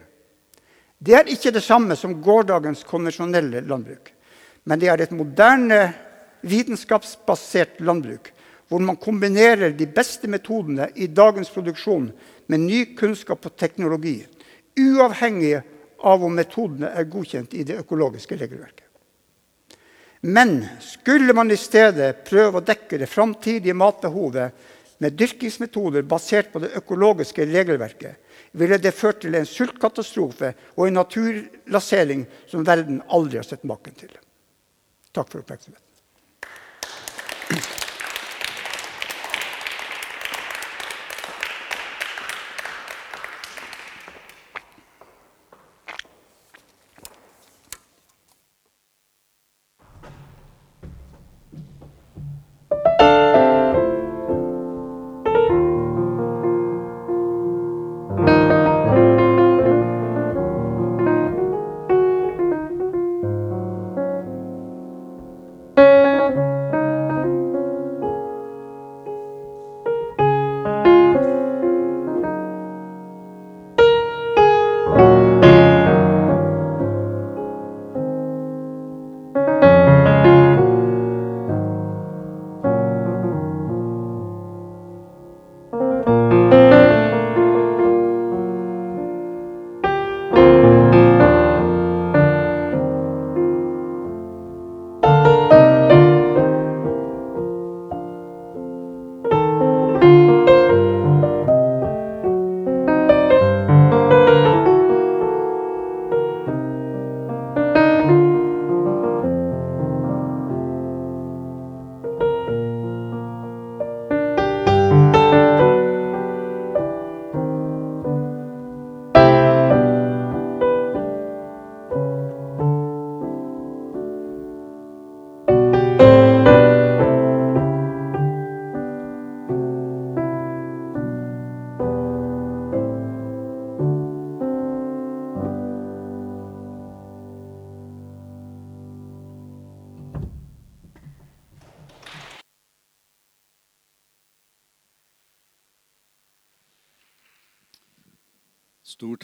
Det 0.97 1.15
er 1.17 1.27
ikke 1.27 1.51
det 1.51 1.63
samme 1.65 1.97
som 1.99 2.13
gårsdagens 2.23 2.86
konvensjonelle 2.88 3.65
landbruk, 3.67 4.13
men 4.63 4.79
det 4.79 4.88
er 4.88 5.03
et 5.03 5.11
moderne, 5.11 5.81
vitenskapsbasert 6.43 7.81
landbruk 7.84 8.29
hvor 8.67 8.81
man 8.84 8.97
kombinerer 8.99 9.75
de 9.75 9.86
beste 9.88 10.27
metodene 10.27 10.89
i 10.95 11.07
dagens 11.07 11.51
produksjon 11.51 12.09
med 12.51 12.63
ny 12.63 12.79
kunnskap 12.99 13.45
og 13.47 13.55
teknologi, 13.59 14.17
uavhengig 14.79 15.57
av 16.03 16.23
om 16.23 16.36
metodene 16.36 16.89
er 16.95 17.07
godkjent 17.11 17.53
i 17.55 17.63
det 17.67 17.77
økologiske 17.84 18.39
regelverket. 18.39 18.88
Men 20.31 20.61
skulle 20.79 21.36
man 21.36 21.51
i 21.51 21.59
stedet 21.59 22.23
prøve 22.23 22.61
å 22.61 22.65
dekke 22.65 23.01
det 23.01 23.11
framtidige 23.11 23.75
matbehovet 23.75 24.71
med 25.04 25.18
dyrkingsmetoder 25.20 26.06
basert 26.08 26.51
på 26.54 26.62
det 26.64 26.74
økologiske 26.80 27.45
regelverket, 27.49 28.20
ville 28.58 28.80
det 28.80 28.95
ført 28.95 29.22
til 29.24 29.36
en 29.36 29.47
sultkatastrofe 29.49 30.54
og 30.76 30.88
en 30.88 30.99
naturlasering 31.01 32.28
som 32.49 32.66
verden 32.68 33.01
aldri 33.12 33.41
har 33.41 33.47
sett 33.47 33.66
maken 33.68 33.97
til. 33.99 34.14
Takk 35.14 35.30
for 35.30 35.43
oppmerksomheten. 35.43 35.82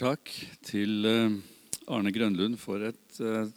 Takk 0.00 0.30
til 0.64 1.04
eh, 1.04 1.34
Arne 1.92 2.12
Grønlund 2.14 2.56
for 2.60 2.80
et 2.86 3.18
uh, 3.20 3.50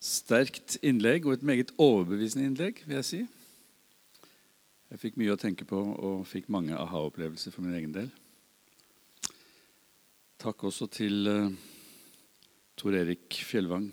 sterkt 0.00 0.78
innlegg 0.80 1.26
og 1.26 1.34
et 1.34 1.44
meget 1.44 1.72
overbevisende 1.76 2.46
innlegg, 2.48 2.80
vil 2.86 2.96
jeg 3.00 3.08
si. 3.08 3.20
Jeg 4.94 5.02
fikk 5.02 5.18
mye 5.20 5.34
å 5.34 5.40
tenke 5.40 5.66
på 5.68 5.76
og 5.76 6.24
fikk 6.30 6.48
mange 6.54 6.76
aha-opplevelser 6.78 7.52
for 7.52 7.66
min 7.66 7.76
egen 7.76 7.92
del. 7.92 8.08
Takk 10.40 10.64
også 10.70 10.88
til 10.94 11.28
uh, 11.28 11.52
Tor 12.80 12.96
Erik 12.96 13.42
Fjellvang, 13.44 13.90